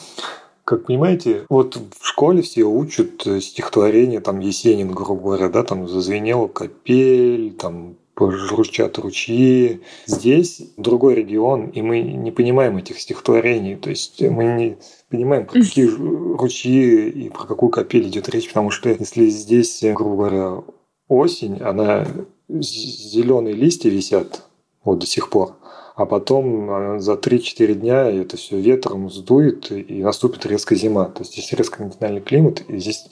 как 0.65 0.87
понимаете, 0.87 1.45
вот 1.47 1.77
в 1.77 2.07
школе 2.07 2.41
все 2.41 2.63
учат 2.63 3.21
стихотворение, 3.21 4.19
там 4.19 4.39
Есенин, 4.39 4.91
грубо 4.91 5.21
говоря, 5.21 5.47
да, 5.47 5.61
там 5.61 5.87
зазвенела 5.87 6.47
капель, 6.47 7.53
там 7.53 7.97
журчат 8.19 8.97
ручьи. 8.97 9.81
Здесь 10.05 10.61
другой 10.77 11.15
регион, 11.15 11.69
и 11.69 11.81
мы 11.81 12.01
не 12.01 12.31
понимаем 12.31 12.77
этих 12.77 12.99
стихотворений. 12.99 13.75
То 13.75 13.89
есть 13.89 14.21
мы 14.21 14.45
не 14.45 14.77
понимаем, 15.09 15.45
про 15.45 15.59
какие 15.59 15.85
ручьи 15.85 17.09
и 17.09 17.29
про 17.29 17.45
какую 17.45 17.69
капель 17.69 18.07
идет 18.07 18.29
речь, 18.29 18.47
потому 18.47 18.71
что 18.71 18.89
если 18.89 19.27
здесь, 19.27 19.83
грубо 19.83 20.15
говоря, 20.15 20.63
осень, 21.07 21.57
она 21.61 22.07
зеленые 22.47 23.55
листья 23.55 23.89
висят 23.89 24.43
вот 24.83 24.99
до 24.99 25.05
сих 25.05 25.29
пор, 25.29 25.55
а 25.95 26.05
потом 26.05 26.69
а, 26.69 26.99
за 26.99 27.13
3-4 27.13 27.73
дня 27.73 28.09
это 28.09 28.37
все 28.37 28.59
ветром 28.59 29.09
сдует, 29.09 29.71
и 29.71 30.03
наступит 30.03 30.45
резкая 30.45 30.77
зима. 30.77 31.05
То 31.05 31.21
есть 31.21 31.33
здесь 31.33 31.51
резко 31.53 31.77
континентальный 31.77 32.21
климат, 32.21 32.63
и 32.67 32.77
здесь 32.77 33.05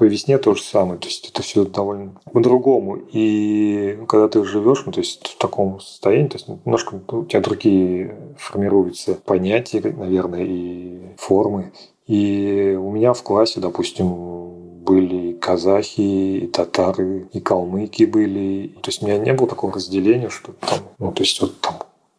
по 0.00 0.04
весне 0.04 0.38
то 0.38 0.54
же 0.54 0.62
самое. 0.62 0.98
То 0.98 1.08
есть 1.08 1.28
это 1.28 1.42
все 1.42 1.66
довольно 1.66 2.12
по-другому. 2.32 2.96
И 3.12 3.98
когда 4.08 4.28
ты 4.28 4.42
живешь, 4.46 4.84
ну, 4.86 4.92
то 4.92 5.00
есть 5.00 5.28
в 5.28 5.36
таком 5.36 5.78
состоянии, 5.78 6.28
то 6.28 6.38
есть 6.38 6.48
немножко 6.48 6.98
у 7.08 7.26
тебя 7.26 7.42
другие 7.42 8.16
формируются 8.38 9.14
понятия, 9.14 9.82
наверное, 9.94 10.42
и 10.42 11.00
формы. 11.18 11.74
И 12.06 12.78
у 12.80 12.90
меня 12.92 13.12
в 13.12 13.22
классе, 13.22 13.60
допустим, 13.60 14.80
были 14.82 15.32
и 15.32 15.34
казахи, 15.34 16.00
и 16.00 16.46
татары, 16.46 17.28
и 17.34 17.38
калмыки 17.38 18.04
были. 18.04 18.68
То 18.80 18.88
есть 18.88 19.02
у 19.02 19.06
меня 19.06 19.18
не 19.18 19.34
было 19.34 19.48
такого 19.48 19.74
разделения, 19.74 20.30
что 20.30 20.52
там, 20.52 20.78
ну, 20.98 21.12
то 21.12 21.22
есть 21.22 21.38
вот 21.42 21.60
там 21.60 21.74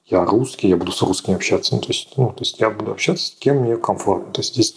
я 0.05 0.23
русский, 0.23 0.67
я 0.67 0.77
буду 0.77 0.91
с 0.91 1.01
русскими 1.01 1.35
общаться. 1.35 1.73
Ну, 1.73 1.81
то 1.81 1.87
есть, 1.87 2.13
ну, 2.15 2.27
то 2.27 2.41
есть 2.41 2.59
я 2.59 2.69
буду 2.69 2.91
общаться 2.91 3.25
с 3.25 3.31
кем 3.31 3.61
мне 3.61 3.75
комфортно. 3.75 4.31
То 4.33 4.41
есть 4.41 4.53
здесь 4.53 4.75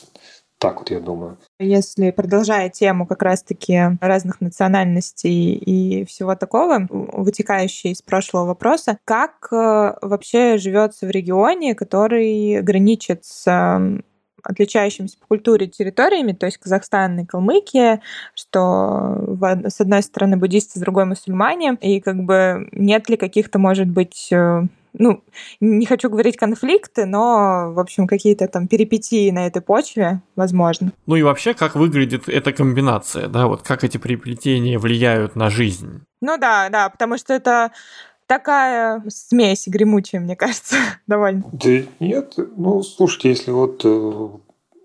так 0.58 0.78
вот 0.78 0.90
я 0.90 1.00
думаю. 1.00 1.36
Если 1.58 2.10
продолжая 2.10 2.70
тему 2.70 3.06
как 3.06 3.22
раз-таки 3.22 3.98
разных 4.00 4.40
национальностей 4.40 5.52
и 5.54 6.04
всего 6.06 6.34
такого, 6.36 6.86
вытекающей 6.88 7.90
из 7.92 8.00
прошлого 8.00 8.46
вопроса, 8.46 8.98
как 9.04 9.48
э, 9.52 9.94
вообще 10.00 10.56
живется 10.56 11.06
в 11.06 11.10
регионе, 11.10 11.74
который 11.74 12.62
граничит 12.62 13.24
с 13.24 14.02
отличающимися 14.44 15.18
по 15.18 15.26
культуре 15.26 15.66
территориями, 15.66 16.32
то 16.32 16.46
есть 16.46 16.58
Казахстан 16.58 17.18
и 17.20 17.26
Калмыкия, 17.26 18.02
что 18.34 19.36
с 19.66 19.80
одной 19.80 20.02
стороны 20.02 20.36
буддисты, 20.36 20.78
с 20.78 20.82
другой 20.82 21.06
мусульмане, 21.06 21.76
и 21.80 22.00
как 22.00 22.22
бы 22.24 22.68
нет 22.72 23.08
ли 23.08 23.16
каких-то, 23.16 23.58
может 23.58 23.88
быть, 23.88 24.28
э, 24.32 24.62
ну, 24.96 25.24
не 25.60 25.86
хочу 25.86 26.08
говорить 26.08 26.36
конфликты, 26.36 27.04
но, 27.04 27.72
в 27.72 27.80
общем, 27.80 28.06
какие-то 28.06 28.48
там 28.48 28.68
перипетии 28.68 29.30
на 29.30 29.46
этой 29.46 29.60
почве, 29.60 30.22
возможно. 30.36 30.92
Ну 31.06 31.16
и 31.16 31.22
вообще, 31.22 31.54
как 31.54 31.74
выглядит 31.74 32.28
эта 32.28 32.52
комбинация, 32.52 33.28
да, 33.28 33.46
вот 33.46 33.62
как 33.62 33.84
эти 33.84 33.98
переплетения 33.98 34.78
влияют 34.78 35.36
на 35.36 35.50
жизнь? 35.50 36.02
Ну 36.20 36.38
да, 36.38 36.68
да, 36.70 36.88
потому 36.88 37.18
что 37.18 37.34
это 37.34 37.72
такая 38.26 39.02
смесь 39.08 39.66
гремучая, 39.66 40.20
мне 40.20 40.36
кажется, 40.36 40.76
довольно. 41.06 41.44
Да 41.52 41.82
нет, 42.00 42.34
ну, 42.56 42.82
слушайте, 42.82 43.30
если 43.30 43.50
вот 43.50 43.82
э, 43.84 44.28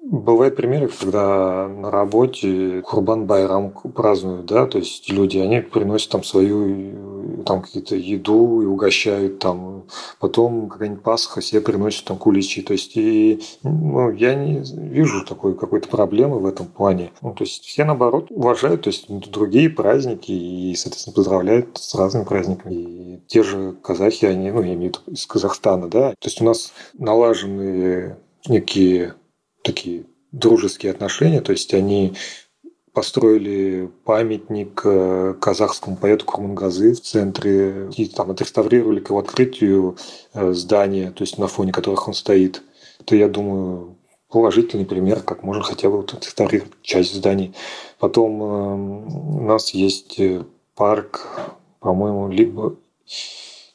Бывают 0.02 0.56
примеры, 0.56 0.88
когда 0.88 1.68
на 1.68 1.92
работе 1.92 2.82
Курбан 2.82 3.26
Байрам 3.26 3.72
празднуют, 3.72 4.46
да, 4.46 4.66
то 4.66 4.78
есть 4.78 5.10
люди, 5.10 5.38
они 5.38 5.60
приносят 5.60 6.10
там 6.10 6.24
свою 6.24 7.44
там 7.44 7.62
какие-то 7.62 7.96
еду 7.96 8.62
и 8.62 8.66
угощают 8.66 9.40
там, 9.40 9.86
потом 10.20 10.70
какая-нибудь 10.70 11.04
Пасха 11.04 11.42
себе 11.42 11.62
приносят 11.62 12.06
там 12.06 12.18
куличи, 12.18 12.62
то 12.62 12.74
есть 12.74 12.96
и, 12.96 13.42
ну, 13.64 14.10
я 14.12 14.36
не 14.36 14.64
вижу 14.90 15.26
такой 15.26 15.56
какой-то 15.56 15.90
проблемы 15.90 16.40
в 16.40 16.46
этом 16.46 16.68
плане. 16.68 17.12
Ну, 17.22 17.34
то 17.34 17.44
есть 17.44 17.64
все 17.66 17.84
наоборот 17.84 18.28
уважают, 18.30 18.84
то 18.84 18.90
есть 18.90 19.10
другие 19.10 19.70
праздники 19.70 20.32
и, 20.32 20.76
соответственно, 20.76 21.16
поздравляют 21.16 21.78
с 21.78 21.94
разными 21.96 22.24
праздниками. 22.24 22.74
И 22.74 23.22
те 23.28 23.44
же 23.44 23.76
казахи, 23.84 24.26
они, 24.26 24.50
ну, 24.52 24.62
я 24.62 24.74
имею 24.76 24.94
в 24.94 24.98
виду 25.06 25.12
из 25.12 25.26
Казахстана, 25.26 25.90
да, 25.90 26.12
то 26.12 26.28
есть 26.28 26.42
у 26.42 26.46
нас 26.46 26.72
налаженные 26.98 28.18
некие 28.48 29.16
такие 29.64 30.06
дружеские 30.32 30.92
отношения, 30.92 31.42
то 31.42 31.52
есть 31.52 31.74
они 31.74 32.14
построили 32.94 33.90
памятник 34.04 34.82
э, 34.84 35.36
казахскому 35.40 35.96
поэту 35.96 36.26
Курмангазы 36.26 36.94
в 36.94 37.02
центре, 37.02 37.90
и 37.96 38.06
там 38.08 38.32
отреставрировали 38.32 39.00
к 39.00 39.10
его 39.10 39.20
открытию 39.20 39.98
э, 40.34 40.54
здания, 40.54 41.12
то 41.12 41.24
есть 41.24 41.38
на 41.38 41.48
фоне 41.48 41.72
которых 41.72 42.08
он 42.08 42.14
стоит. 42.14 42.62
Это, 43.00 43.16
я 43.16 43.28
думаю, 43.28 43.96
положительный 44.30 44.86
пример, 44.86 45.22
как 45.22 45.44
можно 45.44 45.64
хотя 45.64 45.90
бы 45.90 45.98
вот 45.98 46.14
отреставрировать 46.14 46.74
часть 46.82 47.14
зданий. 47.14 47.54
Потом 48.00 48.42
э, 48.42 49.38
у 49.38 49.44
нас 49.44 49.70
есть 49.70 50.20
парк, 50.76 51.28
по-моему, 51.80 52.30
либо 52.30 52.76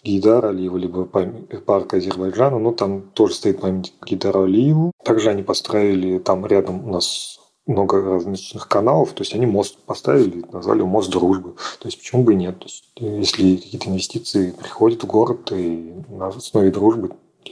Гейдара 0.05 0.51
Алиева, 0.51 0.77
либо 0.77 1.05
парк 1.07 1.95
Азербайджана, 1.95 2.59
но 2.59 2.73
там 2.73 3.03
тоже 3.15 3.35
стоит 3.35 3.61
памятник 3.61 3.95
Гейдару 4.05 4.43
Алиеву. 4.43 4.93
Также 5.03 5.31
они 5.31 5.43
построили 5.43 6.19
там 6.19 6.47
рядом 6.47 6.87
у 6.87 6.93
нас 6.93 7.41
много 7.67 8.03
различных 8.03 8.69
каналов, 8.69 9.13
то 9.13 9.23
есть 9.23 9.35
они 9.35 9.47
мост 9.47 9.79
поставили, 9.87 10.45
назвали 10.53 10.83
мост 10.83 11.11
дружбы. 11.11 11.55
То 11.81 11.89
есть 11.89 11.99
почему 11.99 12.23
бы 12.23 12.35
и 12.35 12.37
нет? 12.37 12.59
То 12.59 12.67
есть, 12.67 12.85
если 12.97 13.57
какие-то 13.57 13.89
инвестиции 13.89 14.51
приходят 14.51 15.03
в 15.03 15.07
город 15.07 15.51
и 15.53 15.95
на 16.09 16.29
основе 16.29 16.71
дружбы, 16.71 17.11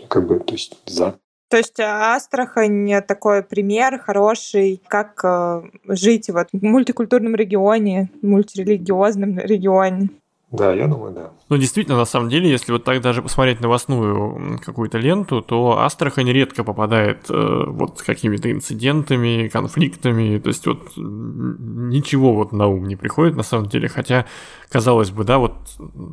как 0.09 0.26
бы, 0.26 0.38
то 0.38 0.53
есть 0.53 0.78
за. 0.86 1.16
То 1.48 1.59
есть 1.59 1.78
Астрахань 1.80 3.03
такой 3.07 3.42
пример 3.42 3.98
хороший, 3.98 4.82
как 4.88 5.20
э, 5.22 5.62
жить 5.86 6.30
вот 6.30 6.48
в 6.50 6.62
мультикультурном 6.62 7.34
регионе, 7.34 8.11
мультирелигиозном 8.22 9.38
регионе. 9.38 10.09
Да, 10.53 10.74
я 10.74 10.86
думаю, 10.86 11.14
да. 11.14 11.30
Ну, 11.48 11.57
действительно, 11.57 11.96
на 11.96 12.05
самом 12.05 12.28
деле, 12.28 12.50
если 12.50 12.72
вот 12.72 12.84
так 12.84 13.00
даже 13.00 13.22
посмотреть 13.22 13.61
новостную 13.61 14.61
какую-то 14.62 14.98
ленту, 14.98 15.40
то 15.40 15.78
Астрахань 15.78 16.30
редко 16.30 16.62
попадает 16.62 17.30
э, 17.30 17.64
вот 17.66 18.03
какими-то 18.03 18.53
инцидентами, 18.53 19.48
конфликтами, 19.48 20.38
то 20.38 20.48
есть 20.48 20.66
вот 20.66 20.92
ничего 20.96 22.34
вот 22.34 22.53
на 22.53 22.66
ум 22.66 22.86
не 22.86 22.96
приходит 22.96 23.34
на 23.34 23.42
самом 23.42 23.66
деле, 23.66 23.88
хотя, 23.88 24.26
казалось 24.68 25.11
бы, 25.11 25.24
да, 25.24 25.38
вот 25.38 25.55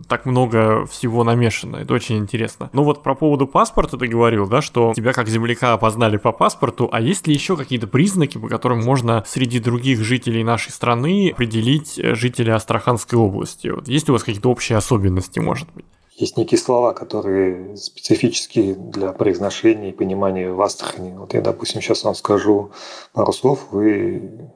так 0.08 0.26
много 0.26 0.86
всего 0.86 1.26
намешано, 1.26 1.78
это 1.78 1.94
очень 1.94 2.18
интересно. 2.18 2.70
Ну 2.72 2.84
вот 2.84 3.04
про 3.04 3.16
поводу 3.16 3.46
паспорта 3.46 3.98
ты 3.98 4.08
говорил, 4.08 4.48
да, 4.48 4.62
что 4.62 4.94
тебя 4.96 5.12
как 5.12 5.28
земляка 5.28 5.74
опознали 5.74 6.16
по 6.16 6.32
паспорту, 6.32 6.88
а 6.94 7.02
есть 7.02 7.28
ли 7.28 7.34
еще 7.34 7.58
какие-то 7.58 7.88
признаки, 7.88 8.38
по 8.38 8.48
которым 8.48 8.80
можно 8.86 9.24
среди 9.28 9.60
других 9.60 10.02
жителей 10.02 10.46
нашей 10.46 10.72
страны 10.72 11.32
определить 11.34 12.00
жителя 12.16 12.56
Астраханской 12.56 13.20
области? 13.20 13.68
Вот 13.68 13.90
есть 13.90 14.10
у 14.10 14.14
вас 14.14 14.24
какие-то 14.30 14.50
общие 14.50 14.78
особенности, 14.78 15.40
может 15.40 15.72
быть? 15.74 15.86
Есть 16.16 16.38
некие 16.38 16.58
слова, 16.58 16.94
которые 16.94 17.78
специфические 17.78 18.76
для 18.76 19.14
произношения 19.14 19.90
и 19.90 19.94
понимания 19.94 20.52
в 20.52 20.62
Астрахани. 20.62 21.16
Вот 21.18 21.34
я, 21.34 21.42
допустим, 21.42 21.82
сейчас 21.82 22.04
вам 22.04 22.16
скажу 22.16 22.72
пару 23.14 23.32
слов, 23.32 23.68
вы 23.72 24.50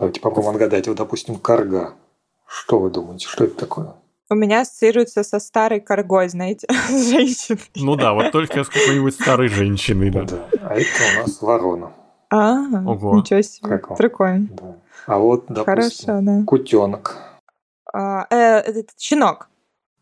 Давайте 0.00 0.18
попробуем 0.22 0.54
отгадать. 0.54 0.88
Вот, 0.88 0.96
допустим, 0.96 1.36
карга. 1.36 1.92
Что 2.48 2.78
вы 2.78 2.90
думаете, 2.90 3.28
что 3.28 3.44
это 3.44 3.54
такое? 3.54 3.94
У 4.30 4.34
меня 4.34 4.62
ассоциируется 4.62 5.22
со 5.22 5.38
старой 5.38 5.80
коргой, 5.80 6.30
знаете, 6.30 6.66
с 6.88 7.10
женщиной. 7.10 7.60
Ну 7.76 7.96
да, 7.96 8.14
вот 8.14 8.32
только 8.32 8.64
с 8.64 8.68
какой-нибудь 8.68 9.14
старой 9.14 9.48
женщиной, 9.48 10.10
да. 10.10 10.22
Да. 10.22 10.48
А 10.62 10.74
это 10.74 10.88
у 11.18 11.20
нас 11.20 11.42
ворона. 11.42 11.92
А, 12.30 12.60
Ого. 12.86 13.18
ничего 13.18 13.42
себе. 13.42 13.68
Как 13.68 13.90
вам? 13.90 13.98
Прикольно. 13.98 14.48
Да. 14.52 14.76
А 15.06 15.18
вот, 15.18 15.44
допустим, 15.48 15.64
Хорошо, 15.64 16.20
да. 16.22 16.44
кутенок. 16.46 17.18
А, 17.92 18.26
э, 18.30 18.58
этот 18.60 18.98
щенок. 18.98 19.48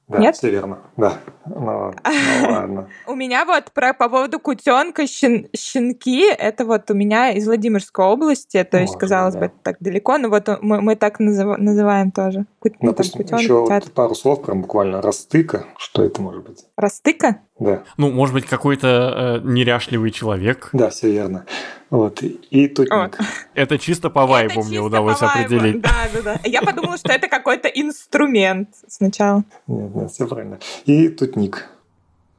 Да, 0.08 0.18
Нет? 0.20 0.36
все 0.36 0.50
верно. 0.50 0.78
Да. 0.96 1.18
Ну, 1.44 1.92
ну 2.42 2.50
ладно. 2.50 2.88
У 3.06 3.14
меня 3.14 3.44
вот 3.44 3.72
про 3.72 3.92
по 3.92 4.08
поводу 4.08 4.40
кутенка 4.40 5.02
щен- 5.02 5.48
щенки, 5.54 6.24
это 6.30 6.64
вот 6.64 6.90
у 6.90 6.94
меня 6.94 7.32
из 7.32 7.46
Владимирской 7.46 8.06
области, 8.06 8.64
то 8.64 8.78
есть, 8.78 8.94
Можно, 8.94 9.00
казалось 9.00 9.34
да. 9.34 9.40
бы, 9.40 9.46
это 9.46 9.54
так 9.62 9.76
далеко, 9.80 10.16
но 10.16 10.30
вот 10.30 10.48
мы, 10.62 10.80
мы 10.80 10.96
так 10.96 11.20
называ- 11.20 11.58
называем 11.58 12.10
тоже. 12.10 12.46
Ку- 12.58 12.70
ну, 12.80 12.94
там 12.94 13.04
Допустим, 13.06 13.36
еще 13.36 13.60
вот 13.60 13.92
пару 13.92 14.14
слов, 14.14 14.42
прям 14.42 14.62
буквально 14.62 15.02
растыка. 15.02 15.66
Что 15.76 16.02
это 16.04 16.22
может 16.22 16.42
быть? 16.42 16.64
Растыка? 16.78 17.42
Да, 17.58 17.82
Ну, 17.96 18.10
может 18.12 18.34
быть, 18.34 18.46
какой-то 18.46 19.40
э, 19.42 19.48
неряшливый 19.48 20.10
человек. 20.12 20.68
да, 20.72 20.90
все 20.90 21.10
верно. 21.10 21.44
Вот. 21.90 22.22
И, 22.22 22.28
и 22.50 22.68
тутник. 22.68 23.18
Это 23.54 23.78
чисто 23.78 24.10
по 24.10 24.26
вайбу 24.26 24.60
Это 24.60 24.68
мне 24.68 24.80
удалось 24.80 25.18
по 25.18 25.26
вайбу. 25.26 25.56
определить. 25.56 25.80
Да, 25.82 25.90
да, 26.14 26.20
да. 26.22 26.40
Я 26.44 26.62
подумала, 26.62 26.96
что 26.98 27.12
это 27.12 27.26
какой-то 27.28 27.68
инструмент 27.68 28.68
сначала. 28.88 29.42
Нет, 29.66 29.94
нет, 29.94 30.10
все 30.12 30.26
правильно. 30.26 30.58
И 30.86 31.08
тутник. 31.08 31.68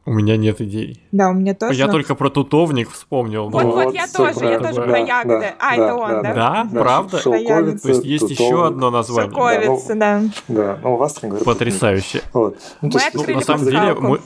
У 0.05 0.13
меня 0.13 0.37
нет 0.37 0.59
идей. 0.61 1.03
Да, 1.11 1.29
у 1.29 1.33
меня 1.33 1.53
тоже. 1.53 1.77
Я 1.77 1.85
но- 1.87 1.91
только 1.91 2.15
про 2.15 2.29
тутовник 2.29 2.89
вспомнил. 2.89 3.49
Вот, 3.49 3.63
вот, 3.63 3.85
Вот, 3.85 3.93
я 3.93 4.07
тоже, 4.07 4.29
я 4.31 4.39
правильно. 4.39 4.67
тоже 4.67 4.75
Да, 4.81 4.87
про 4.87 4.99
ягоды. 4.99 5.39
да, 5.41 5.55
а, 5.59 5.75
да, 5.77 5.83
это 5.85 5.95
он, 5.95 6.09
да? 6.09 6.21
Да, 6.33 6.67
Да, 6.71 6.79
правда? 6.79 7.19
шелковица, 7.19 7.83
То 7.83 7.89
есть 7.89 8.05
есть 8.05 8.29
еще 8.31 8.65
одно 8.67 8.89
название. 8.89 9.31
Шелковица, 9.31 9.95
да. 9.95 10.21
Да, 10.47 10.79
ну 10.81 10.93
у 10.93 10.97
вас 10.97 11.13
там 11.13 11.29
говорят 11.29 11.45
Потрясающе. 11.45 12.21
Вот. 12.33 12.57
Ну, 12.81 12.89
то 12.89 12.97
Мы 12.97 13.03
есть, 13.03 13.27
Ну, 13.27 13.35
на 13.35 13.41
самом 13.41 13.65
деле, 13.65 13.93
мы, 13.93 14.17
э, 14.17 14.19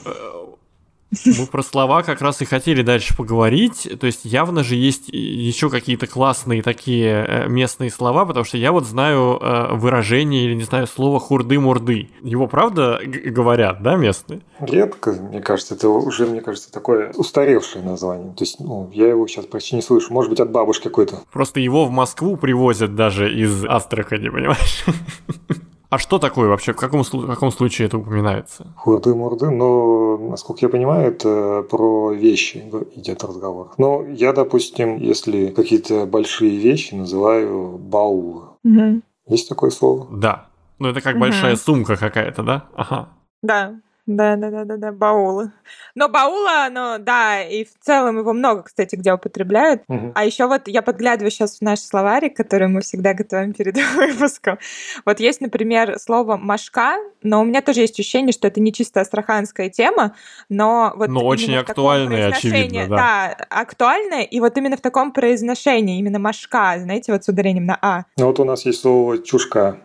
мы 1.38 1.46
про 1.46 1.62
слова 1.62 2.02
как 2.02 2.20
раз 2.20 2.42
и 2.42 2.44
хотели 2.44 2.82
дальше 2.82 3.16
поговорить. 3.16 3.88
То 4.00 4.06
есть 4.06 4.24
явно 4.24 4.64
же 4.64 4.76
есть 4.76 5.08
еще 5.08 5.70
какие-то 5.70 6.06
классные 6.06 6.62
такие 6.62 7.24
э, 7.26 7.48
местные 7.48 7.90
слова, 7.90 8.24
потому 8.24 8.44
что 8.44 8.58
я 8.58 8.72
вот 8.72 8.86
знаю 8.86 9.38
э, 9.40 9.74
выражение 9.74 10.44
или, 10.44 10.54
не 10.54 10.64
знаю, 10.64 10.86
слово 10.86 11.20
хурды-мурды. 11.20 12.10
Его 12.22 12.46
правда 12.46 13.00
говорят, 13.04 13.82
да, 13.82 13.96
местные? 13.96 14.40
Редко, 14.60 15.12
мне 15.12 15.40
кажется, 15.40 15.74
это 15.74 15.88
уже, 15.88 16.26
мне 16.26 16.40
кажется, 16.40 16.72
такое 16.72 17.12
устаревшее 17.12 17.84
название. 17.84 18.32
То 18.34 18.44
есть, 18.44 18.60
ну, 18.60 18.90
я 18.92 19.08
его 19.08 19.26
сейчас 19.26 19.46
почти 19.46 19.76
не 19.76 19.82
слышу. 19.82 20.12
Может 20.12 20.30
быть, 20.30 20.40
от 20.40 20.50
бабушки 20.50 20.84
какой-то. 20.84 21.20
Просто 21.32 21.60
его 21.60 21.84
в 21.84 21.90
Москву 21.90 22.36
привозят 22.36 22.94
даже 22.94 23.32
из 23.32 23.64
Астрахани, 23.64 24.28
понимаешь? 24.28 24.84
А 25.94 25.98
что 25.98 26.18
такое 26.18 26.48
вообще? 26.48 26.72
В 26.72 26.76
каком, 26.76 27.04
в 27.04 27.26
каком 27.28 27.52
случае 27.52 27.86
это 27.86 27.98
упоминается? 27.98 28.66
Хурды-мурды, 28.74 29.50
но, 29.50 30.18
насколько 30.18 30.66
я 30.66 30.68
понимаю, 30.68 31.06
это 31.06 31.62
про 31.70 32.10
вещи 32.10 32.64
идет 32.96 33.22
разговор. 33.22 33.70
Но 33.78 34.04
я, 34.04 34.32
допустим, 34.32 34.96
если 34.96 35.50
какие-то 35.50 36.04
большие 36.06 36.56
вещи 36.56 36.96
называю 36.96 37.78
баулы. 37.78 38.42
Мгм. 38.64 39.04
Есть 39.28 39.48
такое 39.48 39.70
слово? 39.70 40.08
Да. 40.10 40.48
Ну, 40.80 40.88
это 40.88 41.00
как 41.00 41.12
Мгм. 41.12 41.20
большая 41.20 41.54
сумка 41.54 41.94
какая-то, 41.94 42.42
да? 42.42 42.64
Ага. 42.74 43.10
Да, 43.44 43.74
да, 44.06 44.36
да, 44.36 44.50
да, 44.50 44.64
да, 44.64 44.76
да, 44.76 44.92
баулы. 44.92 45.50
Но 45.94 46.08
баула, 46.08 46.66
оно, 46.66 46.98
да, 46.98 47.42
и 47.42 47.64
в 47.64 47.70
целом 47.80 48.18
его 48.18 48.34
много, 48.34 48.62
кстати, 48.64 48.96
где 48.96 49.14
употребляют. 49.14 49.82
Мгм. 49.88 50.12
А 50.14 50.26
еще 50.26 50.46
вот 50.46 50.68
я 50.68 50.82
подглядываю 50.82 51.30
сейчас 51.30 51.58
в 51.58 51.62
наш 51.62 51.80
словарик, 51.80 52.36
который 52.36 52.68
мы 52.68 52.82
всегда 52.82 53.14
готовим 53.14 53.54
перед 53.54 53.76
выпуском. 53.96 54.58
Вот 55.06 55.20
есть, 55.20 55.40
например, 55.40 55.98
слово 55.98 56.36
«машка», 56.36 56.96
но 57.22 57.40
у 57.40 57.44
меня 57.44 57.62
тоже 57.62 57.80
есть 57.80 57.98
ощущение, 57.98 58.32
что 58.32 58.46
это 58.46 58.60
не 58.60 58.74
чисто 58.74 59.00
астраханская 59.00 59.70
тема, 59.70 60.14
но 60.50 60.92
вот 60.96 61.08
Но 61.08 61.24
очень 61.24 61.54
актуальная, 61.56 62.28
очевидно, 62.28 62.86
да. 62.88 62.96
Да, 62.96 63.46
актуальная, 63.48 64.22
и 64.22 64.38
вот 64.40 64.58
именно 64.58 64.76
в 64.76 64.82
таком 64.82 65.12
произношении, 65.12 65.98
именно 65.98 66.18
«машка», 66.18 66.74
знаете, 66.78 67.10
вот 67.12 67.24
с 67.24 67.28
ударением 67.28 67.64
на 67.64 67.78
«а». 67.80 68.04
Ну, 68.18 68.26
вот 68.26 68.38
у 68.38 68.44
нас 68.44 68.66
есть 68.66 68.82
слово 68.82 69.22
чушка. 69.22 69.78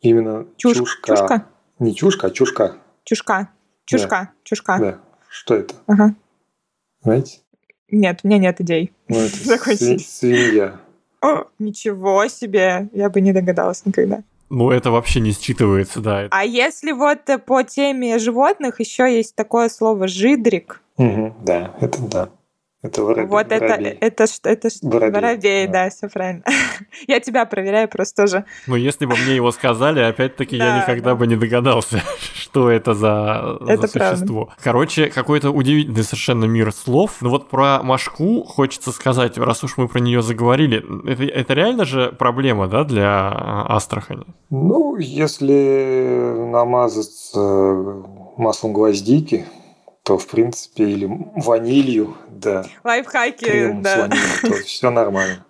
Именно 0.00 0.46
Чуш- 0.56 0.74
чушка. 0.74 1.16
чушка? 1.16 1.46
Не 1.80 1.94
чушка, 1.94 2.26
а 2.28 2.30
чушка. 2.30 2.76
Чушка, 3.04 3.50
чушка, 3.84 4.32
чушка. 4.44 4.78
Да. 4.78 4.98
Что 5.28 5.54
это? 5.56 5.74
Ага. 5.86 6.14
Знаете? 7.02 7.40
Нет, 7.90 8.20
у 8.22 8.28
меня 8.28 8.38
нет 8.38 8.60
идей. 8.60 8.92
Ну, 9.08 9.18
это 9.18 9.36
свинья. 9.98 10.80
О, 11.20 11.44
ничего 11.58 12.26
себе, 12.28 12.88
я 12.92 13.10
бы 13.10 13.20
не 13.20 13.32
догадалась 13.32 13.84
никогда. 13.84 14.22
Ну, 14.50 14.70
это 14.70 14.90
вообще 14.90 15.20
не 15.20 15.30
считывается, 15.30 16.00
да. 16.00 16.28
А 16.30 16.44
если 16.44 16.92
вот 16.92 17.28
э, 17.28 17.38
по 17.38 17.62
теме 17.62 18.18
животных 18.18 18.80
еще 18.80 19.14
есть 19.14 19.34
такое 19.34 19.68
слово 19.68 20.06
жидрик, 20.06 20.80
Мгм, 20.96 21.34
Да, 21.44 21.74
это 21.80 22.02
да. 22.02 22.28
Это 22.84 23.02
воробей. 23.02 23.26
вот 23.28 23.50
это 23.50 23.64
воробей. 23.66 23.96
это 24.00 24.26
это 24.44 24.68
ш- 24.70 24.76
Воробей, 24.82 25.10
воробей, 25.20 25.66
да. 25.66 25.72
да, 25.84 25.90
все 25.90 26.08
правильно. 26.08 26.42
Я 27.08 27.18
тебя 27.18 27.46
проверяю 27.46 27.88
просто 27.88 28.22
тоже. 28.24 28.44
Но 28.66 28.76
если 28.76 29.06
бы 29.06 29.16
мне 29.16 29.36
его 29.36 29.50
сказали, 29.52 30.00
опять-таки 30.00 30.56
я 30.56 30.64
Да, 30.66 30.82
никогда 30.82 31.10
да. 31.10 31.14
бы 31.16 31.26
не 31.26 31.36
догадался, 31.36 32.02
что 32.34 32.70
это 32.70 32.92
за, 32.92 33.56
за 33.62 33.72
Это 33.72 33.88
правда. 33.88 34.16
существо. 34.16 34.50
Короче, 34.62 35.06
какой-то 35.08 35.50
удивительный 35.50 36.04
совершенно 36.04 36.44
мир 36.44 36.72
слов. 36.72 37.16
Но 37.22 37.30
вот 37.30 37.48
про 37.48 37.82
Машку 37.82 38.44
хочется 38.44 38.92
сказать, 38.92 39.38
раз 39.38 39.64
уж 39.64 39.78
мы 39.78 39.88
про 39.88 40.00
нее 40.00 40.20
заговорили, 40.20 40.84
это, 41.10 41.24
это 41.24 41.54
реально 41.54 41.86
же 41.86 42.12
проблема, 42.12 42.68
да, 42.68 42.84
для 42.84 43.08
а, 43.32 43.76
Астрахани? 43.76 44.24
Ну, 44.50 44.96
если 44.98 46.34
намазаться 46.50 47.38
маслом 48.36 48.72
гвоздики, 48.74 49.46
то, 50.04 50.18
в 50.18 50.26
принципе, 50.26 50.84
или 50.84 51.08
ванилью, 51.34 52.16
да, 52.28 52.66
Лайфхаки, 52.84 53.44
кремом 53.44 53.80
с 53.80 53.84
да. 53.84 54.00
ванилью, 54.02 54.40
то 54.42 54.52
все 54.64 54.90
нормально. 54.90 55.44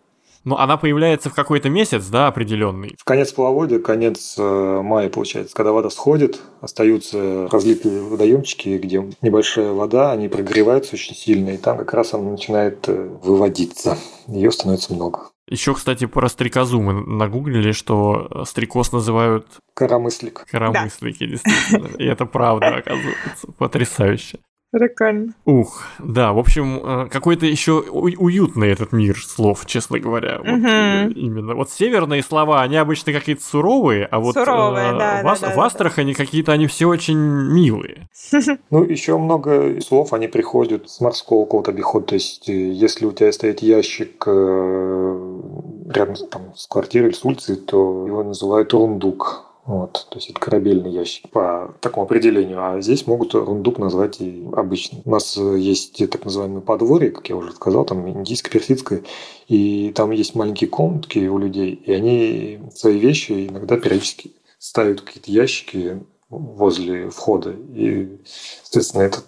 Но 0.44 0.58
она 0.58 0.76
появляется 0.76 1.30
в 1.30 1.34
какой-то 1.34 1.70
месяц, 1.70 2.06
да, 2.06 2.28
определенный. 2.28 2.94
В 2.98 3.04
конец 3.04 3.32
половодья, 3.32 3.78
конец 3.78 4.36
э, 4.38 4.80
мая, 4.82 5.08
получается, 5.08 5.54
когда 5.54 5.72
вода 5.72 5.88
сходит, 5.88 6.38
остаются 6.60 7.48
разлитые 7.50 8.02
водоемчики, 8.02 8.78
где 8.78 9.10
небольшая 9.22 9.72
вода, 9.72 10.12
они 10.12 10.28
прогреваются 10.28 10.94
очень 10.94 11.14
сильно, 11.14 11.50
и 11.50 11.56
там 11.56 11.78
как 11.78 11.94
раз 11.94 12.12
она 12.12 12.30
начинает 12.30 12.86
э, 12.88 13.08
выводиться. 13.22 13.96
Ее 14.26 14.52
становится 14.52 14.92
много. 14.92 15.30
Еще, 15.48 15.74
кстати, 15.74 16.06
про 16.06 16.28
стрекозу 16.28 16.80
мы 16.80 16.94
нагуглили, 17.06 17.72
что 17.72 18.28
э, 18.30 18.44
стрекоз 18.46 18.92
называют 18.92 19.46
Коромыслик. 19.74 20.46
коромыслики, 20.50 21.26
действительно. 21.26 21.88
И 21.98 22.04
это 22.04 22.24
правда, 22.24 22.76
оказывается. 22.76 23.52
Потрясающе. 23.58 24.38
Прикольно. 24.78 25.32
Ух, 25.44 25.84
да, 26.00 26.32
в 26.32 26.38
общем, 26.40 26.80
э, 26.82 27.08
какой-то 27.08 27.46
еще 27.46 27.74
уютный 27.74 28.72
этот 28.72 28.90
мир 28.92 29.16
слов, 29.24 29.66
честно 29.66 30.00
говоря. 30.00 30.38
Вот, 30.38 30.46
Мгм. 30.48 30.66
э, 30.66 31.10
именно. 31.14 31.54
Вот 31.54 31.70
северные 31.70 32.24
слова, 32.24 32.60
они 32.62 32.76
обычно 32.76 33.12
какие-то 33.12 33.44
суровые, 33.44 34.04
а 34.06 34.18
вот 34.18 34.34
Суровые, 34.34 34.88
э, 34.94 34.98
да, 34.98 35.20
в, 35.20 35.24
да, 35.24 35.30
Ас- 35.30 35.40
да, 35.40 35.50
в 35.50 35.54
да. 35.56 35.64
Астрахани 35.66 36.12
какие-то 36.12 36.50
они 36.50 36.66
все 36.66 36.86
очень 36.86 37.16
милые. 37.18 38.08
Ну, 38.70 38.82
еще 38.82 39.16
много 39.16 39.80
слов, 39.80 40.12
они 40.12 40.26
приходят 40.26 40.90
с 40.90 41.00
морского 41.00 41.44
какого-то 41.44 41.70
обихода. 41.70 42.06
То 42.06 42.14
есть, 42.16 42.48
э, 42.48 42.52
если 42.72 43.06
у 43.06 43.12
тебя 43.12 43.30
стоит 43.30 43.62
ящик 43.62 44.26
рядом 44.26 46.16
с- 46.16 46.26
там, 46.28 46.42
с 46.56 46.66
квартирой 46.66 47.08
или 47.10 47.14
с 47.14 47.24
улицей, 47.24 47.56
то 47.56 48.06
его 48.06 48.24
называют 48.24 48.72
рундук. 48.72 49.44
Вот, 49.66 50.08
то 50.10 50.18
есть 50.18 50.28
это 50.28 50.38
корабельный 50.38 50.90
ящик 50.90 51.30
по 51.30 51.74
такому 51.80 52.04
определению. 52.04 52.62
А 52.62 52.80
здесь 52.82 53.06
могут 53.06 53.34
рундук 53.34 53.78
назвать 53.78 54.20
и 54.20 54.46
обычно. 54.52 54.98
У 55.06 55.10
нас 55.10 55.36
есть 55.36 55.96
так 56.10 56.24
называемые 56.24 56.60
подворья, 56.60 57.10
как 57.10 57.28
я 57.30 57.36
уже 57.36 57.52
сказал, 57.52 57.86
там 57.86 58.06
индийское, 58.06 58.52
персидское. 58.52 59.02
И 59.48 59.90
там 59.94 60.10
есть 60.10 60.34
маленькие 60.34 60.68
комнатки 60.68 61.26
у 61.28 61.38
людей, 61.38 61.72
и 61.72 61.92
они 61.92 62.60
свои 62.74 62.98
вещи 62.98 63.48
иногда 63.48 63.78
периодически 63.78 64.32
ставят 64.58 65.00
какие-то 65.00 65.30
ящики 65.30 66.02
возле 66.28 67.08
входа. 67.08 67.54
И, 67.74 68.18
соответственно, 68.62 69.02
это 69.02 69.18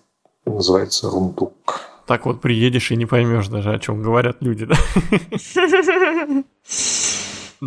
называется 0.44 1.08
рундук. 1.08 1.80
Так 2.06 2.26
вот 2.26 2.40
приедешь 2.40 2.90
и 2.92 2.96
не 2.96 3.06
поймешь 3.06 3.48
даже, 3.48 3.72
о 3.72 3.78
чем 3.78 4.02
говорят 4.02 4.36
люди, 4.40 4.66
да? 4.66 4.76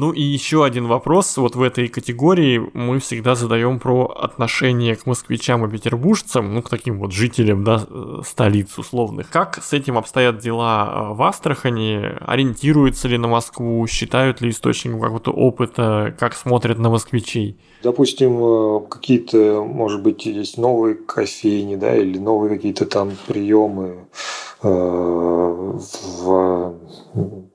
Ну 0.02 0.14
и 0.14 0.22
еще 0.22 0.64
один 0.64 0.88
вопрос. 0.88 1.36
Вот 1.36 1.58
в 1.58 1.62
этой 1.62 1.90
категории 1.90 2.62
мы 2.74 3.00
всегда 3.00 3.36
задаем 3.36 3.82
про 3.82 4.06
отношение 4.06 4.96
к 4.96 5.06
москвичам 5.06 5.66
и 5.66 5.70
петербуржцам, 5.70 6.54
ну, 6.54 6.62
к 6.62 6.70
таким 6.70 7.00
вот 7.00 7.12
жителям, 7.12 7.66
да, 7.66 7.86
э, 7.86 8.22
столиц 8.26 8.78
условных. 8.78 9.30
Как 9.30 9.62
с 9.62 9.74
этим 9.74 9.98
обстоят 9.98 10.40
дела 10.40 10.88
э, 10.88 11.14
в 11.16 11.22
Астрахани? 11.22 12.16
Ориентируются 12.26 13.10
ли 13.10 13.18
на 13.18 13.28
Москву? 13.28 13.86
Считают 13.88 14.40
ли 14.40 14.52
источником 14.52 15.02
какого-то 15.02 15.32
опыта? 15.32 16.16
Как 16.18 16.34
смотрят 16.34 16.80
на 16.80 16.90
москвичей? 16.90 17.60
Допустим, 17.84 18.42
э, 18.42 18.80
какие-то, 18.88 19.66
может 19.66 20.02
быть, 20.02 20.26
есть 20.26 20.58
новые 20.58 20.96
кофейни, 20.96 21.76
да, 21.76 21.94
или 21.94 22.18
новые 22.18 22.56
какие-то 22.56 22.86
там 22.86 23.12
приемы 23.28 24.08
в 24.62 24.80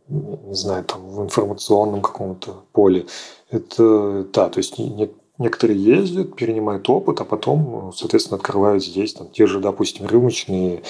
не 0.08 0.54
знаю, 0.54 0.84
там, 0.84 1.08
в 1.08 1.22
информационном 1.22 2.02
каком-то 2.02 2.64
поле. 2.72 3.06
Это, 3.50 4.26
да, 4.32 4.48
то 4.48 4.58
есть 4.58 4.78
нет 4.78 5.12
Некоторые 5.36 5.82
ездят, 5.82 6.36
перенимают 6.36 6.88
опыт, 6.88 7.20
а 7.20 7.24
потом, 7.24 7.92
соответственно, 7.92 8.36
открывают 8.36 8.84
здесь 8.84 9.14
там, 9.14 9.28
те 9.30 9.48
же, 9.48 9.58
допустим, 9.58 10.06
рюмочные 10.06 10.84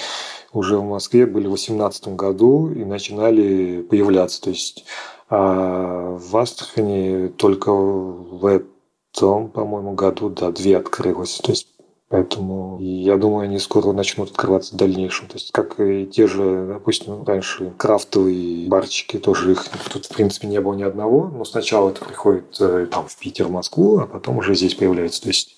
уже 0.53 0.77
в 0.77 0.83
Москве 0.83 1.25
были 1.25 1.47
в 1.47 1.57
2018 1.57 2.09
году 2.09 2.71
и 2.71 2.85
начинали 2.85 3.81
появляться. 3.81 4.39
То 4.43 4.51
есть 4.51 4.85
а 5.29 6.17
в 6.19 6.37
Астрахани 6.37 7.29
только 7.29 7.71
в 7.71 8.45
этом, 8.45 9.49
по-моему, 9.49 9.93
году, 9.93 10.29
да, 10.29 10.51
две 10.51 10.77
открылось. 10.77 11.39
То 11.39 11.51
есть 11.51 11.67
Поэтому 12.07 12.77
я 12.79 13.17
думаю, 13.17 13.45
они 13.45 13.57
скоро 13.57 13.91
начнут 13.91 14.29
открываться 14.29 14.75
в 14.75 14.77
дальнейшем. 14.77 15.27
То 15.27 15.35
есть, 15.35 15.51
как 15.51 15.79
и 15.79 16.05
те 16.05 16.27
же, 16.27 16.67
допустим, 16.67 17.23
раньше 17.23 17.73
крафтовые 17.77 18.67
барчики, 18.67 19.17
тоже 19.17 19.53
их 19.53 19.65
тут, 19.91 20.05
в 20.05 20.13
принципе, 20.13 20.47
не 20.47 20.61
было 20.61 20.75
ни 20.75 20.83
одного. 20.83 21.27
Но 21.29 21.43
сначала 21.45 21.89
это 21.89 22.05
приходит 22.05 22.55
э, 22.59 22.87
там, 22.91 23.07
в 23.07 23.17
Питер, 23.17 23.47
Москву, 23.47 23.99
а 23.99 24.05
потом 24.05 24.37
уже 24.37 24.53
здесь 24.53 24.75
появляется. 24.75 25.23
То 25.23 25.29
есть, 25.29 25.57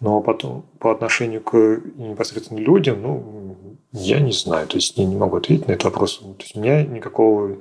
но 0.00 0.22
потом 0.22 0.64
по 0.78 0.90
отношению 0.90 1.42
к 1.42 1.54
непосредственно 1.96 2.60
людям, 2.60 3.02
ну, 3.02 3.56
я 3.92 4.20
не 4.20 4.32
знаю. 4.32 4.66
То 4.66 4.76
есть, 4.76 4.96
я 4.96 5.04
не 5.04 5.16
могу 5.16 5.36
ответить 5.36 5.68
на 5.68 5.72
этот 5.72 5.84
вопрос. 5.84 6.18
То 6.18 6.34
есть, 6.38 6.56
у 6.56 6.60
меня 6.60 6.82
никакого... 6.82 7.58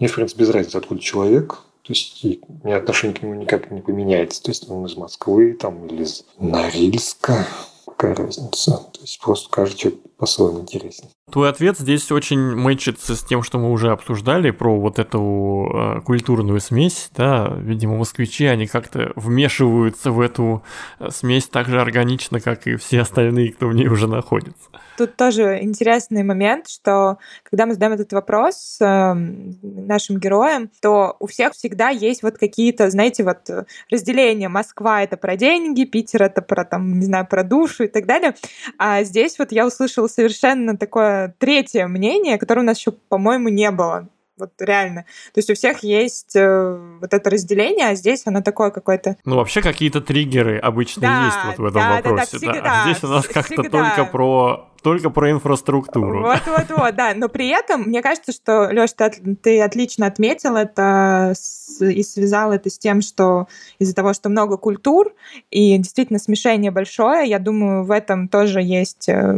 Мне, 0.00 0.08
в 0.08 0.14
принципе, 0.14 0.40
без 0.40 0.50
разницы, 0.50 0.76
откуда 0.76 1.00
человек. 1.00 1.60
То 1.82 1.92
есть 1.92 2.24
и 2.24 2.40
отношение 2.64 3.16
к 3.16 3.22
нему 3.22 3.34
никак 3.34 3.70
не 3.70 3.80
поменяется. 3.80 4.42
То 4.42 4.50
есть 4.50 4.68
он 4.70 4.86
из 4.86 4.96
Москвы 4.96 5.54
там, 5.54 5.86
или 5.86 6.02
из 6.02 6.24
Норильска. 6.38 7.46
Какая 7.86 8.14
разница? 8.14 8.72
То 8.92 9.00
есть 9.00 9.20
просто 9.20 9.50
каждый 9.50 9.76
человек 9.76 10.00
по-своему 10.16 10.60
интересен. 10.60 11.08
Твой 11.30 11.48
ответ 11.48 11.78
здесь 11.78 12.10
очень 12.10 12.38
мэчится 12.38 13.14
с 13.14 13.22
тем, 13.22 13.42
что 13.42 13.58
мы 13.58 13.70
уже 13.70 13.90
обсуждали 13.90 14.50
про 14.50 14.78
вот 14.78 14.98
эту 14.98 15.70
э, 15.72 16.00
культурную 16.02 16.60
смесь, 16.60 17.10
да, 17.16 17.52
видимо, 17.58 17.96
москвичи, 17.96 18.46
они 18.46 18.66
как-то 18.66 19.12
вмешиваются 19.16 20.10
в 20.12 20.20
эту 20.20 20.62
э, 20.98 21.10
смесь 21.10 21.46
так 21.46 21.68
же 21.68 21.80
органично, 21.80 22.40
как 22.40 22.66
и 22.66 22.76
все 22.76 23.00
остальные, 23.02 23.52
кто 23.52 23.68
в 23.68 23.74
ней 23.74 23.88
уже 23.88 24.08
находится. 24.08 24.70
Тут 25.00 25.16
тоже 25.16 25.60
интересный 25.62 26.22
момент, 26.22 26.68
что 26.68 27.16
когда 27.42 27.64
мы 27.64 27.72
задаем 27.72 27.94
этот 27.94 28.12
вопрос 28.12 28.76
э, 28.82 29.14
нашим 29.14 30.18
героям, 30.18 30.70
то 30.82 31.16
у 31.20 31.26
всех 31.26 31.54
всегда 31.54 31.88
есть 31.88 32.22
вот 32.22 32.36
какие-то, 32.36 32.90
знаете, 32.90 33.24
вот 33.24 33.48
разделения. 33.90 34.50
Москва— 34.50 35.02
это 35.04 35.16
про 35.16 35.36
деньги, 35.36 35.84
Питер— 35.84 36.22
это 36.24 36.42
про, 36.42 36.66
там, 36.66 36.98
не 36.98 37.06
знаю, 37.06 37.26
про 37.26 37.44
душу 37.44 37.84
и 37.84 37.88
так 37.88 38.04
далее. 38.04 38.34
А 38.76 39.02
здесь 39.02 39.38
вот 39.38 39.52
я 39.52 39.66
услышала 39.66 40.06
совершенно 40.06 40.76
такое 40.76 41.34
третье 41.38 41.86
мнение, 41.86 42.36
которое 42.36 42.60
у 42.60 42.64
нас 42.64 42.78
еще, 42.78 42.92
по-моему, 42.92 43.48
не 43.48 43.70
было. 43.70 44.06
Вот 44.40 44.52
реально. 44.58 45.02
То 45.34 45.38
есть 45.38 45.50
у 45.50 45.54
всех 45.54 45.82
есть 45.84 46.34
э, 46.34 46.96
вот 47.00 47.12
это 47.12 47.30
разделение, 47.30 47.88
а 47.88 47.94
здесь 47.94 48.26
оно 48.26 48.40
такое 48.40 48.70
какое-то... 48.70 49.16
Ну, 49.26 49.36
вообще 49.36 49.60
какие-то 49.60 50.00
триггеры 50.00 50.58
обычно 50.58 51.02
да, 51.02 51.26
есть 51.26 51.38
вот 51.44 51.58
в 51.58 51.64
этом 51.66 51.82
да, 51.82 51.96
вопросе. 51.96 52.38
Да, 52.38 52.38
да, 52.38 52.38
всегда, 52.38 52.60
да. 52.62 52.82
А 52.82 52.84
здесь 52.84 53.04
у 53.04 53.08
нас 53.08 53.26
как-то 53.26 53.62
только 53.62 54.04
про 54.06 54.69
только 54.80 55.10
про 55.10 55.30
инфраструктуру. 55.30 56.22
Вот, 56.22 56.42
вот, 56.46 56.78
вот, 56.78 56.94
да. 56.94 57.12
Но 57.14 57.28
при 57.28 57.48
этом, 57.48 57.82
мне 57.82 58.02
кажется, 58.02 58.32
что, 58.32 58.70
Лёш, 58.70 58.92
ты, 58.92 59.36
ты 59.42 59.60
отлично 59.62 60.06
отметил 60.06 60.56
это 60.56 61.32
с, 61.36 61.84
и 61.84 62.02
связал 62.02 62.52
это 62.52 62.70
с 62.70 62.78
тем, 62.78 63.00
что 63.00 63.46
из-за 63.78 63.94
того, 63.94 64.12
что 64.12 64.28
много 64.28 64.56
культур 64.56 65.12
и 65.50 65.76
действительно 65.78 66.18
смешение 66.18 66.70
большое, 66.70 67.28
я 67.28 67.38
думаю, 67.38 67.84
в 67.84 67.90
этом 67.90 68.28
тоже 68.28 68.60
есть 68.60 69.08
э, 69.08 69.32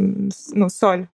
ну, 0.53 0.69
соль. 0.69 1.07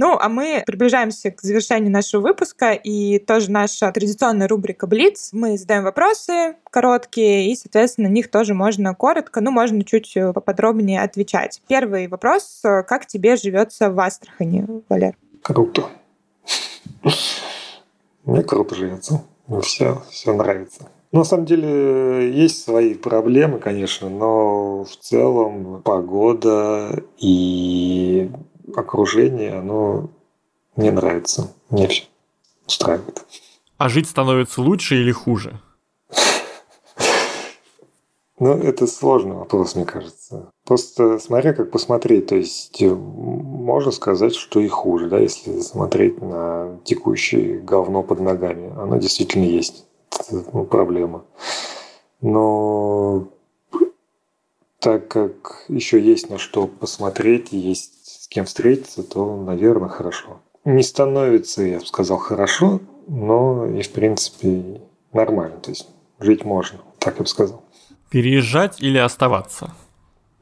Ну, 0.00 0.16
а 0.16 0.28
мы 0.28 0.62
приближаемся 0.64 1.32
к 1.32 1.42
завершению 1.42 1.90
нашего 1.90 2.20
выпуска, 2.20 2.70
и 2.70 3.18
тоже 3.18 3.50
наша 3.50 3.90
традиционная 3.90 4.46
рубрика 4.46 4.86
«Блиц». 4.86 5.30
Мы 5.32 5.58
задаем 5.58 5.82
вопросы 5.82 6.54
короткие, 6.70 7.50
и, 7.50 7.56
соответственно, 7.56 8.08
на 8.08 8.12
них 8.12 8.30
тоже 8.30 8.54
можно 8.54 8.94
коротко, 8.94 9.40
ну, 9.40 9.50
можно 9.50 9.82
чуть 9.82 10.14
поподробнее 10.14 11.02
отвечать. 11.02 11.60
Первый 11.66 12.06
вопрос. 12.06 12.60
Как 12.62 13.06
тебе 13.06 13.34
живется 13.34 13.90
в 13.90 13.98
Астрахани, 13.98 14.64
Валер? 14.88 15.16
Круто. 15.42 15.86
Мне 18.24 18.44
круто 18.44 18.76
живется. 18.76 19.24
Все, 19.62 20.00
все 20.12 20.32
нравится. 20.32 20.88
На 21.10 21.24
самом 21.24 21.44
деле 21.44 22.30
есть 22.32 22.62
свои 22.62 22.94
проблемы, 22.94 23.58
конечно, 23.58 24.08
но 24.08 24.84
в 24.84 24.96
целом 25.00 25.82
погода 25.82 27.02
и 27.16 28.30
окружение, 28.76 29.58
оно 29.58 30.10
мне 30.76 30.92
нравится. 30.92 31.52
Мне 31.70 31.88
все 31.88 32.04
устраивает. 32.66 33.24
А 33.78 33.88
жить 33.88 34.08
становится 34.08 34.62
лучше 34.62 34.96
или 34.96 35.12
хуже? 35.12 35.60
Ну, 38.40 38.52
это 38.52 38.86
сложный 38.86 39.34
вопрос, 39.34 39.74
мне 39.74 39.84
кажется. 39.84 40.52
Просто 40.64 41.18
смотря 41.18 41.52
как 41.52 41.72
посмотреть. 41.72 42.28
То 42.28 42.36
есть 42.36 42.80
можно 42.80 43.90
сказать, 43.90 44.36
что 44.36 44.60
и 44.60 44.68
хуже, 44.68 45.08
да, 45.08 45.18
если 45.18 45.58
смотреть 45.58 46.22
на 46.22 46.78
текущее 46.84 47.58
говно 47.58 48.04
под 48.04 48.20
ногами. 48.20 48.72
Оно 48.80 48.98
действительно 48.98 49.42
есть. 49.42 49.86
Это 50.30 50.44
ну, 50.52 50.64
проблема. 50.64 51.24
Но 52.20 53.26
так 54.78 55.08
как 55.08 55.64
еще 55.66 56.00
есть 56.00 56.30
на 56.30 56.38
что 56.38 56.68
посмотреть, 56.68 57.48
есть 57.50 57.97
с 58.28 58.34
кем 58.34 58.44
встретиться, 58.44 59.02
то, 59.02 59.36
наверное, 59.42 59.88
хорошо. 59.88 60.42
Не 60.66 60.82
становится, 60.82 61.62
я 61.62 61.78
бы 61.78 61.86
сказал, 61.86 62.18
хорошо, 62.18 62.80
но 63.06 63.66
и, 63.66 63.80
в 63.80 63.90
принципе, 63.90 64.82
нормально. 65.14 65.56
То 65.62 65.70
есть 65.70 65.88
жить 66.20 66.44
можно, 66.44 66.78
так 66.98 67.14
я 67.16 67.22
бы 67.22 67.26
сказал. 67.26 67.62
Переезжать 68.10 68.82
или 68.82 68.98
оставаться? 68.98 69.72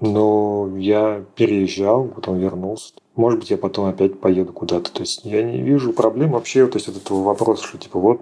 Но 0.01 0.69
я 0.77 1.25
переезжал, 1.37 2.09
потом 2.09 2.41
вернулся. 2.41 2.93
Может 3.15 3.39
быть, 3.39 3.51
я 3.51 3.57
потом 3.57 3.87
опять 3.87 4.19
поеду 4.19 4.53
куда-то. 4.53 4.91
То 4.91 5.03
есть 5.03 5.25
я 5.25 5.45
не 5.45 5.63
вижу 5.63 5.93
проблем 5.93 6.33
вообще 6.33 6.67
то 6.67 6.79
есть 6.79 6.89
от 6.89 6.97
этого 6.97 7.23
вопроса, 7.23 7.65
что 7.65 7.79
типа 7.79 8.01
вот 8.01 8.21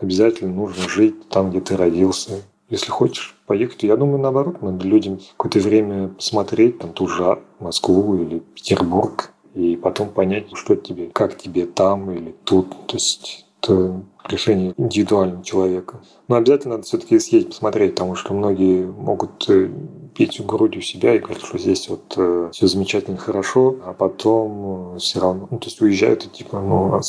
обязательно 0.00 0.54
нужно 0.54 0.88
жить 0.88 1.28
там, 1.28 1.50
где 1.50 1.60
ты 1.60 1.76
родился. 1.76 2.42
Если 2.72 2.90
хочешь 2.90 3.36
поехать, 3.44 3.82
я 3.82 3.98
думаю, 3.98 4.18
наоборот, 4.18 4.62
надо 4.62 4.86
людям 4.86 5.20
какое-то 5.36 5.58
время 5.58 6.08
посмотреть, 6.08 6.78
там, 6.78 6.94
ту 6.94 7.06
же 7.06 7.38
Москву 7.60 8.16
или 8.16 8.38
Петербург, 8.38 9.30
и 9.52 9.76
потом 9.76 10.08
понять, 10.08 10.46
что 10.54 10.74
тебе, 10.74 11.10
как 11.12 11.36
тебе 11.36 11.66
там 11.66 12.10
или 12.10 12.34
тут. 12.44 12.70
То 12.86 12.96
есть 12.96 13.44
это 13.60 14.02
решение 14.26 14.72
индивидуального 14.78 15.44
человека. 15.44 16.00
Но 16.28 16.36
обязательно 16.36 16.76
надо 16.76 16.86
все-таки 16.86 17.18
съездить 17.18 17.50
посмотреть, 17.50 17.92
потому 17.92 18.14
что 18.14 18.32
многие 18.32 18.86
могут 18.86 19.50
э, 19.50 19.70
пить 20.14 20.40
грудью 20.40 20.80
себя 20.80 21.14
и 21.14 21.18
говорить, 21.18 21.44
что 21.44 21.58
здесь 21.58 21.90
вот 21.90 22.14
э, 22.16 22.48
все 22.54 22.66
замечательно, 22.68 23.18
хорошо, 23.18 23.76
а 23.84 23.92
потом 23.92 24.94
э, 24.94 24.98
все 24.98 25.20
равно, 25.20 25.46
ну, 25.50 25.58
то 25.58 25.66
есть 25.66 25.82
уезжают 25.82 26.24
и 26.24 26.30
типа, 26.30 26.58
ну, 26.62 26.94
а 26.94 27.02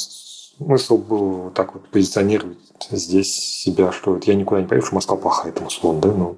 смысл 0.58 0.98
был 0.98 1.52
так 1.52 1.74
вот 1.74 1.88
позиционировать 1.90 2.58
здесь 2.92 3.34
себя, 3.34 3.92
что 3.92 4.14
вот 4.14 4.26
я 4.26 4.36
никуда 4.36 4.62
не 4.62 4.68
поеду, 4.68 4.86
что 4.86 4.96
Москва 4.96 5.18
плохая, 5.18 5.52
там 5.52 5.68
условно, 5.68 6.02
да, 6.02 6.12
ну, 6.12 6.38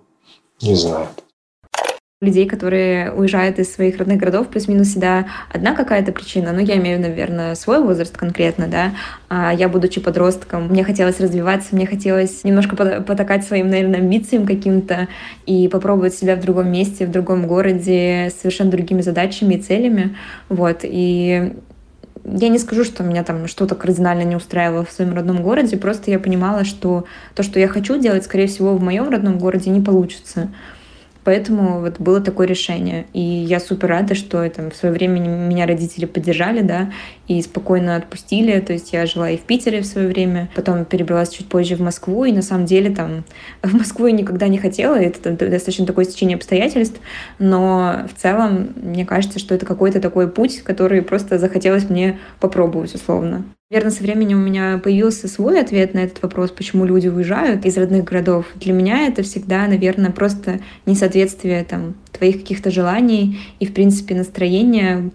не 0.61 0.75
знаю. 0.75 1.07
Людей, 2.21 2.47
которые 2.47 3.11
уезжают 3.11 3.59
из 3.59 3.73
своих 3.73 3.97
родных 3.97 4.17
городов, 4.17 4.47
плюс-минус 4.47 4.87
всегда 4.87 5.27
одна 5.53 5.75
какая-то 5.75 6.13
причина. 6.13 6.53
Ну, 6.53 6.59
я 6.59 6.77
имею, 6.77 6.99
наверное, 6.99 7.55
свой 7.55 7.83
возраст 7.83 8.15
конкретно, 8.15 8.67
да. 8.67 8.93
А 9.27 9.53
я, 9.53 9.67
будучи 9.67 9.99
подростком, 9.99 10.69
мне 10.69 10.85
хотелось 10.85 11.19
развиваться, 11.19 11.75
мне 11.75 11.85
хотелось 11.85 12.45
немножко 12.45 12.77
потакать 13.01 13.45
своим, 13.45 13.69
наверное, 13.69 13.99
амбициям 13.99 14.47
каким-то 14.47 15.09
и 15.45 15.67
попробовать 15.67 16.15
себя 16.15 16.37
в 16.37 16.41
другом 16.41 16.71
месте, 16.71 17.05
в 17.05 17.11
другом 17.11 17.47
городе, 17.47 18.31
с 18.31 18.39
совершенно 18.39 18.71
другими 18.71 19.01
задачами 19.01 19.55
и 19.55 19.61
целями. 19.61 20.15
Вот. 20.47 20.79
И 20.83 21.53
я 22.25 22.49
не 22.49 22.57
скажу, 22.59 22.83
что 22.83 23.03
меня 23.03 23.23
там 23.23 23.47
что-то 23.47 23.75
кардинально 23.75 24.23
не 24.23 24.35
устраивало 24.35 24.83
в 24.83 24.91
своем 24.91 25.13
родном 25.13 25.43
городе, 25.43 25.77
просто 25.77 26.11
я 26.11 26.19
понимала, 26.19 26.65
что 26.65 27.05
то, 27.35 27.43
что 27.43 27.59
я 27.59 27.67
хочу 27.67 27.97
делать, 27.97 28.23
скорее 28.23 28.47
всего, 28.47 28.75
в 28.75 28.83
моем 28.83 29.09
родном 29.09 29.37
городе 29.37 29.69
не 29.69 29.81
получится. 29.81 30.49
Поэтому 31.25 31.81
вот 31.81 31.99
было 31.99 32.21
такое 32.21 32.45
решение. 32.45 33.07
И 33.11 33.19
я 33.19 33.59
супер 33.59 33.89
рада, 33.89 34.13
что 34.13 34.47
там, 34.49 34.69
в 34.69 34.75
свое 34.75 34.93
время 34.93 35.19
меня 35.19 35.65
родители 35.65 36.05
поддержали, 36.05 36.61
да, 36.61 36.91
и 37.27 37.41
спокойно 37.41 37.95
отпустили. 37.95 38.59
То 38.59 38.73
есть 38.73 38.93
я 38.93 39.07
жила 39.07 39.31
и 39.31 39.37
в 39.37 39.41
Питере 39.41 39.81
в 39.81 39.87
свое 39.87 40.07
время, 40.07 40.49
потом 40.55 40.85
перебралась 40.85 41.29
чуть 41.29 41.49
позже 41.49 41.75
в 41.75 41.81
Москву, 41.81 42.25
и 42.25 42.31
на 42.31 42.43
самом 42.43 42.65
деле 42.65 42.95
там 42.95 43.23
в 43.63 43.73
Москву 43.73 44.05
я 44.05 44.13
никогда 44.13 44.47
не 44.47 44.59
хотела, 44.59 44.95
это 44.95 45.31
достаточно 45.31 45.87
такое 45.87 46.05
стечение 46.05 46.35
обстоятельств, 46.35 46.99
но 47.39 48.05
в 48.13 48.21
целом 48.21 48.69
мне 48.75 49.05
кажется, 49.05 49.39
что 49.39 49.55
это 49.55 49.65
какой-то 49.65 49.99
такой 49.99 50.29
путь, 50.29 50.61
который 50.61 51.01
просто 51.01 51.39
захотелось 51.39 51.89
мне 51.89 52.19
попробовать 52.39 52.93
условно. 52.93 53.45
Наверное, 53.71 53.91
со 53.91 54.03
временем 54.03 54.37
у 54.37 54.45
меня 54.45 54.77
появился 54.77 55.27
свой 55.27 55.59
ответ 55.59 55.95
на 55.95 55.99
этот 55.99 56.21
вопрос, 56.21 56.51
почему 56.51 56.85
люди 56.85 57.07
уезжают 57.07 57.65
из 57.65 57.75
родных 57.77 58.03
городов. 58.03 58.45
Для 58.57 58.73
меня 58.73 59.07
это 59.07 59.23
всегда, 59.23 59.65
наверное, 59.65 60.11
просто 60.11 60.59
несоответствие 60.85 61.63
там, 61.63 61.95
твоих 62.11 62.41
каких-то 62.41 62.69
желаний 62.69 63.39
и, 63.59 63.65
в 63.65 63.73
принципе, 63.73 64.13
настроения 64.13 65.09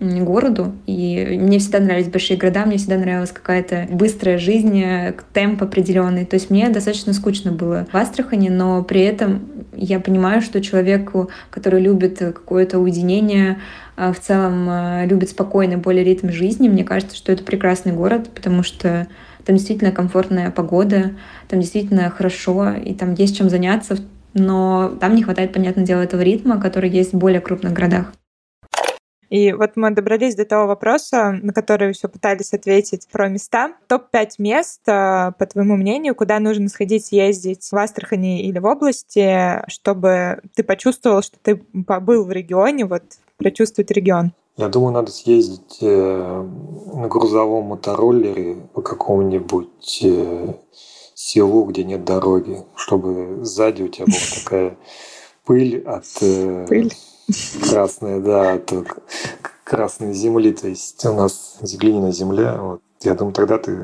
городу. 0.00 0.72
И 0.86 1.38
мне 1.40 1.60
всегда 1.60 1.78
нравились 1.78 2.08
большие 2.08 2.36
города, 2.36 2.66
мне 2.66 2.76
всегда 2.76 2.98
нравилась 2.98 3.30
какая-то 3.30 3.86
быстрая 3.88 4.36
жизнь, 4.36 4.80
э, 4.80 5.14
темп 5.32 5.62
определенный. 5.62 6.24
То 6.24 6.34
есть 6.34 6.50
мне 6.50 6.68
достаточно 6.70 7.12
скучно 7.12 7.52
было 7.52 7.86
в 7.92 7.96
Астрахани, 7.96 8.48
но 8.48 8.82
при 8.82 9.02
этом 9.02 9.42
я 9.76 10.00
понимаю, 10.00 10.42
что 10.42 10.60
человеку, 10.60 11.30
который 11.50 11.80
любит 11.80 12.18
какое-то 12.18 12.80
уединение, 12.80 13.60
в 13.96 14.14
целом 14.14 14.68
э, 14.68 15.06
любит 15.06 15.30
спокойный 15.30 15.76
более 15.76 16.04
ритм 16.04 16.30
жизни, 16.30 16.68
мне 16.68 16.84
кажется, 16.84 17.16
что 17.16 17.32
это 17.32 17.44
прекрасный 17.44 17.92
город, 17.92 18.30
потому 18.34 18.62
что 18.62 19.06
там 19.44 19.56
действительно 19.56 19.92
комфортная 19.92 20.50
погода, 20.50 21.12
там 21.48 21.60
действительно 21.60 22.08
хорошо, 22.10 22.70
и 22.70 22.94
там 22.94 23.14
есть 23.14 23.36
чем 23.36 23.50
заняться, 23.50 23.98
но 24.34 24.96
там 25.00 25.14
не 25.14 25.22
хватает, 25.22 25.52
понятное 25.52 25.84
дело, 25.84 26.00
этого 26.00 26.22
ритма, 26.22 26.60
который 26.60 26.90
есть 26.90 27.12
в 27.12 27.18
более 27.18 27.40
крупных 27.40 27.72
городах. 27.72 28.12
И 29.32 29.54
вот 29.54 29.76
мы 29.76 29.90
добрались 29.92 30.34
до 30.34 30.44
того 30.44 30.66
вопроса, 30.66 31.38
на 31.42 31.54
который 31.54 31.94
все 31.94 32.06
пытались 32.06 32.52
ответить 32.52 33.08
про 33.10 33.30
места. 33.30 33.72
Топ-5 33.88 34.28
мест, 34.36 34.82
э, 34.86 35.32
по 35.38 35.46
твоему 35.46 35.76
мнению, 35.76 36.14
куда 36.14 36.38
нужно 36.38 36.68
сходить, 36.68 37.06
съездить 37.06 37.66
в 37.72 37.74
Астрахани 37.74 38.46
или 38.46 38.58
в 38.58 38.66
области, 38.66 39.62
чтобы 39.68 40.42
ты 40.54 40.62
почувствовал, 40.62 41.22
что 41.22 41.38
ты 41.42 41.56
побыл 41.56 42.26
в 42.26 42.30
регионе, 42.30 42.84
вот 42.84 43.04
прочувствовать 43.36 43.90
регион? 43.90 44.32
Я 44.56 44.68
думаю, 44.68 44.92
надо 44.92 45.10
съездить 45.10 45.78
э, 45.80 46.48
на 46.92 47.08
грузовом 47.08 47.64
мотороллере 47.64 48.56
по 48.74 48.82
какому-нибудь 48.82 50.00
э, 50.02 50.54
селу, 51.14 51.64
где 51.64 51.84
нет 51.84 52.04
дороги, 52.04 52.62
чтобы 52.76 53.44
сзади 53.44 53.82
у 53.82 53.88
тебя 53.88 54.06
была 54.06 54.16
такая 54.44 54.76
пыль 55.46 55.82
от 55.86 56.04
пыль. 56.68 56.92
Красная, 57.62 58.20
да, 58.20 58.54
от 58.54 58.72
красной 59.64 60.12
земли. 60.12 60.52
То 60.52 60.68
есть 60.68 61.04
у 61.06 61.14
нас 61.14 61.56
глиняная 61.62 62.12
земля. 62.12 62.58
Вот. 62.60 62.82
Я 63.00 63.14
думаю, 63.14 63.32
тогда 63.32 63.58
ты 63.58 63.76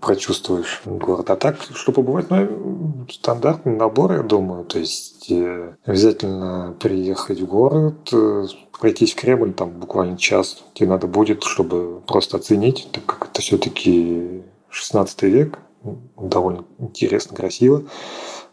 прочувствуешь 0.00 0.82
город. 0.84 1.30
А 1.30 1.36
так, 1.36 1.56
что 1.74 1.92
побывать, 1.92 2.30
ну, 2.30 3.06
стандартный 3.10 3.76
набор, 3.76 4.12
я 4.12 4.22
думаю. 4.22 4.64
То 4.64 4.78
есть 4.78 5.11
э, 5.30 5.76
обязательно 5.84 6.76
приехать 6.80 7.40
в 7.40 7.46
город, 7.46 8.08
э, 8.12 8.46
пройтись 8.78 9.12
в 9.12 9.16
Кремль, 9.16 9.52
там 9.52 9.70
буквально 9.70 10.16
час 10.16 10.64
тебе 10.74 10.88
надо 10.88 11.06
будет, 11.06 11.44
чтобы 11.44 12.00
просто 12.06 12.36
оценить, 12.36 12.88
так 12.92 13.04
как 13.06 13.28
это 13.30 13.40
все-таки 13.40 14.42
16 14.70 15.22
век, 15.22 15.58
довольно 16.16 16.64
интересно, 16.78 17.36
красиво. 17.36 17.84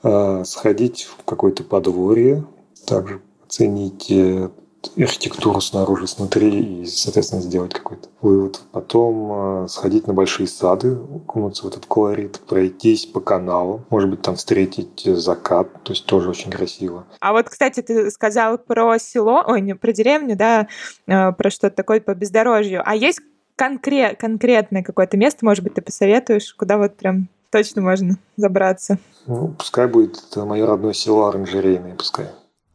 Э, 0.03 0.43
сходить 0.45 1.03
в 1.03 1.23
какое-то 1.23 1.63
подворье, 1.63 2.45
также 2.85 3.21
оценить 3.45 4.09
э, 4.11 4.49
архитектуру 4.97 5.61
снаружи, 5.61 6.07
снутри 6.07 6.81
и, 6.81 6.85
соответственно, 6.85 7.41
сделать 7.41 7.73
какой-то 7.73 8.09
вывод. 8.21 8.61
Потом 8.71 9.63
э, 9.63 9.67
сходить 9.67 10.07
на 10.07 10.13
большие 10.13 10.47
сады, 10.47 10.93
окунуться 10.93 11.63
в 11.63 11.67
этот 11.67 11.85
колорит, 11.85 12.39
пройтись 12.47 13.05
по 13.05 13.19
каналу, 13.19 13.81
может 13.89 14.09
быть, 14.09 14.21
там 14.21 14.35
встретить 14.35 15.03
закат, 15.05 15.67
то 15.83 15.93
есть 15.93 16.05
тоже 16.05 16.29
очень 16.29 16.51
красиво. 16.51 17.05
А 17.19 17.33
вот, 17.33 17.49
кстати, 17.49 17.81
ты 17.81 18.09
сказал 18.11 18.57
про 18.57 18.97
село, 18.99 19.43
ой, 19.47 19.61
не 19.61 19.75
про 19.75 19.91
деревню, 19.91 20.35
да, 20.35 20.67
э, 21.07 21.31
про 21.31 21.49
что-то 21.49 21.75
такое 21.75 21.99
по 21.99 22.13
бездорожью. 22.13 22.81
А 22.85 22.95
есть 22.95 23.21
конкрет, 23.55 24.19
конкретное 24.19 24.83
какое-то 24.83 25.17
место, 25.17 25.45
может 25.45 25.63
быть, 25.63 25.73
ты 25.73 25.81
посоветуешь, 25.81 26.53
куда 26.53 26.77
вот 26.77 26.95
прям 26.95 27.27
точно 27.51 27.81
можно 27.81 28.15
забраться? 28.37 28.97
Ну, 29.27 29.49
пускай 29.57 29.87
будет 29.87 30.21
мое 30.35 30.65
родное 30.65 30.93
село 30.93 31.25
Оранжерейное, 31.25 31.95
пускай. 31.95 32.27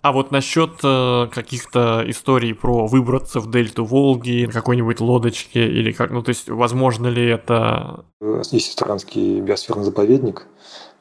А 0.05 0.13
вот 0.13 0.31
насчет 0.31 0.81
э, 0.85 1.29
каких-то 1.33 2.05
историй 2.07 2.55
про 2.55 2.87
выбраться 2.87 3.41
в 3.41 3.51
дельту 3.51 3.87
Волги, 3.87 4.47
какой-нибудь 4.53 5.01
лодочке 5.01 5.67
или 5.67 5.93
как, 5.93 6.11
ну 6.11 6.23
то 6.23 6.29
есть 6.29 6.51
возможно 6.51 7.07
ли 7.07 7.27
это? 7.27 8.05
Есть 8.51 8.73
Странский 8.73 9.41
биосферный 9.41 9.83
заповедник. 9.83 10.47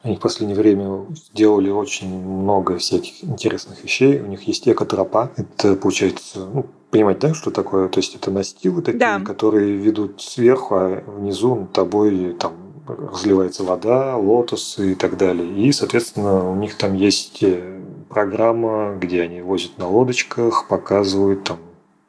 Они 0.00 0.16
в 0.16 0.20
последнее 0.20 0.56
время 0.56 1.04
сделали 1.14 1.68
очень 1.68 2.18
много 2.18 2.78
всяких 2.78 3.22
интересных 3.22 3.84
вещей. 3.84 4.20
У 4.20 4.26
них 4.26 4.40
есть 4.44 4.66
экотропа. 4.66 5.30
Это 5.36 5.76
получается, 5.76 6.38
ну, 6.38 6.64
понимаете, 6.90 7.28
да, 7.28 7.34
что 7.34 7.50
такое? 7.50 7.90
То 7.90 8.00
есть 8.00 8.14
это 8.14 8.30
настилы 8.30 8.80
такие, 8.80 9.00
да. 9.00 9.20
которые 9.20 9.76
ведут 9.76 10.22
сверху, 10.22 10.76
а 10.76 11.04
внизу 11.06 11.54
над 11.54 11.72
тобой 11.74 12.34
там 12.40 12.54
разливается 12.86 13.64
вода, 13.64 14.16
лотосы 14.16 14.92
и 14.92 14.94
так 14.94 15.18
далее. 15.18 15.46
И, 15.58 15.72
соответственно, 15.72 16.50
у 16.50 16.54
них 16.56 16.76
там 16.78 16.94
есть 16.94 17.42
э, 17.42 17.74
программа, 18.14 18.96
где 18.98 19.22
они 19.22 19.42
возят 19.42 19.76
на 19.76 19.88
лодочках, 19.88 20.68
показывают 20.68 21.44
там 21.44 21.58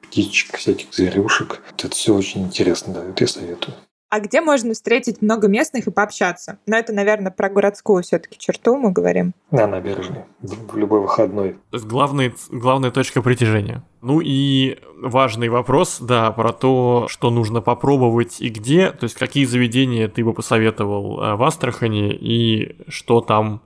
птичек, 0.01 0.57
всяких 0.57 0.93
зверюшек. 0.93 1.61
Это 1.71 1.89
все 1.89 2.15
очень 2.15 2.43
интересно, 2.43 2.93
да, 2.93 3.03
это 3.03 3.23
я 3.23 3.27
советую. 3.27 3.75
А 4.09 4.19
где 4.21 4.39
можно 4.39 4.73
встретить 4.73 5.21
много 5.21 5.47
местных 5.47 5.87
и 5.87 5.91
пообщаться? 5.91 6.59
Но 6.67 6.77
это, 6.77 6.93
наверное, 6.93 7.31
про 7.31 7.49
городскую 7.49 8.01
все-таки 8.03 8.37
черту 8.37 8.77
мы 8.77 8.91
говорим. 8.91 9.33
На 9.51 9.67
набережной, 9.67 10.23
в 10.41 10.77
любой 10.77 11.01
выходной. 11.01 11.53
То 11.71 11.77
есть 11.77 11.85
главный, 11.85 12.33
главная 12.49 12.91
точка 12.91 13.21
притяжения. 13.21 13.83
Ну 14.01 14.21
и 14.23 14.77
важный 15.01 15.49
вопрос, 15.49 15.97
да, 15.99 16.31
про 16.31 16.53
то, 16.53 17.07
что 17.09 17.29
нужно 17.31 17.59
попробовать 17.61 18.39
и 18.39 18.49
где, 18.49 18.91
то 18.91 19.03
есть 19.03 19.15
какие 19.15 19.43
заведения 19.43 20.07
ты 20.07 20.23
бы 20.23 20.33
посоветовал 20.33 21.21
э, 21.21 21.35
в 21.35 21.43
Астрахани 21.43 22.13
и 22.13 22.77
что 22.87 23.19
там 23.19 23.63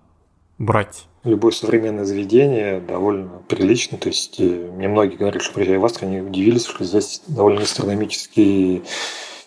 брать 0.59 1.07
любое 1.23 1.51
современное 1.51 2.05
заведение 2.05 2.79
довольно 2.79 3.41
прилично. 3.47 3.97
То 3.97 4.09
есть 4.09 4.39
э, 4.39 4.43
мне 4.43 4.87
многие 4.87 5.15
говорят, 5.15 5.41
что 5.41 5.53
приезжая 5.53 5.79
в 5.79 5.85
Астрахань, 5.85 6.17
они 6.17 6.27
удивились, 6.27 6.65
что 6.65 6.83
здесь 6.83 7.21
довольно 7.27 7.61
астрономически 7.61 8.83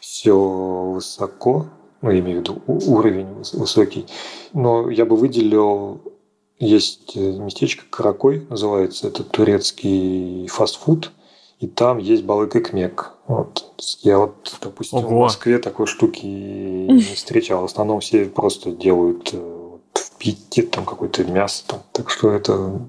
все 0.00 0.36
высоко, 0.36 1.66
ну, 2.02 2.10
я 2.10 2.20
имею 2.20 2.38
в 2.38 2.40
виду 2.40 2.62
уровень 2.66 3.28
высокий. 3.52 4.06
Но 4.52 4.90
я 4.90 5.04
бы 5.04 5.16
выделил, 5.16 6.00
есть 6.58 7.16
э, 7.16 7.20
местечко 7.20 7.84
Каракой, 7.88 8.46
называется, 8.48 9.08
это 9.08 9.24
турецкий 9.24 10.46
фастфуд, 10.48 11.12
и 11.60 11.68
там 11.68 11.98
есть 11.98 12.24
балык 12.24 12.56
и 12.56 12.60
кмек. 12.60 13.12
Вот. 13.28 13.72
Я 14.02 14.18
вот, 14.18 14.56
допустим, 14.60 14.98
Ого. 14.98 15.08
в 15.08 15.12
Москве 15.12 15.58
такой 15.58 15.86
штуки 15.86 16.26
не 16.26 17.00
встречал. 17.00 17.62
В 17.62 17.66
основном 17.66 18.00
все 18.00 18.26
просто 18.26 18.72
делают 18.72 19.32
пить 20.22 20.70
там 20.70 20.84
какое-то 20.84 21.24
мясо. 21.24 21.64
Там. 21.66 21.80
Так 21.92 22.10
что 22.10 22.30
это 22.30 22.80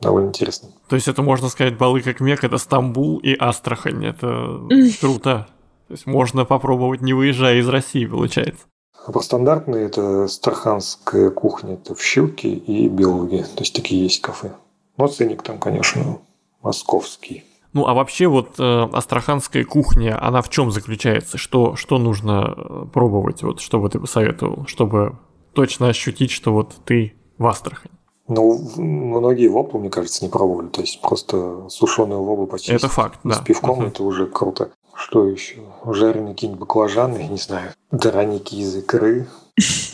довольно 0.00 0.28
интересно. 0.28 0.70
То 0.88 0.96
есть 0.96 1.08
это 1.08 1.22
можно 1.22 1.48
сказать, 1.48 1.76
Балы 1.76 2.00
как 2.00 2.20
Мек, 2.20 2.42
это 2.42 2.58
Стамбул 2.58 3.18
и 3.18 3.36
Астрахань. 3.38 4.04
Это 4.04 4.60
круто. 5.00 5.48
То 5.88 5.92
есть 5.92 6.06
можно 6.06 6.44
попробовать, 6.46 7.02
не 7.02 7.12
выезжая 7.12 7.58
из 7.58 7.68
России, 7.68 8.06
получается. 8.06 8.64
А 9.06 9.12
по 9.12 9.20
стандартной 9.20 9.84
это 9.84 10.24
астраханская 10.24 11.30
кухня, 11.30 11.74
это 11.74 11.94
в 11.94 12.02
Щуке 12.02 12.48
и 12.48 12.88
Белуге. 12.88 13.42
То 13.42 13.60
есть 13.60 13.74
такие 13.74 14.02
есть 14.02 14.22
кафе. 14.22 14.52
Но 14.96 15.08
ценник 15.08 15.42
там, 15.42 15.58
конечно, 15.58 16.20
московский. 16.62 17.44
Ну, 17.74 17.86
а 17.86 17.92
вообще 17.92 18.28
вот 18.28 18.58
э, 18.58 18.88
астраханская 18.92 19.64
кухня, 19.64 20.16
она 20.24 20.40
в 20.40 20.48
чем 20.48 20.70
заключается? 20.70 21.36
Что, 21.36 21.74
что 21.74 21.98
нужно 21.98 22.54
э, 22.56 22.84
пробовать, 22.92 23.42
вот, 23.42 23.60
что 23.60 23.80
бы 23.80 23.90
ты 23.90 23.98
посоветовал, 23.98 24.64
чтобы 24.66 25.18
точно 25.54 25.88
ощутить, 25.88 26.30
что 26.30 26.52
вот 26.52 26.74
ты 26.84 27.14
в 27.38 27.46
Астрахани? 27.46 27.94
Ну, 28.26 28.58
многие 28.76 29.48
воблы, 29.48 29.80
мне 29.80 29.90
кажется, 29.90 30.24
не 30.24 30.30
пробовали. 30.30 30.68
То 30.68 30.80
есть 30.80 31.00
просто 31.00 31.68
сушеную 31.68 32.22
воблу 32.22 32.46
почти. 32.46 32.72
Это 32.72 32.88
факт, 32.88 33.20
да. 33.24 33.34
С 33.34 33.40
пивком 33.40 33.82
uh-huh. 33.82 33.88
это 33.88 34.02
уже 34.02 34.26
круто. 34.26 34.70
Что 34.94 35.26
еще? 35.26 35.56
Жареные 35.84 36.34
какие-нибудь 36.34 36.60
баклажаны, 36.60 37.26
не 37.28 37.36
знаю, 37.36 37.72
драники 37.90 38.54
из 38.54 38.76
икры, 38.76 39.26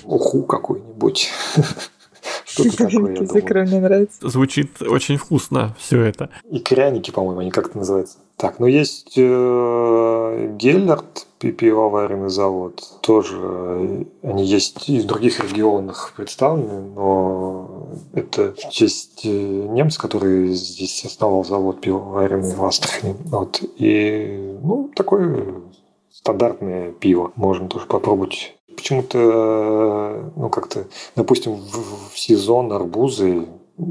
уху 0.04 0.42
какой-нибудь. 0.42 1.30
Что-то 2.44 2.76
такое, 2.76 3.14
я 3.14 3.20
думаю. 3.20 3.66
мне 3.66 3.80
нравится. 3.80 4.28
Звучит 4.28 4.82
очень 4.82 5.16
вкусно 5.16 5.74
все 5.78 6.02
это. 6.02 6.30
И 6.50 6.58
кряники, 6.58 7.10
по-моему, 7.10 7.40
они 7.40 7.50
как-то 7.50 7.78
называются. 7.78 8.18
Так, 8.36 8.58
ну 8.58 8.66
есть 8.66 9.14
э, 9.16 10.54
Геллерт, 10.58 11.26
пивоваренный 11.38 12.30
завод. 12.30 12.82
Тоже 13.02 13.36
э, 13.38 14.04
они 14.22 14.44
есть 14.46 14.88
и 14.88 15.00
в 15.00 15.06
других 15.06 15.40
регионах 15.40 16.14
представлены, 16.16 16.80
но 16.94 17.88
это 18.14 18.54
в 18.54 18.70
честь 18.70 19.20
э, 19.24 19.28
немца, 19.28 20.00
который 20.00 20.48
здесь 20.54 21.04
основал 21.04 21.44
завод 21.44 21.80
пивоваренный 21.80 22.54
в 22.54 22.64
Астрахани. 22.64 23.14
Вот. 23.26 23.62
И 23.76 24.58
ну, 24.62 24.90
такое 24.94 25.62
стандартное 26.10 26.92
пиво 26.92 27.32
можно 27.36 27.68
тоже 27.68 27.86
попробовать 27.86 28.56
почему-то, 28.76 30.32
ну, 30.36 30.48
как-то, 30.48 30.86
допустим, 31.16 31.56
в, 31.56 32.12
в 32.12 32.18
сезон 32.18 32.72
арбузы 32.72 33.46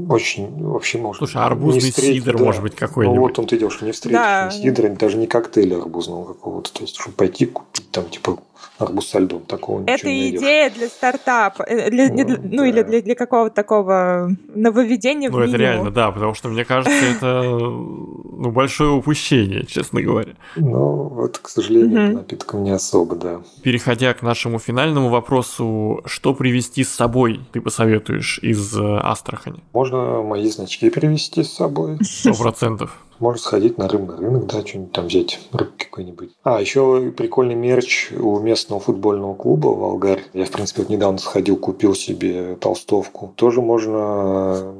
очень 0.08 0.62
вообще 0.62 0.98
может 0.98 1.18
Слушай, 1.18 1.42
арбузный 1.42 1.82
не 1.82 1.90
встретить, 1.90 2.22
сидр 2.22 2.38
да. 2.38 2.44
может 2.44 2.62
быть 2.62 2.76
какой-нибудь. 2.76 3.16
Ну 3.16 3.22
вот 3.22 3.38
он 3.38 3.46
ты 3.46 3.56
идешь, 3.56 3.80
не 3.82 3.92
встретишь 3.92 4.18
Да. 4.20 4.46
ни 4.52 4.62
сидра, 4.62 4.88
даже 4.90 5.16
не 5.16 5.26
коктейля 5.26 5.78
арбузного 5.78 6.26
какого-то. 6.26 6.72
То 6.72 6.82
есть, 6.82 6.96
чтобы 6.96 7.16
пойти 7.16 7.46
купить 7.46 7.90
там, 7.90 8.04
типа, 8.08 8.38
арбуз 8.78 9.08
со 9.08 9.18
льдом, 9.18 9.40
такого 9.40 9.80
ничего 9.80 9.94
Это 9.94 10.30
идея 10.30 10.70
для 10.70 10.88
стартапа, 10.88 11.62
э, 11.64 11.90
для- 11.90 12.08
для- 12.08 12.24
Ну, 12.24 12.36
ну 12.42 12.64
или 12.64 12.82
для, 12.82 13.02
для 13.02 13.14
какого-то 13.14 13.54
такого 13.54 14.30
нововведения 14.54 15.28
в 15.30 15.32
Ну, 15.32 15.38
это 15.40 15.48
меню. 15.48 15.58
реально, 15.58 15.90
да, 15.90 16.10
потому 16.10 16.34
что 16.34 16.48
мне 16.48 16.64
кажется, 16.64 16.92
это 17.16 17.42
ну, 17.42 18.50
большое 18.50 18.90
упущение, 18.90 19.66
честно 19.66 20.00
говоря. 20.02 20.32
Но 20.56 21.08
вот, 21.08 21.38
к 21.38 21.48
сожалению, 21.48 22.10
к 22.12 22.14
напиткам 22.14 22.62
не 22.64 22.70
особо, 22.70 23.16
да. 23.16 23.40
Переходя 23.62 24.14
к 24.14 24.22
нашему 24.22 24.58
финальному 24.58 25.08
вопросу, 25.08 26.00
что 26.06 26.34
привезти 26.34 26.84
с 26.84 26.90
собой 26.90 27.40
ты 27.52 27.60
посоветуешь 27.60 28.38
из 28.42 28.76
э, 28.78 28.98
Астрахани? 29.02 29.62
Можно 29.72 30.22
мои 30.22 30.48
значки 30.50 30.88
привезти 30.90 31.42
с 31.42 31.52
собой. 31.52 31.98
Сто 32.02 32.34
процентов. 32.34 32.96
Можно 33.20 33.38
сходить 33.38 33.76
на 33.76 33.86
рыбный 33.86 34.16
рынок, 34.16 34.46
да, 34.46 34.66
что-нибудь 34.66 34.92
там 34.92 35.06
взять, 35.06 35.38
рыбки 35.52 35.84
какой-нибудь. 35.84 36.30
А, 36.42 36.58
еще 36.58 37.12
прикольный 37.14 37.54
мерч 37.54 38.10
у 38.12 38.40
местного 38.40 38.80
футбольного 38.80 39.34
клуба 39.34 39.68
Волгарь. 39.68 40.22
Я, 40.32 40.46
в 40.46 40.50
принципе, 40.50 40.82
вот 40.82 40.90
недавно 40.90 41.18
сходил, 41.18 41.58
купил 41.58 41.94
себе 41.94 42.56
толстовку. 42.56 43.34
Тоже 43.36 43.60
можно 43.60 44.74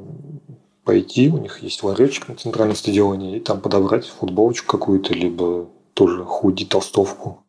пойти, 0.83 1.29
у 1.29 1.37
них 1.37 1.61
есть 1.61 1.83
ларечек 1.83 2.29
на 2.29 2.35
центральном 2.35 2.75
стадионе, 2.75 3.37
и 3.37 3.39
там 3.39 3.61
подобрать 3.61 4.07
футболочку 4.07 4.77
какую-то, 4.77 5.13
либо 5.13 5.67
тоже 5.93 6.23
худи, 6.23 6.65
толстовку. 6.65 7.43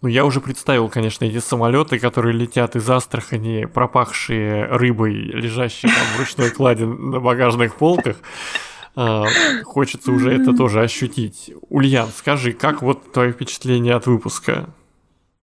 Ну, 0.00 0.08
я 0.08 0.24
уже 0.24 0.40
представил, 0.40 0.88
конечно, 0.88 1.24
эти 1.24 1.40
самолеты, 1.40 1.98
которые 1.98 2.32
летят 2.32 2.76
из 2.76 2.88
Астрахани, 2.88 3.64
пропахшие 3.64 4.66
рыбой, 4.66 5.12
лежащие 5.12 5.90
там 5.90 6.04
в 6.14 6.20
ручной 6.20 6.50
кладе 6.50 6.86
на 6.86 7.18
багажных 7.18 7.74
полках. 7.74 8.18
А, 8.96 9.26
Хочется 9.64 10.12
уже 10.12 10.32
это 10.32 10.56
тоже 10.56 10.82
ощутить. 10.82 11.52
Ульян, 11.68 12.08
скажи, 12.08 12.52
как 12.52 12.82
вот 12.82 13.12
твои 13.12 13.32
впечатления 13.32 13.94
от 13.94 14.06
выпуска? 14.06 14.70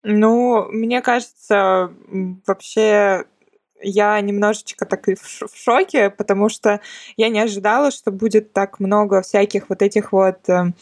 Ну, 0.02 0.66
мне 0.70 1.02
кажется, 1.02 1.92
вообще 2.46 3.24
я 3.80 4.20
немножечко 4.20 4.86
так 4.86 5.08
и 5.08 5.14
в 5.14 5.50
шоке, 5.54 6.10
потому 6.10 6.48
что 6.48 6.80
я 7.16 7.28
не 7.28 7.40
ожидала, 7.40 7.90
что 7.90 8.10
будет 8.10 8.52
так 8.52 8.80
много 8.80 9.22
всяких 9.22 9.68
вот 9.68 9.82
этих 9.82 10.12
вот 10.12 10.48
э, 10.48 10.72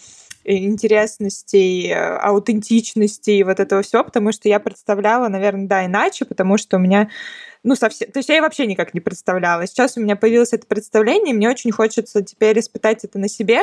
интересностей, 0.47 1.91
э, 1.91 2.17
аутентичностей 2.19 3.43
вот 3.43 3.61
этого 3.61 3.83
всего, 3.83 4.05
потому 4.05 4.33
что 4.33 4.49
я 4.49 4.61
представляла, 4.61 5.29
наверное, 5.29 5.67
да, 5.67 5.85
иначе, 5.85 6.25
потому 6.25 6.57
что 6.57 6.77
у 6.77 6.81
меня 6.81 7.11
ну, 7.65 7.75
совсем... 7.75 8.11
То 8.13 8.21
есть 8.21 8.29
я 8.29 8.41
вообще 8.41 8.67
никак 8.67 8.95
не 8.95 9.01
представляла. 9.01 9.67
Сейчас 9.67 9.97
у 9.97 10.01
меня 10.01 10.15
появилось 10.15 10.53
это 10.53 10.67
представление, 10.67 11.35
и 11.35 11.37
мне 11.37 11.51
очень 11.51 11.73
хочется 11.73 12.23
теперь 12.23 12.59
испытать 12.61 13.03
это 13.05 13.19
на 13.19 13.29
себе. 13.29 13.63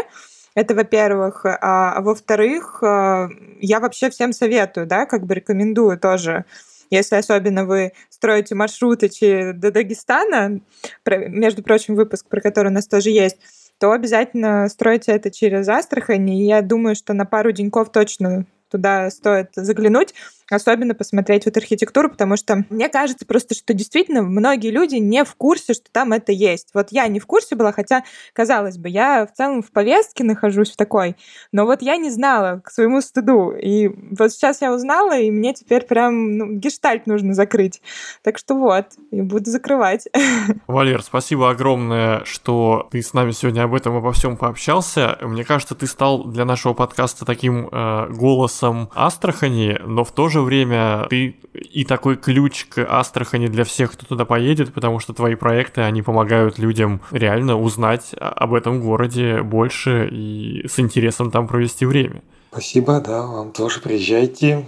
Это, 0.55 0.75
во-первых. 0.75 1.45
А, 1.45 1.93
а 1.93 2.01
во-вторых, 2.01 2.83
а, 2.83 3.29
я 3.61 3.79
вообще 3.79 4.09
всем 4.09 4.33
советую, 4.33 4.87
да, 4.87 5.05
как 5.05 5.25
бы 5.25 5.33
рекомендую 5.35 5.97
тоже 5.97 6.45
если 6.89 7.15
особенно 7.15 7.65
вы 7.65 7.93
строите 8.09 8.53
маршруты 8.53 9.09
до 9.53 9.71
Дагестана, 9.71 10.61
про- 11.03 11.27
между 11.27 11.63
прочим, 11.63 11.95
выпуск, 11.95 12.27
про 12.29 12.39
который 12.39 12.67
у 12.67 12.73
нас 12.73 12.87
тоже 12.87 13.09
есть, 13.09 13.37
то 13.83 13.91
обязательно 13.91 14.69
стройте 14.69 15.11
это 15.11 15.29
через 15.29 15.67
Астрахань, 15.67 16.29
и 16.29 16.45
я 16.45 16.61
думаю, 16.61 16.95
что 16.95 17.11
на 17.11 17.25
пару 17.25 17.51
деньков 17.51 17.91
точно 17.91 18.45
туда 18.71 19.09
стоит 19.09 19.49
заглянуть, 19.55 20.13
особенно 20.49 20.95
посмотреть 20.95 21.45
вот 21.45 21.57
архитектуру, 21.57 22.09
потому 22.09 22.37
что 22.37 22.65
мне 22.69 22.89
кажется 22.89 23.25
просто, 23.25 23.55
что 23.55 23.73
действительно 23.73 24.21
многие 24.21 24.69
люди 24.69 24.95
не 24.95 25.23
в 25.23 25.35
курсе, 25.35 25.73
что 25.73 25.85
там 25.91 26.13
это 26.13 26.31
есть. 26.31 26.69
Вот 26.73 26.87
я 26.91 27.07
не 27.07 27.19
в 27.19 27.25
курсе 27.25 27.55
была, 27.55 27.71
хотя, 27.71 28.03
казалось 28.33 28.77
бы, 28.77 28.89
я 28.89 29.25
в 29.25 29.33
целом 29.33 29.61
в 29.61 29.71
повестке 29.71 30.23
нахожусь 30.23 30.71
в 30.71 30.75
такой, 30.75 31.15
но 31.51 31.65
вот 31.65 31.81
я 31.81 31.97
не 31.97 32.09
знала 32.09 32.61
к 32.63 32.71
своему 32.71 33.01
стыду. 33.01 33.51
И 33.51 33.87
вот 33.87 34.31
сейчас 34.31 34.61
я 34.61 34.73
узнала, 34.73 35.17
и 35.17 35.31
мне 35.31 35.53
теперь 35.53 35.85
прям 35.85 36.37
ну, 36.37 36.53
гештальт 36.53 37.07
нужно 37.07 37.33
закрыть. 37.33 37.81
Так 38.21 38.37
что 38.37 38.55
вот, 38.55 38.87
и 39.11 39.21
буду 39.21 39.49
закрывать. 39.49 40.07
Валер, 40.67 41.01
спасибо 41.01 41.49
огромное, 41.49 42.23
что 42.25 42.87
ты 42.91 43.01
с 43.01 43.13
нами 43.13 43.31
сегодня 43.31 43.63
об 43.63 43.73
этом 43.73 43.95
обо 43.95 44.11
всем 44.11 44.37
пообщался. 44.37 45.17
Мне 45.21 45.43
кажется, 45.43 45.75
ты 45.75 45.87
стал 45.87 46.25
для 46.25 46.45
нашего 46.45 46.73
подкаста 46.73 47.25
таким 47.25 47.69
э, 47.71 48.07
голосом 48.09 48.89
Астрахани, 48.95 49.79
но 49.85 50.03
в 50.03 50.11
то 50.11 50.29
же 50.29 50.32
время 50.41 51.05
ты 51.09 51.35
и 51.53 51.85
такой 51.85 52.17
ключ 52.17 52.65
к 52.65 52.85
Астрахани 52.89 53.47
для 53.47 53.63
всех, 53.63 53.93
кто 53.93 54.05
туда 54.05 54.25
поедет, 54.25 54.73
потому 54.73 54.99
что 54.99 55.13
твои 55.13 55.35
проекты, 55.35 55.81
они 55.81 56.01
помогают 56.01 56.57
людям 56.57 57.01
реально 57.11 57.59
узнать 57.59 58.13
об 58.19 58.53
этом 58.53 58.81
городе 58.81 59.41
больше 59.41 60.09
и 60.11 60.67
с 60.67 60.79
интересом 60.79 61.31
там 61.31 61.47
провести 61.47 61.85
время. 61.85 62.21
Спасибо, 62.51 62.99
да, 62.99 63.25
вам 63.25 63.51
тоже 63.51 63.79
приезжайте. 63.79 64.65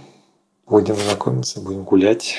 Будем 0.68 0.96
знакомиться, 0.96 1.62
будем 1.62 1.84
гулять. 1.84 2.38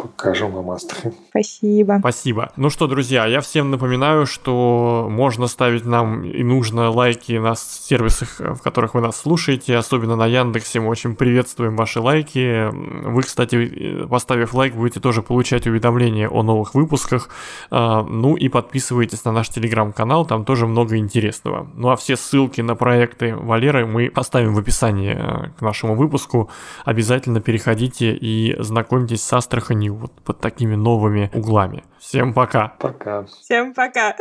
Покажем 0.00 0.52
вам 0.52 0.70
Астрахань. 0.70 1.12
Спасибо. 1.28 1.96
Спасибо. 2.00 2.50
Ну 2.56 2.70
что, 2.70 2.86
друзья, 2.86 3.26
я 3.26 3.42
всем 3.42 3.70
напоминаю, 3.70 4.24
что 4.24 5.06
можно 5.10 5.46
ставить 5.46 5.84
нам 5.84 6.24
и 6.24 6.42
нужно 6.42 6.90
лайки 6.90 7.32
на 7.32 7.54
сервисах, 7.54 8.40
в 8.40 8.62
которых 8.62 8.94
вы 8.94 9.02
нас 9.02 9.16
слушаете, 9.20 9.76
особенно 9.76 10.16
на 10.16 10.26
Яндексе. 10.26 10.80
Мы 10.80 10.88
очень 10.88 11.16
приветствуем 11.16 11.76
ваши 11.76 12.00
лайки. 12.00 12.70
Вы, 12.70 13.22
кстати, 13.22 14.06
поставив 14.08 14.54
лайк, 14.54 14.74
будете 14.74 15.00
тоже 15.00 15.20
получать 15.20 15.66
уведомления 15.66 16.30
о 16.30 16.42
новых 16.42 16.74
выпусках. 16.74 17.28
А, 17.70 18.02
Ну 18.02 18.36
и 18.36 18.48
подписывайтесь 18.48 19.24
на 19.26 19.32
наш 19.32 19.50
телеграм-канал, 19.50 20.24
там 20.24 20.46
тоже 20.46 20.66
много 20.66 20.96
интересного. 20.96 21.68
Ну 21.74 21.90
а 21.90 21.96
все 21.96 22.16
ссылки 22.16 22.62
на 22.62 22.74
проекты 22.74 23.36
Валеры 23.36 23.84
мы 23.84 24.10
оставим 24.14 24.54
в 24.54 24.58
описании 24.58 25.14
э, 25.14 25.50
к 25.58 25.60
нашему 25.60 25.94
выпуску. 25.94 26.48
Обязательно 26.86 27.40
переходите 27.40 28.14
и 28.14 28.56
знакомьтесь 28.62 29.22
с 29.22 29.32
Астраханью 29.32 29.89
вот 29.90 30.12
под 30.22 30.40
такими 30.40 30.74
новыми 30.74 31.30
углами. 31.34 31.84
Всем 31.98 32.32
пока! 32.32 32.74
Пока. 32.78 33.24
Всем 33.24 33.74
пока. 33.74 34.16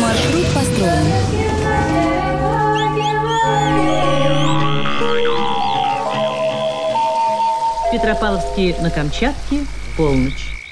Маршрут 0.00 0.46
построен. 0.54 1.44
Петропавловске 7.92 8.74
на 8.80 8.90
Камчатке, 8.90 9.60
полночь. 9.96 10.63